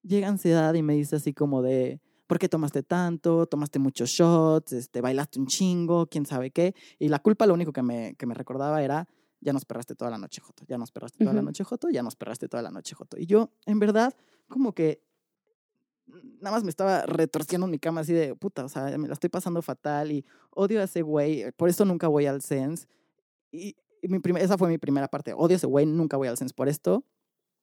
llega 0.04 0.28
ansiedad 0.28 0.74
y 0.74 0.82
me 0.82 0.94
dice 0.94 1.16
así 1.18 1.34
como 1.34 1.62
de, 1.62 2.00
¿por 2.28 2.40
qué 2.40 2.50
tomaste 2.50 2.84
tanto? 2.84 3.46
Tomaste 3.46 3.80
muchos 3.80 4.10
shots, 4.10 4.74
este, 4.74 5.02
bailaste 5.02 5.40
un 5.40 5.48
chingo, 5.48 6.08
quién 6.08 6.26
sabe 6.26 6.52
qué. 6.52 6.74
Y 7.00 7.10
la 7.10 7.20
culpa 7.20 7.46
lo 7.46 7.54
único 7.54 7.72
que 7.74 7.82
me, 7.84 8.16
que 8.16 8.26
me 8.26 8.34
recordaba 8.34 8.82
era, 8.84 9.08
ya 9.40 9.54
nos 9.54 9.66
perraste 9.66 9.96
toda 9.96 10.12
la 10.12 10.18
noche, 10.18 10.40
Joto, 10.42 10.64
ya 10.68 10.78
nos 10.78 10.92
perraste 10.92 11.24
toda 11.24 11.34
la 11.34 11.42
noche, 11.42 11.64
Joto, 11.64 11.90
ya 11.90 12.04
nos 12.04 12.16
perraste 12.16 12.48
toda 12.48 12.62
la 12.64 12.70
noche, 12.72 12.94
Joto. 12.96 13.18
Y 13.18 13.26
yo, 13.26 13.50
en 13.66 13.80
verdad, 13.80 14.14
como 14.48 14.74
que 14.74 15.02
nada 16.42 16.52
más 16.56 16.64
me 16.64 16.70
estaba 16.70 17.06
retorciendo 17.06 17.66
en 17.66 17.72
mi 17.72 17.80
cama 17.80 18.02
así 18.02 18.14
de, 18.14 18.36
puta, 18.36 18.66
o 18.66 18.70
sea, 18.70 18.98
me 18.98 19.08
la 19.08 19.14
estoy 19.14 19.30
pasando 19.30 19.62
fatal 19.62 20.12
y 20.12 20.26
odio 20.52 20.82
a 20.82 20.84
ese 20.84 21.02
güey, 21.02 21.52
por 21.54 21.70
eso 21.70 21.86
nunca 21.86 22.08
voy 22.08 22.26
al 22.26 22.42
Sense. 22.42 22.88
Y, 23.52 23.76
y 24.02 24.08
mi 24.10 24.20
prim- 24.20 24.38
esa 24.38 24.58
fue 24.58 24.68
mi 24.70 24.78
primera 24.78 25.08
parte, 25.08 25.34
odio 25.34 25.56
a 25.56 25.58
ese 25.58 25.68
güey, 25.68 25.86
nunca 25.86 26.18
voy 26.18 26.28
al 26.28 26.38
Sense 26.38 26.54
por 26.54 26.70
esto. 26.70 27.04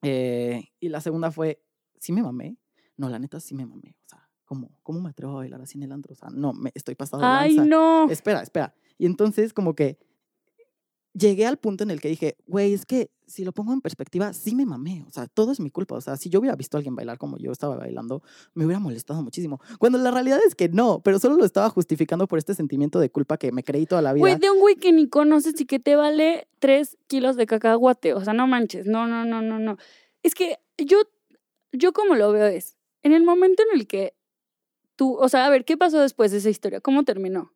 Eh, 0.02 0.64
y 0.80 0.88
la 0.88 1.00
segunda 1.00 1.30
fue, 1.30 1.62
¿sí 2.00 2.12
me 2.12 2.22
mamé? 2.22 2.56
No, 2.96 3.08
la 3.08 3.18
neta 3.18 3.40
sí 3.40 3.54
me 3.54 3.64
mamé, 3.64 3.96
o 4.04 4.08
sea, 4.08 4.28
¿cómo, 4.44 4.70
cómo 4.82 5.00
me 5.00 5.10
atrevo 5.10 5.32
a 5.32 5.36
bailar 5.36 5.60
así 5.60 5.78
en 5.78 5.84
el 5.84 5.92
antro? 5.92 6.12
O 6.12 6.16
sea, 6.16 6.30
no, 6.30 6.52
me 6.52 6.70
estoy 6.74 6.94
pasando 6.94 7.26
de 7.26 7.32
Ay, 7.32 7.54
lanza. 7.54 7.70
no. 7.70 8.10
Espera, 8.10 8.42
espera. 8.42 8.74
Y 8.98 9.06
entonces 9.06 9.52
como 9.52 9.74
que 9.74 9.98
llegué 11.12 11.46
al 11.46 11.58
punto 11.58 11.84
en 11.84 11.90
el 11.90 12.00
que 12.00 12.08
dije, 12.08 12.36
güey, 12.46 12.72
es 12.72 12.86
que 12.86 13.10
si 13.26 13.44
lo 13.44 13.52
pongo 13.52 13.72
en 13.72 13.80
perspectiva, 13.80 14.32
sí 14.32 14.54
me 14.54 14.64
mamé. 14.64 15.04
O 15.06 15.10
sea, 15.10 15.26
todo 15.26 15.52
es 15.52 15.60
mi 15.60 15.70
culpa. 15.70 15.96
O 15.96 16.00
sea, 16.00 16.16
si 16.16 16.30
yo 16.30 16.40
hubiera 16.40 16.56
visto 16.56 16.76
a 16.76 16.78
alguien 16.78 16.94
bailar 16.94 17.18
como 17.18 17.36
yo 17.36 17.52
estaba 17.52 17.76
bailando, 17.76 18.22
me 18.54 18.64
hubiera 18.64 18.80
molestado 18.80 19.22
muchísimo. 19.22 19.60
Cuando 19.78 19.98
la 19.98 20.10
realidad 20.10 20.38
es 20.46 20.54
que 20.54 20.68
no, 20.68 21.00
pero 21.02 21.18
solo 21.18 21.36
lo 21.36 21.44
estaba 21.44 21.68
justificando 21.68 22.26
por 22.26 22.38
este 22.38 22.54
sentimiento 22.54 23.00
de 23.00 23.10
culpa 23.10 23.36
que 23.36 23.52
me 23.52 23.62
creí 23.62 23.84
toda 23.86 24.00
la 24.00 24.12
vida. 24.12 24.20
Güey, 24.20 24.36
de 24.36 24.50
un 24.50 24.60
güey 24.60 24.76
que 24.76 24.92
ni 24.92 25.08
conoces 25.08 25.60
y 25.60 25.66
que 25.66 25.78
te 25.78 25.96
vale 25.96 26.48
tres 26.58 26.96
kilos 27.06 27.36
de 27.36 27.46
cacahuate. 27.46 28.14
O 28.14 28.24
sea, 28.24 28.32
no 28.32 28.46
manches. 28.46 28.86
No, 28.86 29.06
no, 29.06 29.24
no, 29.24 29.42
no, 29.42 29.58
no. 29.58 29.76
Es 30.22 30.34
que 30.34 30.58
yo, 30.78 30.98
yo 31.72 31.92
como 31.92 32.14
lo 32.14 32.32
veo 32.32 32.46
es, 32.46 32.76
en 33.02 33.12
el 33.12 33.24
momento 33.24 33.62
en 33.70 33.78
el 33.78 33.86
que 33.86 34.14
tú, 34.96 35.14
o 35.14 35.28
sea, 35.28 35.46
a 35.46 35.50
ver, 35.50 35.64
¿qué 35.64 35.76
pasó 35.76 36.00
después 36.00 36.30
de 36.32 36.38
esa 36.38 36.50
historia? 36.50 36.80
¿Cómo 36.80 37.04
terminó? 37.04 37.52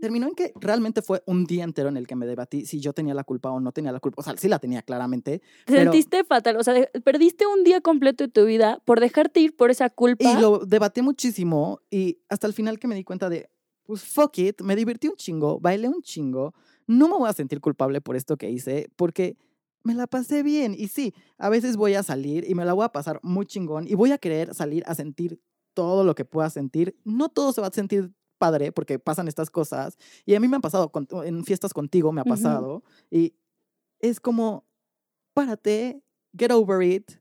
Terminó 0.00 0.28
en 0.28 0.34
que 0.34 0.52
realmente 0.54 1.02
fue 1.02 1.22
un 1.26 1.44
día 1.44 1.62
entero 1.62 1.90
en 1.90 1.98
el 1.98 2.06
que 2.06 2.16
me 2.16 2.26
debatí 2.26 2.64
si 2.64 2.80
yo 2.80 2.94
tenía 2.94 3.12
la 3.12 3.22
culpa 3.24 3.50
o 3.50 3.60
no 3.60 3.70
tenía 3.70 3.92
la 3.92 4.00
culpa. 4.00 4.20
O 4.20 4.24
sea, 4.24 4.34
sí 4.36 4.48
la 4.48 4.58
tenía 4.58 4.80
claramente. 4.80 5.40
Te 5.40 5.44
Pero- 5.66 5.92
sentiste 5.92 6.24
fatal, 6.24 6.56
o 6.56 6.64
sea, 6.64 6.88
perdiste 7.04 7.46
un 7.46 7.64
día 7.64 7.82
completo 7.82 8.24
de 8.24 8.28
tu 8.28 8.46
vida 8.46 8.80
por 8.86 8.98
dejarte 9.00 9.40
ir 9.40 9.54
por 9.56 9.70
esa 9.70 9.90
culpa. 9.90 10.24
Y 10.24 10.40
lo 10.40 10.60
debatí 10.60 11.02
muchísimo 11.02 11.82
y 11.90 12.18
hasta 12.30 12.46
el 12.46 12.54
final 12.54 12.78
que 12.78 12.88
me 12.88 12.94
di 12.94 13.04
cuenta 13.04 13.28
de, 13.28 13.50
pues 13.82 14.02
fuck 14.02 14.38
it, 14.38 14.62
me 14.62 14.74
divertí 14.74 15.08
un 15.08 15.16
chingo, 15.16 15.60
bailé 15.60 15.88
un 15.88 16.00
chingo, 16.00 16.54
no 16.86 17.08
me 17.08 17.18
voy 17.18 17.28
a 17.28 17.34
sentir 17.34 17.60
culpable 17.60 18.00
por 18.00 18.16
esto 18.16 18.38
que 18.38 18.48
hice 18.48 18.88
porque 18.96 19.36
me 19.82 19.94
la 19.94 20.06
pasé 20.06 20.42
bien. 20.42 20.74
Y 20.76 20.88
sí, 20.88 21.14
a 21.38 21.48
veces 21.48 21.76
voy 21.76 21.94
a 21.94 22.02
salir 22.02 22.44
y 22.48 22.54
me 22.54 22.64
la 22.64 22.72
voy 22.72 22.84
a 22.84 22.90
pasar 22.90 23.20
muy 23.22 23.46
chingón 23.46 23.86
y 23.88 23.94
voy 23.94 24.12
a 24.12 24.18
querer 24.18 24.54
salir 24.54 24.82
a 24.86 24.94
sentir 24.94 25.40
todo 25.74 26.04
lo 26.04 26.14
que 26.14 26.24
pueda 26.24 26.50
sentir. 26.50 26.96
No 27.04 27.28
todo 27.28 27.52
se 27.52 27.60
va 27.60 27.68
a 27.68 27.72
sentir 27.72 28.12
padre 28.38 28.72
porque 28.72 28.98
pasan 28.98 29.28
estas 29.28 29.50
cosas 29.50 29.98
y 30.24 30.34
a 30.34 30.40
mí 30.40 30.48
me 30.48 30.56
han 30.56 30.62
pasado 30.62 30.90
con- 30.90 31.06
en 31.24 31.44
fiestas 31.44 31.72
contigo, 31.74 32.10
me 32.12 32.20
ha 32.22 32.24
pasado 32.24 32.82
y 33.10 33.34
es 34.00 34.18
como, 34.18 34.64
párate, 35.34 36.02
get 36.36 36.50
over 36.50 36.82
it 36.82 37.12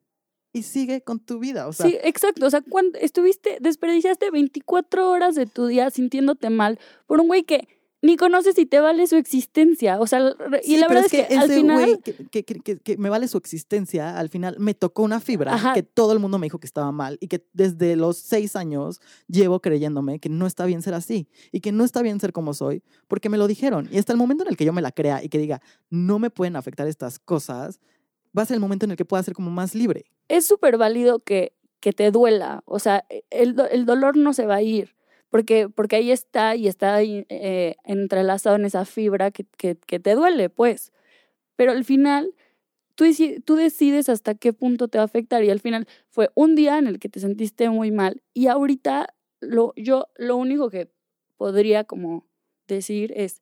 y 0.54 0.64
sigue 0.64 1.02
con 1.04 1.20
tu 1.20 1.40
vida. 1.40 1.68
O 1.68 1.74
sea, 1.74 1.86
sí, 1.88 1.98
exacto. 2.04 2.46
O 2.46 2.50
sea, 2.50 2.62
cuando 2.62 2.98
estuviste, 3.00 3.58
desperdiciaste 3.62 4.32
24 4.32 5.10
horas 5.12 5.36
de 5.36 5.46
tu 5.46 5.68
día 5.68 5.90
sintiéndote 5.92 6.50
mal 6.50 6.80
por 7.06 7.20
un 7.20 7.28
güey 7.28 7.44
que 7.44 7.68
ni 8.02 8.16
conoces 8.16 8.58
y 8.58 8.66
te 8.66 8.80
vale 8.80 9.06
su 9.08 9.18
existencia. 9.18 10.00
O 10.00 10.08
sea, 10.08 10.34
y 10.64 10.68
Sí, 10.68 10.78
la 10.78 10.88
verdad 10.88 11.06
es 11.06 11.12
que, 11.12 11.24
al 11.36 11.46
ese 11.46 11.56
final. 11.56 11.76
güey 11.78 11.98
que, 12.32 12.44
que- 12.44 12.60
que- 12.62 12.78
que- 12.80 12.98
me 12.98 13.10
vale 13.10 13.28
su 13.28 13.38
existencia, 13.38 14.18
al 14.18 14.30
final 14.30 14.56
me 14.60 14.74
tocó 14.74 15.04
una 15.04 15.20
fibra 15.20 15.54
Ajá. 15.54 15.74
que 15.74 15.84
todo 15.84 16.14
el 16.14 16.20
mundo 16.20 16.38
me 16.40 16.46
dijo 16.46 16.60
que 16.60 16.68
estaba 16.68 16.92
mal 16.92 17.18
y 17.20 17.28
que 17.28 17.46
desde 17.54 17.96
los 17.96 18.18
seis 18.18 18.56
años 18.56 19.02
llevo 19.28 19.60
creyéndome 19.62 20.20
que 20.20 20.30
no 20.30 20.48
está 20.48 20.66
bien 20.66 20.82
ser 20.82 20.94
así 20.94 21.28
y 21.52 21.60
que 21.60 21.72
no 21.72 21.84
está 21.84 22.02
bien 22.02 22.20
ser 22.20 22.32
como 22.32 22.54
soy 22.54 22.84
porque 23.08 23.28
me 23.30 23.38
lo 23.38 23.48
dijeron. 23.48 23.90
Y 23.92 23.98
hasta 23.98 24.14
el 24.14 24.18
momento 24.20 24.44
en 24.44 24.50
el 24.52 24.58
que 24.58 24.66
yo 24.66 24.72
me 24.74 24.82
la 24.82 24.92
crea 24.92 25.24
y 25.24 25.30
que 25.30 25.38
diga, 25.38 25.62
no 25.90 26.20
me 26.20 26.30
pueden 26.30 26.56
afectar 26.56 26.88
estas 26.88 27.20
cosas, 27.20 27.80
va 28.38 28.44
a 28.44 28.46
ser 28.46 28.56
el 28.56 28.62
momento 28.62 28.86
en 28.86 28.92
el 28.92 28.98
que 28.98 29.06
pueda 29.06 29.24
ser 29.24 29.34
como 29.34 29.52
más 29.52 29.76
libre. 29.76 30.06
es 30.30 30.46
súper 30.46 30.78
válido 30.78 31.20
que, 31.20 31.54
que 31.82 31.92
te 31.92 32.12
duela. 32.12 32.62
O 32.66 32.80
sea, 32.80 33.04
e, 33.10 33.24
el, 33.32 33.56
el 33.72 33.86
dolor 33.86 34.16
no 34.16 34.32
se 34.34 34.46
va 34.46 34.56
a 34.56 34.62
ir. 34.62 34.96
Porque, 35.30 35.70
porque 35.70 35.98
ahí 35.98 36.12
está 36.12 36.56
y 36.56 36.68
está 36.68 37.02
eh, 37.04 37.76
entrelazado 37.84 38.56
en 38.56 38.66
esa 38.66 38.86
fibra 38.86 39.32
que, 39.32 39.46
que, 39.58 39.76
te 39.76 40.16
duele, 40.16 40.50
pues. 40.50 40.92
Pero 41.56 41.72
al 41.72 41.86
final, 41.86 42.34
tú, 42.96 43.06
tú 43.46 43.56
decides 43.56 44.10
hasta 44.10 44.34
qué 44.36 44.54
punto 44.54 44.88
te 44.88 44.98
va 44.98 45.04
a 45.04 45.06
afectar. 45.06 45.44
Y 45.44 45.52
al 45.52 45.60
final 45.60 45.88
fue 46.10 46.30
un 46.36 46.56
día 46.56 46.80
en 46.80 46.88
el 46.88 47.00
que 47.00 47.10
te 47.10 47.20
sentiste 47.20 47.70
muy 47.70 47.92
mal. 47.92 48.24
Y 48.34 48.48
ahorita 48.48 49.14
lo, 49.40 49.74
yo 49.76 50.08
lo 50.16 50.36
único 50.38 50.70
que 50.70 50.90
podría 51.38 51.84
como 51.84 52.26
decir 52.68 53.14
es, 53.16 53.42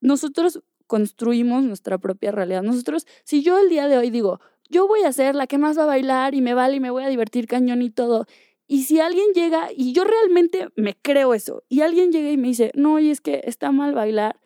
nosotros 0.00 0.62
construimos 0.86 1.62
nuestra 1.62 1.98
propia 1.98 2.32
realidad. 2.32 2.62
Nosotros, 2.62 3.06
si 3.24 3.42
yo 3.42 3.58
el 3.58 3.68
día 3.68 3.88
de 3.88 3.96
hoy 3.96 4.10
digo, 4.10 4.40
yo 4.68 4.86
voy 4.88 5.04
a 5.04 5.12
ser 5.12 5.34
la 5.34 5.46
que 5.46 5.58
más 5.58 5.78
va 5.78 5.84
a 5.84 5.86
bailar 5.86 6.34
y 6.34 6.42
me 6.42 6.54
vale 6.54 6.76
y 6.76 6.80
me 6.80 6.90
voy 6.90 7.04
a 7.04 7.08
divertir 7.08 7.46
cañón 7.46 7.82
y 7.82 7.90
todo. 7.90 8.26
Y 8.72 8.84
si 8.84 9.00
alguien 9.00 9.34
llega, 9.34 9.68
y 9.76 9.92
yo 9.92 10.02
realmente 10.04 10.70
me 10.76 10.96
creo 10.96 11.34
eso, 11.34 11.62
y 11.68 11.82
alguien 11.82 12.10
llega 12.10 12.30
y 12.30 12.38
me 12.38 12.48
dice, 12.48 12.72
no, 12.74 12.98
y 12.98 13.10
es 13.10 13.20
que 13.20 13.42
está 13.44 13.70
mal 13.70 13.94
bailar, 13.94 14.40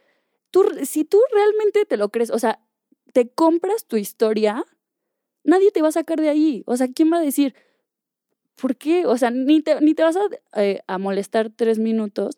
tú, 0.50 0.64
si 0.82 1.04
tú 1.04 1.20
realmente 1.32 1.84
te 1.84 1.96
lo 1.96 2.08
crees, 2.08 2.32
o 2.32 2.40
sea, 2.40 2.58
te 3.12 3.28
compras 3.28 3.86
tu 3.86 3.96
historia, 3.96 4.64
nadie 5.44 5.70
te 5.70 5.80
va 5.80 5.90
a 5.90 5.92
sacar 5.92 6.20
de 6.20 6.28
ahí. 6.28 6.64
O 6.66 6.76
sea, 6.76 6.88
¿quién 6.92 7.12
va 7.12 7.18
a 7.18 7.20
decir, 7.20 7.54
por 8.60 8.74
qué? 8.74 9.06
O 9.06 9.16
sea, 9.16 9.30
ni 9.30 9.62
te, 9.62 9.80
ni 9.80 9.94
te 9.94 10.02
vas 10.02 10.16
a, 10.16 10.60
eh, 10.60 10.80
a 10.88 10.98
molestar 10.98 11.50
tres 11.54 11.78
minutos 11.78 12.34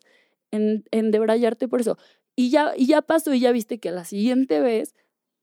en, 0.51 0.83
en 0.91 1.09
debrayarte 1.09 1.67
por 1.67 1.81
eso. 1.81 1.97
Y 2.35 2.51
ya, 2.51 2.73
y 2.77 2.85
ya 2.85 3.01
pasó 3.01 3.33
y 3.33 3.39
ya 3.39 3.51
viste 3.51 3.79
que 3.79 3.89
la 3.89 4.05
siguiente 4.05 4.59
vez 4.59 4.93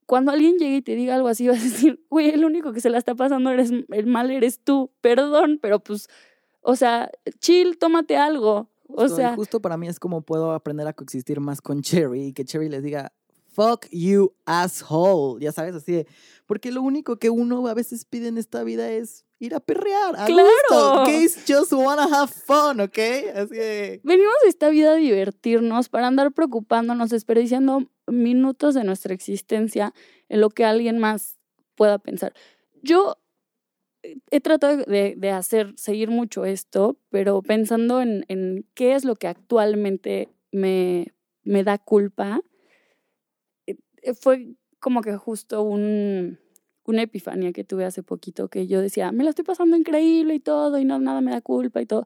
cuando 0.07 0.31
alguien 0.31 0.57
llegue 0.57 0.77
y 0.77 0.81
te 0.81 0.95
diga 0.95 1.15
algo 1.15 1.27
así, 1.27 1.47
vas 1.49 1.59
a 1.59 1.63
decir, 1.63 2.01
güey, 2.09 2.29
el 2.29 2.45
único 2.45 2.73
que 2.73 2.79
se 2.79 2.89
la 2.89 2.97
está 2.97 3.13
pasando 3.13 3.51
eres, 3.51 3.71
el 3.89 4.05
mal 4.07 4.31
eres 4.31 4.63
tú, 4.63 4.91
perdón, 5.01 5.59
pero 5.61 5.81
pues, 5.81 6.07
o 6.69 6.75
sea, 6.75 7.09
chill, 7.39 7.77
tómate 7.77 8.17
algo. 8.17 8.69
O 8.89 9.03
Justo, 9.03 9.13
y 9.13 9.15
sea, 9.15 9.35
justo 9.35 9.61
para 9.61 9.77
mí 9.77 9.87
es 9.87 10.01
como 10.01 10.21
puedo 10.21 10.51
aprender 10.51 10.85
a 10.85 10.91
coexistir 10.91 11.39
más 11.39 11.61
con 11.61 11.81
Cherry 11.81 12.25
y 12.25 12.33
que 12.33 12.43
Cherry 12.43 12.67
les 12.67 12.83
diga, 12.83 13.13
fuck 13.47 13.85
you, 13.89 14.33
asshole. 14.45 15.41
Ya 15.41 15.53
sabes, 15.53 15.75
así 15.75 15.93
de. 15.93 16.07
Porque 16.45 16.73
lo 16.73 16.81
único 16.81 17.19
que 17.19 17.29
uno 17.29 17.65
a 17.67 17.73
veces 17.73 18.03
pide 18.03 18.27
en 18.27 18.37
esta 18.37 18.65
vida 18.65 18.91
es 18.91 19.23
ir 19.39 19.55
a 19.55 19.61
perrear. 19.61 20.17
A 20.17 20.25
¡Claro! 20.25 20.49
Gusto. 20.69 21.05
Gays 21.05 21.45
just 21.47 21.71
wanna 21.71 22.03
have 22.03 22.33
fun, 22.33 22.81
¿ok? 22.81 22.99
Así 23.33 23.55
de. 23.55 24.01
venimos 24.03 24.35
a 24.45 24.49
esta 24.49 24.67
vida 24.67 24.91
a 24.91 24.95
divertirnos 24.95 25.87
para 25.87 26.07
andar 26.07 26.33
preocupándonos, 26.33 27.11
desperdiciando 27.11 27.89
minutos 28.07 28.75
de 28.75 28.83
nuestra 28.83 29.13
existencia 29.13 29.93
en 30.27 30.41
lo 30.41 30.49
que 30.49 30.65
alguien 30.65 30.99
más 30.99 31.37
pueda 31.75 31.97
pensar. 31.97 32.33
Yo 32.81 33.15
he 34.31 34.39
tratado 34.41 34.77
de, 34.77 35.15
de 35.17 35.29
hacer, 35.31 35.73
seguir 35.77 36.09
mucho 36.09 36.45
esto, 36.45 36.97
pero 37.09 37.41
pensando 37.41 38.01
en, 38.01 38.25
en 38.27 38.65
qué 38.73 38.95
es 38.95 39.05
lo 39.05 39.15
que 39.15 39.27
actualmente 39.27 40.29
me, 40.51 41.13
me 41.43 41.63
da 41.63 41.77
culpa, 41.77 42.41
eh, 43.65 43.77
eh, 44.01 44.13
fue 44.13 44.55
como 44.79 45.01
que 45.01 45.15
justo 45.17 45.61
un, 45.63 46.39
una 46.85 47.01
epifanía 47.01 47.51
que 47.51 47.63
tuve 47.63 47.85
hace 47.85 48.03
poquito 48.03 48.47
que 48.47 48.67
yo 48.67 48.81
decía, 48.81 49.11
me 49.11 49.23
la 49.23 49.31
estoy 49.31 49.45
pasando 49.45 49.75
increíble 49.75 50.35
y 50.35 50.39
todo, 50.39 50.77
y 50.79 50.85
no, 50.85 50.99
nada 50.99 51.21
me 51.21 51.31
da 51.31 51.41
culpa 51.41 51.81
y 51.81 51.85
todo, 51.85 52.05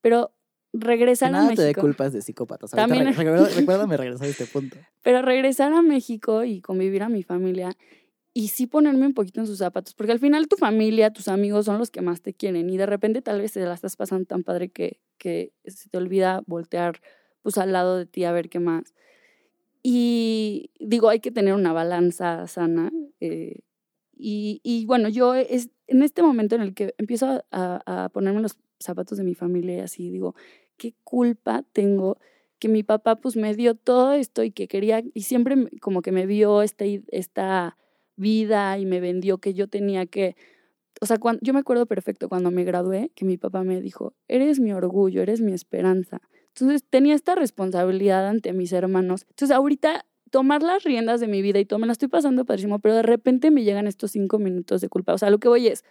pero 0.00 0.32
regresar 0.72 1.28
a 1.28 1.32
nada 1.32 1.48
te 1.54 1.62
dé 1.62 1.68
México. 1.68 1.80
culpas 1.82 2.12
de 2.12 2.22
psicópatas. 2.22 2.70
También- 2.70 3.12
recuérdame 3.14 3.96
regresar 3.96 4.26
a 4.26 4.30
este 4.30 4.46
punto. 4.46 4.76
Pero 5.02 5.20
regresar 5.20 5.72
a 5.72 5.82
México 5.82 6.44
y 6.44 6.60
convivir 6.60 7.02
a 7.02 7.08
mi 7.08 7.22
familia 7.24 7.76
y 8.34 8.48
sí 8.48 8.66
ponerme 8.66 9.06
un 9.06 9.14
poquito 9.14 9.40
en 9.40 9.46
sus 9.46 9.58
zapatos, 9.58 9.94
porque 9.94 10.12
al 10.12 10.18
final 10.20 10.48
tu 10.48 10.56
familia, 10.56 11.12
tus 11.12 11.28
amigos 11.28 11.66
son 11.66 11.78
los 11.78 11.90
que 11.90 12.00
más 12.02 12.22
te 12.22 12.32
quieren 12.34 12.70
y 12.70 12.76
de 12.78 12.86
repente 12.86 13.22
tal 13.22 13.40
vez 13.40 13.52
te 13.52 13.60
la 13.60 13.74
estás 13.74 13.96
pasando 13.96 14.24
tan 14.26 14.42
padre 14.42 14.70
que, 14.70 15.00
que 15.18 15.52
se 15.66 15.88
te 15.90 15.98
olvida 15.98 16.42
voltear 16.46 17.00
pues 17.42 17.58
al 17.58 17.72
lado 17.72 17.98
de 17.98 18.06
ti 18.06 18.24
a 18.24 18.32
ver 18.32 18.48
qué 18.48 18.60
más. 18.60 18.94
Y 19.82 20.70
digo, 20.78 21.08
hay 21.08 21.20
que 21.20 21.30
tener 21.32 21.54
una 21.54 21.72
balanza 21.72 22.46
sana. 22.46 22.90
eh, 23.20 23.60
y, 24.16 24.60
y 24.64 24.86
bueno, 24.86 25.08
yo 25.08 25.34
es 25.34 25.70
en 25.88 26.02
este 26.02 26.22
momento 26.22 26.54
en 26.56 26.62
el 26.62 26.74
que 26.74 26.94
empiezo 26.98 27.44
a, 27.52 27.82
a- 27.86 28.08
ponerme 28.10 28.40
los 28.42 28.56
zapatos 28.80 29.18
de 29.18 29.24
mi 29.24 29.34
familia 29.34 29.76
y 29.78 29.80
así 29.80 30.10
digo, 30.10 30.34
qué 30.76 30.94
culpa 31.04 31.64
tengo 31.72 32.18
que 32.58 32.68
mi 32.68 32.82
papá 32.84 33.16
pues 33.16 33.36
me 33.36 33.54
dio 33.56 33.74
todo 33.74 34.12
esto 34.14 34.44
y 34.44 34.52
que 34.52 34.68
quería, 34.68 35.02
y 35.14 35.22
siempre 35.22 35.56
como 35.80 36.02
que 36.02 36.12
me 36.12 36.26
vio 36.26 36.62
esta, 36.62 36.86
i- 36.86 37.04
esta 37.10 37.76
vida 38.22 38.78
y 38.78 38.86
me 38.86 39.00
vendió 39.00 39.36
que 39.36 39.52
yo 39.52 39.68
tenía 39.68 40.06
que, 40.06 40.36
o 41.02 41.06
sea, 41.06 41.18
yo 41.42 41.52
me 41.52 41.60
acuerdo 41.60 41.84
perfecto 41.84 42.30
cuando 42.30 42.50
me 42.50 42.64
gradué 42.64 43.10
que 43.14 43.26
mi 43.26 43.36
papá 43.36 43.62
me 43.64 43.82
dijo, 43.82 44.14
eres 44.28 44.60
mi 44.60 44.72
orgullo, 44.72 45.20
eres 45.20 45.42
mi 45.42 45.52
esperanza. 45.52 46.22
Entonces 46.48 46.82
tenía 46.88 47.14
esta 47.14 47.34
responsabilidad 47.34 48.26
ante 48.26 48.54
mis 48.54 48.72
hermanos. 48.72 49.26
Entonces 49.28 49.54
ahorita 49.54 50.06
tomar 50.30 50.62
las 50.62 50.82
riendas 50.82 51.20
de 51.20 51.28
mi 51.28 51.42
vida 51.42 51.58
y 51.58 51.66
todo, 51.66 51.78
me 51.78 51.86
la 51.86 51.92
estoy 51.92 52.08
pasando 52.08 52.46
padrísimo, 52.46 52.78
pero 52.78 52.94
de 52.94 53.02
repente 53.02 53.50
me 53.50 53.64
llegan 53.64 53.86
estos 53.86 54.12
cinco 54.12 54.38
minutos 54.38 54.80
de 54.80 54.88
culpa. 54.88 55.12
O 55.12 55.18
sea, 55.18 55.28
lo 55.28 55.38
que 55.38 55.48
voy 55.48 55.66
es, 55.66 55.84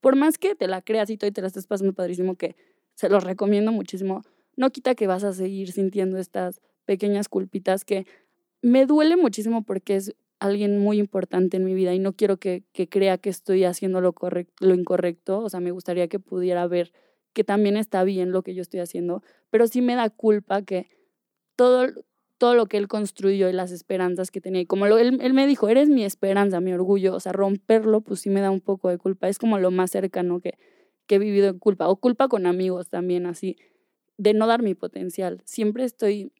por 0.00 0.16
más 0.16 0.38
que 0.38 0.54
te 0.54 0.66
la 0.66 0.80
creas 0.80 1.10
y 1.10 1.14
y 1.14 1.16
te 1.16 1.40
la 1.42 1.46
estés 1.46 1.66
pasando 1.66 1.92
padrísimo, 1.92 2.36
que 2.36 2.56
se 2.94 3.10
los 3.10 3.22
recomiendo 3.22 3.70
muchísimo, 3.70 4.22
no 4.56 4.70
quita 4.70 4.94
que 4.94 5.06
vas 5.06 5.24
a 5.24 5.34
seguir 5.34 5.72
sintiendo 5.72 6.16
estas 6.18 6.62
pequeñas 6.86 7.28
culpitas 7.28 7.84
que 7.84 8.06
me 8.62 8.86
duele 8.86 9.16
muchísimo 9.16 9.62
porque 9.62 9.96
es 9.96 10.14
alguien 10.42 10.78
muy 10.78 10.98
importante 10.98 11.56
en 11.56 11.64
mi 11.64 11.72
vida 11.72 11.94
y 11.94 12.00
no 12.00 12.14
quiero 12.14 12.38
que, 12.38 12.64
que 12.72 12.88
crea 12.88 13.16
que 13.18 13.30
estoy 13.30 13.64
haciendo 13.64 14.00
lo, 14.00 14.12
correcto, 14.12 14.66
lo 14.66 14.74
incorrecto, 14.74 15.38
o 15.38 15.48
sea, 15.48 15.60
me 15.60 15.70
gustaría 15.70 16.08
que 16.08 16.18
pudiera 16.18 16.66
ver 16.66 16.92
que 17.32 17.44
también 17.44 17.76
está 17.76 18.02
bien 18.02 18.32
lo 18.32 18.42
que 18.42 18.54
yo 18.54 18.62
estoy 18.62 18.80
haciendo, 18.80 19.22
pero 19.50 19.68
sí 19.68 19.80
me 19.82 19.94
da 19.94 20.10
culpa 20.10 20.62
que 20.62 20.88
todo, 21.54 21.86
todo 22.38 22.54
lo 22.56 22.66
que 22.66 22.76
él 22.76 22.88
construyó 22.88 23.48
y 23.48 23.52
las 23.52 23.70
esperanzas 23.70 24.32
que 24.32 24.40
tenía, 24.40 24.66
como 24.66 24.86
él, 24.86 25.20
él 25.20 25.32
me 25.32 25.46
dijo, 25.46 25.68
eres 25.68 25.88
mi 25.88 26.04
esperanza, 26.04 26.60
mi 26.60 26.72
orgullo, 26.72 27.14
o 27.14 27.20
sea, 27.20 27.32
romperlo, 27.32 28.00
pues 28.00 28.20
sí 28.20 28.28
me 28.28 28.40
da 28.40 28.50
un 28.50 28.60
poco 28.60 28.88
de 28.88 28.98
culpa, 28.98 29.28
es 29.28 29.38
como 29.38 29.58
lo 29.60 29.70
más 29.70 29.92
cercano 29.92 30.40
que, 30.40 30.58
que 31.06 31.14
he 31.14 31.18
vivido 31.20 31.48
en 31.50 31.60
culpa, 31.60 31.88
o 31.88 31.96
culpa 31.96 32.26
con 32.26 32.46
amigos 32.46 32.88
también, 32.88 33.26
así, 33.26 33.56
de 34.18 34.34
no 34.34 34.48
dar 34.48 34.62
mi 34.62 34.74
potencial. 34.74 35.40
Siempre 35.44 35.84
estoy 35.84 36.32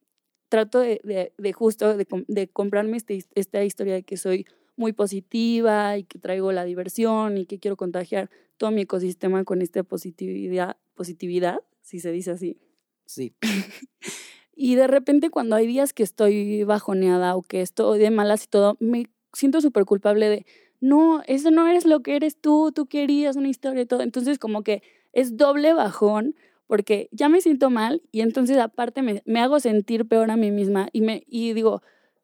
trato 0.52 0.80
de, 0.80 1.00
de, 1.02 1.32
de 1.38 1.52
justo 1.54 1.96
de, 1.96 2.06
de 2.28 2.46
comprarme 2.46 2.98
este, 2.98 3.24
esta 3.34 3.64
historia 3.64 3.94
de 3.94 4.02
que 4.02 4.18
soy 4.18 4.44
muy 4.76 4.92
positiva 4.92 5.96
y 5.96 6.04
que 6.04 6.18
traigo 6.18 6.52
la 6.52 6.66
diversión 6.66 7.38
y 7.38 7.46
que 7.46 7.58
quiero 7.58 7.78
contagiar 7.78 8.28
todo 8.58 8.70
mi 8.70 8.82
ecosistema 8.82 9.44
con 9.44 9.62
esta 9.62 9.82
positividad, 9.82 10.76
positividad, 10.94 11.62
si 11.80 12.00
se 12.00 12.12
dice 12.12 12.32
así. 12.32 12.58
Sí. 13.06 13.34
y 14.54 14.74
de 14.74 14.88
repente 14.88 15.30
cuando 15.30 15.56
hay 15.56 15.66
días 15.66 15.94
que 15.94 16.02
estoy 16.02 16.64
bajoneada 16.64 17.34
o 17.34 17.42
que 17.42 17.62
estoy 17.62 17.98
de 17.98 18.10
malas 18.10 18.44
y 18.44 18.48
todo, 18.48 18.76
me 18.78 19.06
siento 19.32 19.62
súper 19.62 19.86
culpable 19.86 20.28
de, 20.28 20.44
no, 20.80 21.22
eso 21.28 21.50
no 21.50 21.66
eres 21.66 21.86
lo 21.86 22.02
que 22.02 22.14
eres 22.14 22.36
tú, 22.36 22.72
tú 22.74 22.84
querías 22.84 23.36
una 23.36 23.48
historia 23.48 23.84
y 23.84 23.86
todo. 23.86 24.02
Entonces 24.02 24.38
como 24.38 24.62
que 24.64 24.82
es 25.14 25.38
doble 25.38 25.72
bajón 25.72 26.36
porque 26.72 27.10
ya 27.12 27.28
me 27.28 27.42
siento 27.42 27.68
mal 27.68 28.00
y 28.12 28.22
entonces 28.22 28.56
aparte 28.56 29.02
me, 29.02 29.40
hago 29.40 29.60
sentir 29.60 30.08
peor 30.08 30.30
a 30.30 30.38
mí 30.38 30.50
misma 30.50 30.88
y, 30.90 31.02
me, 31.02 31.22
y 31.26 31.52
digo, 31.52 31.82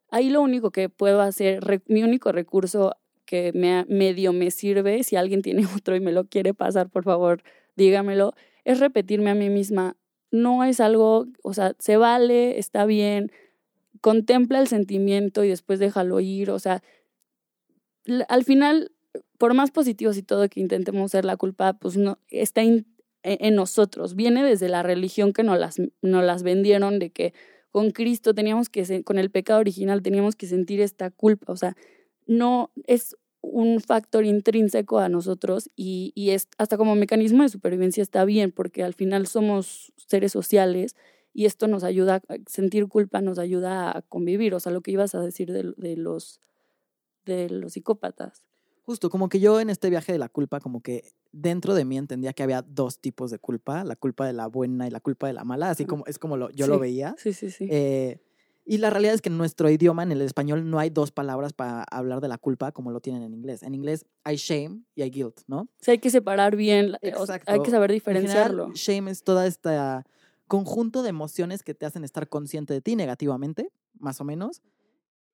ahí 0.09 0.31
lo 0.31 0.41
único 0.41 0.71
que 0.71 0.89
puedo 0.89 1.21
hacer, 1.21 1.83
mi 1.85 2.01
único 2.01 2.31
recurso 2.31 2.95
que 3.25 3.51
me, 3.53 3.85
medio 3.87 4.33
me 4.33 4.49
sirve, 4.49 5.03
si 5.03 5.17
alguien 5.17 5.43
tiene 5.43 5.67
otro 5.77 5.95
y 5.95 5.99
me 5.99 6.11
lo 6.11 6.25
quiere 6.25 6.55
pasar, 6.55 6.89
por 6.89 7.03
favor, 7.03 7.43
dígamelo, 7.75 8.33
es 8.63 8.79
repetirme 8.79 9.29
a 9.29 9.35
mí 9.35 9.51
misma, 9.51 9.97
no 10.31 10.63
es 10.63 10.79
algo, 10.79 11.27
o 11.43 11.53
sea, 11.53 11.75
se 11.77 11.97
vale, 11.97 12.57
está 12.57 12.87
bien, 12.87 13.31
contempla 14.01 14.59
el 14.59 14.67
sentimiento 14.67 15.43
y 15.43 15.49
después 15.49 15.77
déjalo 15.77 16.21
ir, 16.21 16.49
o 16.49 16.57
sea, 16.57 16.81
al 18.27 18.43
final, 18.43 18.93
por 19.37 19.53
más 19.53 19.69
positivos 19.69 20.17
y 20.17 20.23
todo 20.23 20.49
que 20.49 20.59
intentemos 20.59 21.11
ser 21.11 21.23
la 21.23 21.37
culpa, 21.37 21.73
pues 21.73 21.97
no, 21.97 22.17
está 22.29 22.63
in, 22.63 22.87
en 23.23 23.55
nosotros, 23.55 24.15
viene 24.15 24.43
desde 24.43 24.69
la 24.69 24.83
religión 24.83 25.33
que 25.33 25.43
nos 25.43 25.59
las, 25.59 25.81
nos 26.01 26.23
las 26.23 26.43
vendieron 26.43 26.99
de 26.99 27.09
que 27.09 27.33
con 27.71 27.91
Cristo 27.91 28.33
teníamos 28.33 28.69
que, 28.69 29.03
con 29.03 29.19
el 29.19 29.29
pecado 29.29 29.59
original 29.59 30.01
teníamos 30.01 30.35
que 30.35 30.47
sentir 30.47 30.81
esta 30.81 31.11
culpa, 31.11 31.51
o 31.51 31.57
sea, 31.57 31.75
no 32.27 32.71
es 32.85 33.15
un 33.41 33.79
factor 33.79 34.25
intrínseco 34.25 34.99
a 34.99 35.09
nosotros 35.09 35.69
y, 35.75 36.11
y 36.13 36.31
es 36.31 36.47
hasta 36.57 36.77
como 36.77 36.95
mecanismo 36.95 37.43
de 37.43 37.49
supervivencia 37.49 38.03
está 38.03 38.25
bien 38.25 38.51
porque 38.51 38.83
al 38.83 38.93
final 38.93 39.27
somos 39.27 39.93
seres 39.95 40.33
sociales 40.33 40.95
y 41.33 41.45
esto 41.45 41.67
nos 41.67 41.83
ayuda, 41.83 42.21
a 42.27 42.35
sentir 42.47 42.87
culpa 42.87 43.21
nos 43.21 43.39
ayuda 43.39 43.97
a 43.97 44.01
convivir, 44.01 44.53
o 44.53 44.59
sea, 44.59 44.71
lo 44.71 44.81
que 44.81 44.91
ibas 44.91 45.15
a 45.15 45.21
decir 45.21 45.51
de, 45.51 45.73
de 45.77 45.95
los, 45.95 46.41
de 47.25 47.49
los 47.49 47.73
psicópatas. 47.73 48.43
Justo, 48.83 49.09
como 49.09 49.29
que 49.29 49.39
yo 49.39 49.59
en 49.59 49.69
este 49.69 49.89
viaje 49.89 50.11
de 50.11 50.19
la 50.19 50.29
culpa, 50.29 50.59
como 50.59 50.81
que 50.81 51.03
dentro 51.31 51.73
de 51.75 51.85
mí 51.85 51.97
entendía 51.97 52.33
que 52.33 52.43
había 52.43 52.61
dos 52.61 52.99
tipos 52.99 53.31
de 53.31 53.39
culpa, 53.39 53.83
la 53.83 53.95
culpa 53.95 54.25
de 54.25 54.33
la 54.33 54.47
buena 54.47 54.87
y 54.87 54.91
la 54.91 54.99
culpa 54.99 55.27
de 55.27 55.33
la 55.33 55.43
mala, 55.43 55.69
así 55.69 55.85
como 55.85 56.05
es 56.05 56.19
como 56.19 56.37
lo, 56.37 56.49
yo 56.51 56.65
sí, 56.65 56.71
lo 56.71 56.79
veía. 56.79 57.15
Sí, 57.17 57.33
sí, 57.33 57.51
sí. 57.51 57.67
Eh, 57.69 58.19
y 58.65 58.77
la 58.77 58.91
realidad 58.91 59.15
es 59.15 59.21
que 59.21 59.29
en 59.29 59.37
nuestro 59.37 59.67
idioma, 59.69 60.03
en 60.03 60.11
el 60.11 60.21
español, 60.21 60.69
no 60.69 60.77
hay 60.77 60.91
dos 60.91 61.11
palabras 61.11 61.53
para 61.53 61.83
hablar 61.89 62.21
de 62.21 62.27
la 62.27 62.37
culpa 62.37 62.71
como 62.71 62.91
lo 62.91 62.99
tienen 62.99 63.23
en 63.23 63.33
inglés. 63.33 63.63
En 63.63 63.73
inglés 63.73 64.05
hay 64.23 64.35
shame 64.35 64.83
y 64.93 65.01
hay 65.01 65.09
guilt, 65.09 65.41
¿no? 65.47 65.67
Sea, 65.81 65.93
hay 65.93 65.97
que 65.97 66.11
separar 66.11 66.55
bien, 66.55 66.95
Exacto. 67.01 67.51
hay 67.51 67.61
que 67.61 67.71
saber 67.71 67.89
En 67.89 67.95
diferenciarlo. 67.95 68.65
general, 68.65 68.73
shame 68.75 69.09
es 69.11 69.23
toda 69.23 69.47
esta 69.47 70.05
conjunto 70.47 71.03
de 71.03 71.09
emociones 71.09 71.63
que 71.63 71.73
te 71.73 71.85
hacen 71.85 72.03
estar 72.03 72.27
consciente 72.27 72.73
de 72.73 72.81
ti 72.81 72.95
negativamente, 72.95 73.71
más 73.99 74.19
o 74.21 74.23
menos. 74.23 74.61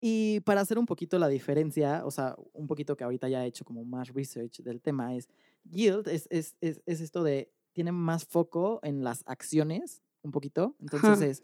Y 0.07 0.41
para 0.41 0.61
hacer 0.61 0.79
un 0.79 0.85
poquito 0.85 1.19
la 1.19 1.29
diferencia, 1.29 2.05
o 2.05 2.11
sea, 2.11 2.37
un 2.53 2.67
poquito 2.67 2.95
que 2.95 3.05
ahorita 3.05 3.27
ya 3.31 3.43
he 3.43 3.47
hecho 3.49 3.65
como 3.65 3.85
más 3.87 4.09
research 4.13 4.61
del 4.61 4.83
tema, 4.83 5.15
es 5.15 5.31
guilt 5.65 6.09
es, 6.09 6.27
es, 6.31 6.57
es, 6.61 6.83
es 6.85 7.01
esto 7.01 7.23
de, 7.23 7.51
tiene 7.73 7.91
más 7.91 8.27
foco 8.27 8.81
en 8.83 9.03
las 9.03 9.23
acciones, 9.27 10.03
un 10.21 10.31
poquito. 10.31 10.77
Entonces 10.79 11.09
Ajá. 11.09 11.25
es, 11.25 11.43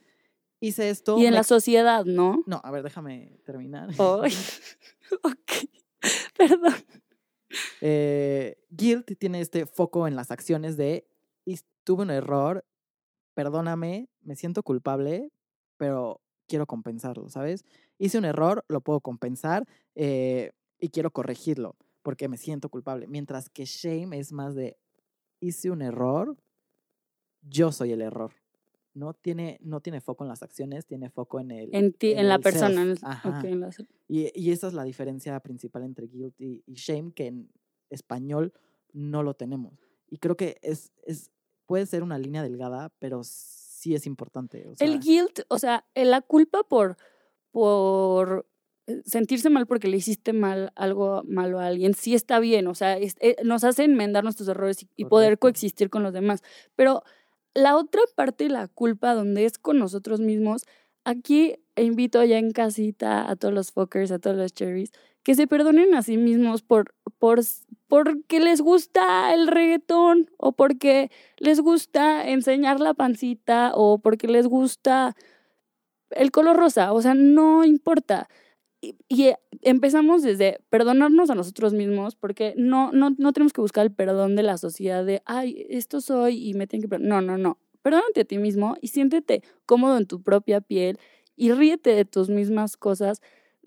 hice 0.61 0.90
esto. 0.90 1.16
y 1.16 1.24
en 1.24 1.30
me- 1.30 1.36
la 1.38 1.42
sociedad, 1.44 2.04
¿no? 2.04 2.42
No, 2.46 2.61
a 2.62 2.70
ver, 2.70 2.82
déjame 2.82 3.38
terminar. 3.46 3.88
Ay, 3.98 4.32
ok, 5.22 5.52
perdón. 6.36 6.74
Eh, 7.80 8.58
guilt 8.68 9.16
tiene 9.18 9.40
este 9.40 9.64
foco 9.64 10.06
en 10.06 10.16
las 10.16 10.30
acciones 10.30 10.76
de, 10.76 11.06
"His- 11.46 11.64
tuve 11.82 12.02
un 12.02 12.11
error, 12.11 12.66
perdóname, 13.32 14.11
me 14.20 14.36
siento 14.36 14.62
culpable, 14.62 15.30
pero 15.78 16.20
quiero 16.51 16.66
compensarlo, 16.66 17.28
¿sabes? 17.28 17.64
Hice 17.98 18.18
un 18.18 18.24
error, 18.24 18.64
lo 18.68 18.80
puedo 18.80 19.01
compensar 19.01 19.64
eh, 19.94 20.51
y 20.80 20.88
quiero 20.88 21.12
corregirlo 21.12 21.76
porque 22.03 22.28
me 22.28 22.36
siento 22.36 22.68
culpable. 22.68 23.07
Mientras 23.07 23.48
que 23.48 23.64
shame 23.64 24.18
es 24.18 24.32
más 24.32 24.57
de, 24.57 24.76
hice 25.40 25.70
un 25.70 25.80
error, 25.80 26.36
yo 27.42 27.70
soy 27.72 27.92
el 27.92 28.03
error. 28.03 28.32
No 28.92 29.14
tiene, 29.14 29.59
no 29.62 29.80
tiene 29.80 30.01
foco 30.01 30.24
en 30.24 30.28
las 30.28 30.42
acciones, 30.42 30.84
tiene 30.86 31.09
foco 31.11 31.38
en 31.38 31.53
el... 31.53 31.74
En, 31.74 31.92
ti, 31.92 32.12
en 32.12 32.26
la 32.28 32.34
el 32.34 32.40
persona. 32.40 32.82
en 32.82 32.90
el- 32.90 32.98
Ajá. 33.03 33.38
ok, 33.38 33.44
en 33.44 33.61
la- 33.61 33.70
Y, 34.09 34.32
y 34.34 34.51
esa 34.51 34.66
es 34.66 34.72
la 34.74 34.82
diferencia 34.82 35.38
principal 35.40 35.84
entre 35.84 36.09
guilt 36.09 36.34
y, 36.40 36.64
y 36.66 36.74
shame, 36.74 37.12
que 37.12 37.26
en 37.28 37.51
español 37.90 38.53
no 38.92 39.22
lo 39.22 39.34
tenemos. 39.34 39.78
Y 40.09 40.18
creo 40.18 40.36
que 40.36 40.59
es, 40.62 40.92
es, 41.05 41.30
puede 41.66 41.86
ser 41.86 42.03
una 42.03 42.18
línea 42.18 42.42
delgada, 42.42 42.92
pero 42.98 43.22
sí 43.80 43.94
es 43.94 44.06
importante. 44.06 44.66
o 44.68 44.76
sea, 44.76 44.86
el 44.86 45.00
guilt, 45.00 45.40
o 45.48 45.58
sea, 45.58 45.84
eh, 45.94 46.04
la 46.04 46.20
culpa 46.20 46.62
por, 46.64 46.96
por 47.50 48.46
eh, 48.86 49.02
sentirse 49.04 49.50
mal 49.50 49.66
porque 49.66 49.88
le 49.88 49.96
hiciste 49.96 50.32
mal 50.32 50.72
algo 50.76 51.22
malo 51.26 51.58
a 51.60 51.66
alguien, 51.66 51.94
sí 51.94 52.14
está 52.14 52.38
bien, 52.40 52.66
o 52.66 52.74
sea, 52.74 52.96
es- 52.98 53.16
eh, 53.20 53.36
nos 53.44 53.64
hace 53.64 53.84
enmendar 53.84 54.24
nuestros 54.24 54.48
errores 54.48 54.82
y, 54.82 54.88
y 54.96 55.04
poder 55.06 55.38
coexistir 55.38 55.90
con 55.90 56.02
los 56.02 56.12
demás. 56.12 56.42
Pero 56.76 57.02
la 57.54 57.76
otra 57.76 58.02
parte 58.14 58.44
de 58.44 58.50
la 58.50 58.68
culpa, 58.68 59.14
donde 59.14 59.44
es 59.44 59.58
con 59.58 59.78
nosotros 59.78 60.20
mismos, 60.20 60.64
aquí 61.04 61.56
invito 61.76 62.22
ya 62.24 62.38
en 62.38 62.52
casita 62.52 63.28
a 63.30 63.36
todos 63.36 63.54
los 63.54 63.72
fuckers, 63.72 64.10
a 64.12 64.18
todos 64.18 64.36
los 64.36 64.52
cherries, 64.52 64.92
que 65.22 65.34
se 65.34 65.46
perdonen 65.46 65.94
a 65.94 66.02
sí 66.02 66.16
mismos 66.16 66.62
por, 66.62 66.94
por, 67.18 67.40
porque 67.88 68.40
les 68.40 68.60
gusta 68.60 69.34
el 69.34 69.48
reggaetón 69.48 70.30
o 70.38 70.52
porque 70.52 71.10
les 71.38 71.60
gusta 71.60 72.28
enseñar 72.28 72.80
la 72.80 72.94
pancita 72.94 73.72
o 73.74 73.98
porque 73.98 74.28
les 74.28 74.46
gusta 74.46 75.14
el 76.10 76.30
color 76.30 76.56
rosa, 76.56 76.92
o 76.92 77.02
sea, 77.02 77.14
no 77.14 77.64
importa. 77.64 78.28
Y, 78.80 79.24
eh, 79.24 79.36
empezamos 79.62 80.22
desde 80.22 80.60
perdonarnos 80.70 81.28
a 81.30 81.34
nosotros 81.34 81.74
mismos, 81.74 82.16
porque 82.16 82.54
no, 82.56 82.92
no, 82.92 83.10
no 83.18 83.32
tenemos 83.32 83.52
que 83.52 83.60
buscar 83.60 83.84
el 83.86 83.92
perdón 83.92 84.36
de 84.36 84.42
la 84.42 84.56
sociedad 84.56 85.04
de, 85.04 85.22
ay, 85.26 85.66
esto 85.68 86.00
soy 86.00 86.48
y 86.48 86.54
me 86.54 86.66
tienen 86.66 86.82
que 86.82 86.88
perdonar. 86.88 87.22
No, 87.22 87.36
no, 87.36 87.38
no. 87.38 87.58
Perdónate 87.82 88.22
a 88.22 88.24
ti 88.24 88.38
mismo 88.38 88.76
y 88.80 88.88
siéntete 88.88 89.42
cómodo 89.66 89.98
en 89.98 90.06
tu 90.06 90.22
propia 90.22 90.60
piel 90.60 90.98
y 91.36 91.52
ríete 91.52 91.94
de 91.94 92.04
tus 92.04 92.28
mismas 92.28 92.76
cosas, 92.76 93.20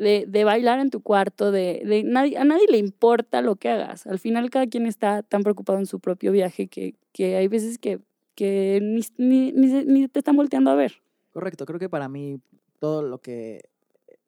de, 0.04 0.26
de 0.28 0.44
bailar 0.44 0.80
en 0.80 0.90
tu 0.90 1.02
cuarto, 1.02 1.52
de, 1.52 1.82
de 1.86 2.04
nadie, 2.04 2.38
a 2.38 2.44
nadie 2.44 2.68
le 2.70 2.78
importa 2.78 3.42
lo 3.42 3.56
que 3.56 3.70
hagas. 3.70 4.06
Al 4.06 4.20
final 4.20 4.50
cada 4.50 4.68
quien 4.68 4.86
está 4.86 5.24
tan 5.24 5.44
preocupado 5.44 5.80
en 5.80 5.86
su 5.86 6.00
propio 6.00 6.32
viaje 6.32 6.68
que, 6.68 6.96
que 7.12 7.36
hay 7.36 7.48
veces 7.48 7.80
que, 7.80 8.00
que 8.36 8.80
ni, 8.82 9.02
ni, 9.18 9.52
ni, 9.52 9.86
ni 9.86 10.08
te 10.08 10.20
están 10.20 10.36
volteando 10.36 10.70
a 10.72 10.76
ver. 10.76 11.02
Correcto, 11.32 11.66
creo 11.66 11.80
que 11.80 11.90
para 11.90 12.10
mí 12.10 12.40
todo 12.80 13.02
lo 13.02 13.20
que 13.20 13.62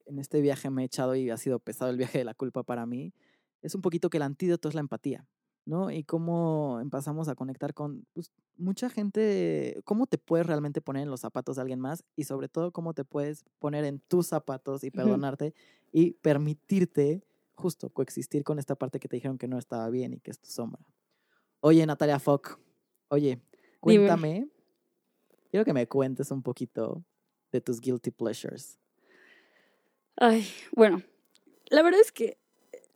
en 0.06 0.20
este 0.20 0.42
viaje 0.42 0.70
me 0.70 0.84
he 0.84 0.86
echado 0.86 1.16
y 1.16 1.30
ha 1.30 1.38
sido 1.38 1.60
pesado 1.60 1.92
el 1.92 1.98
viaje 1.98 2.20
de 2.20 2.26
la 2.26 2.34
culpa 2.34 2.64
para 2.64 2.86
mí, 2.86 3.14
es 3.62 3.76
un 3.76 3.82
poquito 3.82 4.10
que 4.10 4.18
el 4.18 4.24
antídoto 4.24 4.70
es 4.70 4.76
la 4.76 4.82
empatía, 4.82 5.26
¿no? 5.66 5.92
Y 5.92 6.04
cómo 6.04 6.80
empezamos 6.82 7.28
a 7.28 7.36
conectar 7.36 7.74
con 7.74 8.06
pues, 8.14 8.32
mucha 8.58 8.90
gente, 8.90 9.82
cómo 9.84 10.08
te 10.08 10.18
puedes 10.18 10.46
realmente 10.46 10.82
poner 10.82 11.04
en 11.04 11.10
los 11.10 11.22
zapatos 11.22 11.56
de 11.56 11.64
alguien 11.64 11.80
más 11.80 12.04
y 12.16 12.24
sobre 12.24 12.48
todo 12.48 12.72
cómo 12.72 12.94
te 12.94 13.04
puedes 13.04 13.44
poner 13.60 13.84
en 13.86 14.00
tus 14.00 14.28
zapatos 14.28 14.84
y 14.84 14.92
perdonarte 14.92 15.54
y 15.92 16.12
permitirte 16.14 17.24
justo 17.56 17.90
coexistir 17.90 18.44
con 18.44 18.60
esta 18.60 18.76
parte 18.76 19.00
que 19.00 19.08
te 19.08 19.18
dijeron 19.18 19.38
que 19.38 19.48
no 19.48 19.58
estaba 19.58 19.90
bien 19.90 20.14
y 20.14 20.20
que 20.20 20.32
es 20.32 20.40
tu 20.40 20.50
sombra. 20.50 20.86
Oye, 21.62 21.86
Natalia 21.86 22.20
Fock, 22.20 22.60
oye, 23.08 23.42
cuéntame, 23.80 24.48
quiero 25.50 25.66
que 25.66 25.74
me 25.74 25.88
cuentes 25.88 26.32
un 26.32 26.44
poquito 26.44 27.04
de 27.52 27.62
tus 27.62 27.80
guilty 27.80 28.12
pleasures. 28.12 28.78
Ay, 30.18 30.48
bueno, 30.74 31.02
la 31.70 31.82
verdad 31.82 32.00
es 32.02 32.12
que 32.12 32.38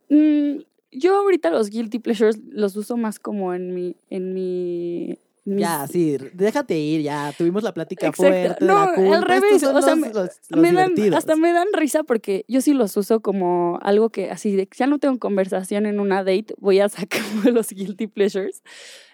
mm, 0.08 0.62
Yo 0.92 1.16
ahorita 1.16 1.50
los 1.50 1.70
guilty 1.70 1.98
pleasures 2.00 2.38
los 2.50 2.74
uso 2.76 2.96
más 2.96 3.18
como 3.18 3.54
en 3.54 3.74
mi, 3.74 3.96
en 4.10 4.34
mi. 4.34 5.16
mis- 5.44 5.60
Ya, 5.60 5.86
sí, 5.86 6.16
déjate 6.34 6.78
ir, 6.78 7.02
ya. 7.02 7.32
Tuvimos 7.36 7.62
la 7.62 7.72
plática 7.72 8.08
Exacto. 8.08 8.32
fuerte. 8.32 8.64
No, 8.64 8.86
la 8.86 8.94
culpa. 8.94 9.16
al 9.16 9.22
revés, 9.22 9.52
o 9.54 9.58
sea, 9.58 9.72
los- 9.72 9.96
me- 9.98 10.12
los- 10.12 10.30
los 10.48 10.60
me 10.60 10.72
dan, 10.72 11.14
hasta 11.14 11.36
me 11.36 11.52
dan 11.52 11.68
risa 11.72 12.02
porque 12.02 12.44
yo 12.48 12.60
sí 12.60 12.72
los 12.74 12.96
uso 12.96 13.20
como 13.20 13.78
algo 13.82 14.10
que 14.10 14.30
así 14.30 14.54
de 14.56 14.68
ya 14.76 14.86
no 14.86 14.98
tengo 14.98 15.18
conversación 15.18 15.86
en 15.86 16.00
una 16.00 16.18
date, 16.24 16.54
voy 16.58 16.80
a 16.80 16.88
sacar 16.88 17.20
los 17.54 17.70
guilty 17.70 18.06
pleasures. 18.06 18.62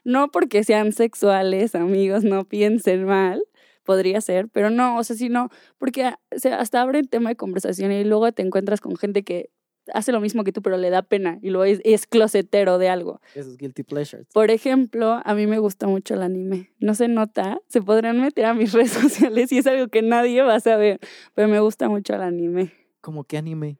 No 0.04 0.30
porque 0.30 0.64
sean 0.64 0.92
sexuales, 0.92 1.74
amigos, 1.74 2.24
no 2.24 2.44
piensen 2.44 3.04
mal, 3.04 3.42
podría 3.84 4.20
ser, 4.20 4.48
pero 4.48 4.70
no, 4.70 4.96
o 4.98 5.04
sea, 5.04 5.14
sino 5.14 5.48
porque 5.78 6.04
ah, 6.04 6.20
o 6.34 6.38
sea, 6.38 6.58
hasta 6.58 6.80
abre 6.80 6.98
el 6.98 7.08
tema 7.08 7.28
de 7.30 7.36
conversación 7.36 7.92
y 7.92 8.02
luego 8.04 8.32
te 8.32 8.42
encuentras 8.42 8.80
con 8.80 8.96
gente 8.96 9.22
que 9.22 9.50
hace 9.94 10.12
lo 10.12 10.20
mismo 10.20 10.44
que 10.44 10.52
tú, 10.52 10.62
pero 10.62 10.76
le 10.76 10.90
da 10.90 11.02
pena 11.02 11.38
y 11.42 11.50
luego 11.50 11.64
es, 11.64 11.80
es 11.84 12.06
closetero 12.06 12.78
de 12.78 12.88
algo. 12.88 13.20
Esos 13.34 13.56
guilty 13.56 13.82
pleasures. 13.82 14.26
Por 14.32 14.50
ejemplo, 14.50 15.20
a 15.24 15.34
mí 15.34 15.46
me 15.46 15.58
gusta 15.58 15.86
mucho 15.86 16.14
el 16.14 16.22
anime. 16.22 16.70
No 16.80 16.94
se 16.94 17.08
nota, 17.08 17.58
se 17.68 17.82
podrán 17.82 18.20
meter 18.20 18.44
a 18.46 18.54
mis 18.54 18.72
redes 18.74 18.92
sociales 18.92 19.52
y 19.52 19.58
es 19.58 19.66
algo 19.66 19.88
que 19.88 20.02
nadie 20.02 20.42
va 20.42 20.56
a 20.56 20.60
saber, 20.60 20.98
pero 21.34 21.48
me 21.48 21.60
gusta 21.60 21.88
mucho 21.88 22.14
el 22.14 22.22
anime. 22.22 22.72
Como 23.00 23.24
que 23.24 23.36
anime 23.36 23.78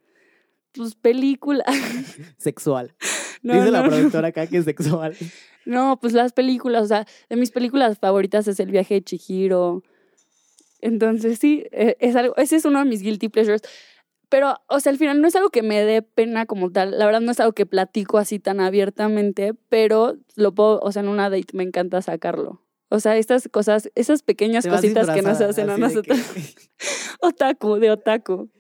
Pues 0.72 0.94
películas. 0.94 1.66
sexual. 2.38 2.94
No, 3.42 3.52
Dice 3.54 3.70
la 3.70 3.82
no, 3.82 3.90
productora 3.90 4.28
acá 4.28 4.46
que 4.48 4.56
es 4.56 4.64
sexual. 4.64 5.14
No, 5.66 5.98
pues 6.00 6.14
las 6.14 6.32
películas, 6.32 6.82
o 6.82 6.86
sea, 6.86 7.06
de 7.28 7.36
mis 7.36 7.52
películas 7.52 7.98
favoritas 7.98 8.48
es 8.48 8.58
El 8.58 8.70
viaje 8.72 8.94
de 8.94 9.02
Chihiro. 9.02 9.82
Entonces, 10.80 11.38
sí, 11.38 11.64
eh, 11.70 11.96
es 12.00 12.16
algo, 12.16 12.34
ese 12.36 12.56
es 12.56 12.64
uno 12.64 12.78
de 12.80 12.84
mis 12.86 13.02
guilty 13.02 13.28
pleasures. 13.28 13.62
Pero, 14.28 14.54
o 14.68 14.80
sea, 14.80 14.90
al 14.90 14.98
final 14.98 15.20
no 15.20 15.28
es 15.28 15.36
algo 15.36 15.50
que 15.50 15.62
me 15.62 15.84
dé 15.84 16.02
pena 16.02 16.46
como 16.46 16.70
tal. 16.72 16.98
La 16.98 17.06
verdad 17.06 17.20
no 17.20 17.30
es 17.30 17.38
algo 17.40 17.52
que 17.52 17.64
platico 17.66 18.18
así 18.18 18.38
tan 18.40 18.58
abiertamente, 18.60 19.54
pero 19.68 20.16
lo 20.34 20.52
puedo, 20.54 20.80
o 20.80 20.90
sea, 20.92 21.02
en 21.02 21.08
una 21.08 21.30
date 21.30 21.46
me 21.52 21.62
encanta 21.62 22.02
sacarlo. 22.02 22.62
O 22.88 23.00
sea, 23.00 23.16
estas 23.16 23.48
cosas, 23.48 23.90
esas 23.94 24.22
pequeñas 24.22 24.66
cositas 24.66 25.10
que 25.10 25.22
nos 25.22 25.40
hacen 25.40 25.70
a 25.70 25.76
nosotros. 25.76 26.18
que- 26.32 26.42
Otaku, 27.20 27.76
de 27.76 27.90
otaku. 27.90 28.50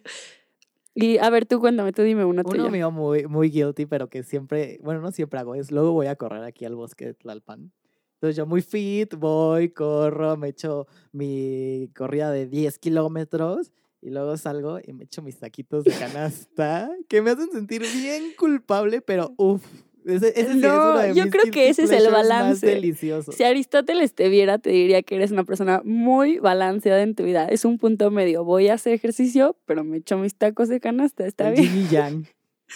Y 0.94 1.18
a 1.18 1.28
ver, 1.30 1.46
tú 1.46 1.60
cuéntame, 1.60 1.92
tú 1.92 2.02
dime 2.02 2.24
una 2.24 2.42
Uno 2.42 2.50
tuya. 2.50 2.70
mío 2.70 2.90
muy, 2.90 3.26
muy 3.26 3.50
guilty, 3.50 3.86
pero 3.86 4.08
que 4.08 4.22
siempre, 4.22 4.78
bueno, 4.82 5.00
no 5.00 5.10
siempre 5.10 5.38
hago, 5.38 5.54
es 5.54 5.70
luego 5.70 5.92
voy 5.92 6.06
a 6.06 6.16
correr 6.16 6.42
aquí 6.42 6.64
al 6.64 6.74
bosque 6.74 7.06
de 7.06 7.14
Tlalpan. 7.14 7.70
Entonces 8.14 8.34
yo 8.36 8.46
muy 8.46 8.62
fit, 8.62 9.14
voy, 9.14 9.68
corro, 9.68 10.36
me 10.38 10.48
echo 10.48 10.86
mi 11.12 11.90
corrida 11.94 12.30
de 12.30 12.46
10 12.46 12.78
kilómetros 12.78 13.72
y 14.02 14.10
luego 14.10 14.36
salgo 14.36 14.78
y 14.84 14.92
me 14.92 15.04
echo 15.04 15.22
mis 15.22 15.38
taquitos 15.38 15.84
de 15.84 15.92
canasta 15.92 16.90
que 17.08 17.22
me 17.22 17.30
hacen 17.30 17.50
sentir 17.50 17.82
bien 17.82 18.32
culpable, 18.38 19.00
pero 19.00 19.32
uff, 19.38 19.64
ese, 20.04 20.28
ese 20.38 20.52
sí 20.52 20.58
es 20.58 20.62
No, 20.62 20.74
uno 20.92 20.98
de 20.98 21.14
yo 21.14 21.24
mis 21.24 21.32
creo 21.32 21.50
que 21.52 21.68
ese 21.68 21.82
es 21.82 21.90
el 21.90 22.10
balance. 22.12 22.64
deliciosos. 22.64 23.34
Si 23.34 23.42
Aristóteles 23.42 24.14
te 24.14 24.28
viera, 24.28 24.58
te 24.58 24.70
diría 24.70 25.02
que 25.02 25.16
eres 25.16 25.32
una 25.32 25.42
persona 25.42 25.82
muy 25.84 26.38
balanceada 26.38 27.02
en 27.02 27.16
tu 27.16 27.24
vida. 27.24 27.46
Es 27.46 27.64
un 27.64 27.78
punto 27.78 28.12
medio. 28.12 28.44
Voy 28.44 28.68
a 28.68 28.74
hacer 28.74 28.92
ejercicio, 28.92 29.56
pero 29.66 29.82
me 29.82 29.96
echo 29.96 30.16
mis 30.18 30.36
tacos 30.36 30.68
de 30.68 30.78
canasta. 30.78 31.26
Está 31.26 31.48
El 31.48 31.54
bien. 31.54 31.72
yin 31.74 31.82
y 31.82 31.88
yang. 31.88 32.26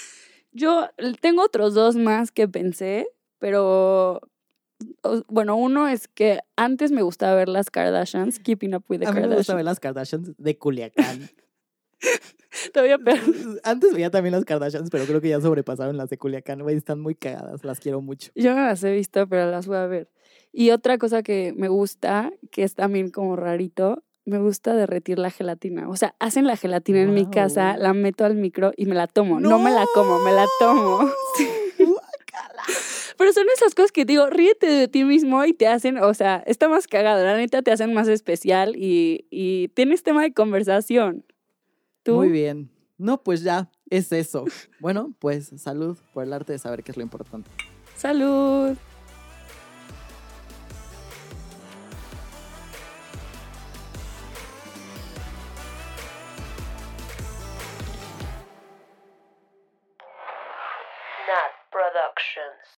Yo 0.52 0.88
tengo 1.20 1.44
otros 1.44 1.74
dos 1.74 1.94
más 1.94 2.32
que 2.32 2.48
pensé, 2.48 3.06
pero 3.38 4.20
bueno, 5.28 5.56
uno 5.56 5.88
es 5.88 6.08
que 6.08 6.40
antes 6.56 6.92
me 6.92 7.02
gustaba 7.02 7.34
ver 7.34 7.48
las 7.48 7.70
Kardashians, 7.70 8.38
Keeping 8.38 8.74
Up 8.74 8.84
with 8.88 9.00
the 9.00 9.06
A 9.06 9.12
mí 9.12 9.20
me 9.20 9.26
gusta 9.26 9.52
Kardashians. 9.52 9.56
ver 9.56 9.64
las 9.64 9.80
Kardashians 9.80 10.32
de 10.36 10.58
Culiacán. 10.58 11.30
Todavía. 12.72 12.98
Antes 13.62 13.92
veía 13.92 14.10
también 14.10 14.32
las 14.32 14.44
Kardashians, 14.44 14.90
pero 14.90 15.04
creo 15.04 15.20
que 15.20 15.28
ya 15.28 15.40
sobrepasaron 15.40 15.96
las 15.96 16.10
de 16.10 16.18
Culiacán. 16.18 16.62
Güey, 16.62 16.76
están 16.76 17.00
muy 17.00 17.14
cagadas, 17.14 17.64
las 17.64 17.80
quiero 17.80 18.00
mucho. 18.00 18.30
Yo 18.34 18.54
no 18.54 18.62
las 18.62 18.82
he 18.84 18.92
visto, 18.92 19.26
pero 19.28 19.50
las 19.50 19.66
voy 19.66 19.76
a 19.76 19.86
ver. 19.86 20.10
Y 20.52 20.70
otra 20.70 20.98
cosa 20.98 21.22
que 21.22 21.54
me 21.56 21.68
gusta, 21.68 22.32
que 22.50 22.64
es 22.64 22.74
también 22.74 23.10
como 23.10 23.36
rarito, 23.36 24.02
me 24.24 24.38
gusta 24.38 24.74
derretir 24.74 25.18
la 25.18 25.30
gelatina. 25.30 25.88
O 25.88 25.96
sea, 25.96 26.14
hacen 26.18 26.46
la 26.46 26.56
gelatina 26.56 27.02
en 27.02 27.14
mi 27.14 27.26
casa, 27.30 27.76
la 27.76 27.94
meto 27.94 28.24
al 28.24 28.34
micro 28.34 28.72
y 28.76 28.86
me 28.86 28.94
la 28.94 29.06
tomo. 29.06 29.40
No, 29.40 29.58
me 29.58 29.70
la 29.70 29.84
como, 29.94 30.18
me 30.20 30.32
la 30.32 30.46
tomo. 30.58 31.10
Sí. 31.36 31.48
Pero 33.20 33.34
son 33.34 33.44
esas 33.54 33.74
cosas 33.74 33.92
que 33.92 34.06
digo, 34.06 34.30
ríete 34.30 34.66
de 34.66 34.88
ti 34.88 35.04
mismo 35.04 35.44
y 35.44 35.52
te 35.52 35.66
hacen, 35.66 35.98
o 35.98 36.14
sea, 36.14 36.42
está 36.46 36.70
más 36.70 36.86
cagado, 36.86 37.22
la 37.22 37.36
neta 37.36 37.60
te 37.60 37.70
hacen 37.70 37.92
más 37.92 38.08
especial 38.08 38.76
y, 38.76 39.26
y 39.28 39.68
tienes 39.74 40.02
tema 40.02 40.22
de 40.22 40.32
conversación. 40.32 41.26
¿Tú? 42.02 42.14
Muy 42.14 42.30
bien. 42.30 42.70
No, 42.96 43.22
pues 43.22 43.42
ya, 43.42 43.70
es 43.90 44.10
eso. 44.12 44.46
bueno, 44.80 45.12
pues 45.18 45.52
salud 45.58 45.98
por 46.14 46.24
el 46.24 46.32
arte 46.32 46.54
de 46.54 46.58
saber 46.58 46.82
qué 46.82 46.92
es 46.92 46.96
lo 46.96 47.02
importante. 47.02 47.50
Salud. 47.94 48.74
Productions. 61.70 62.70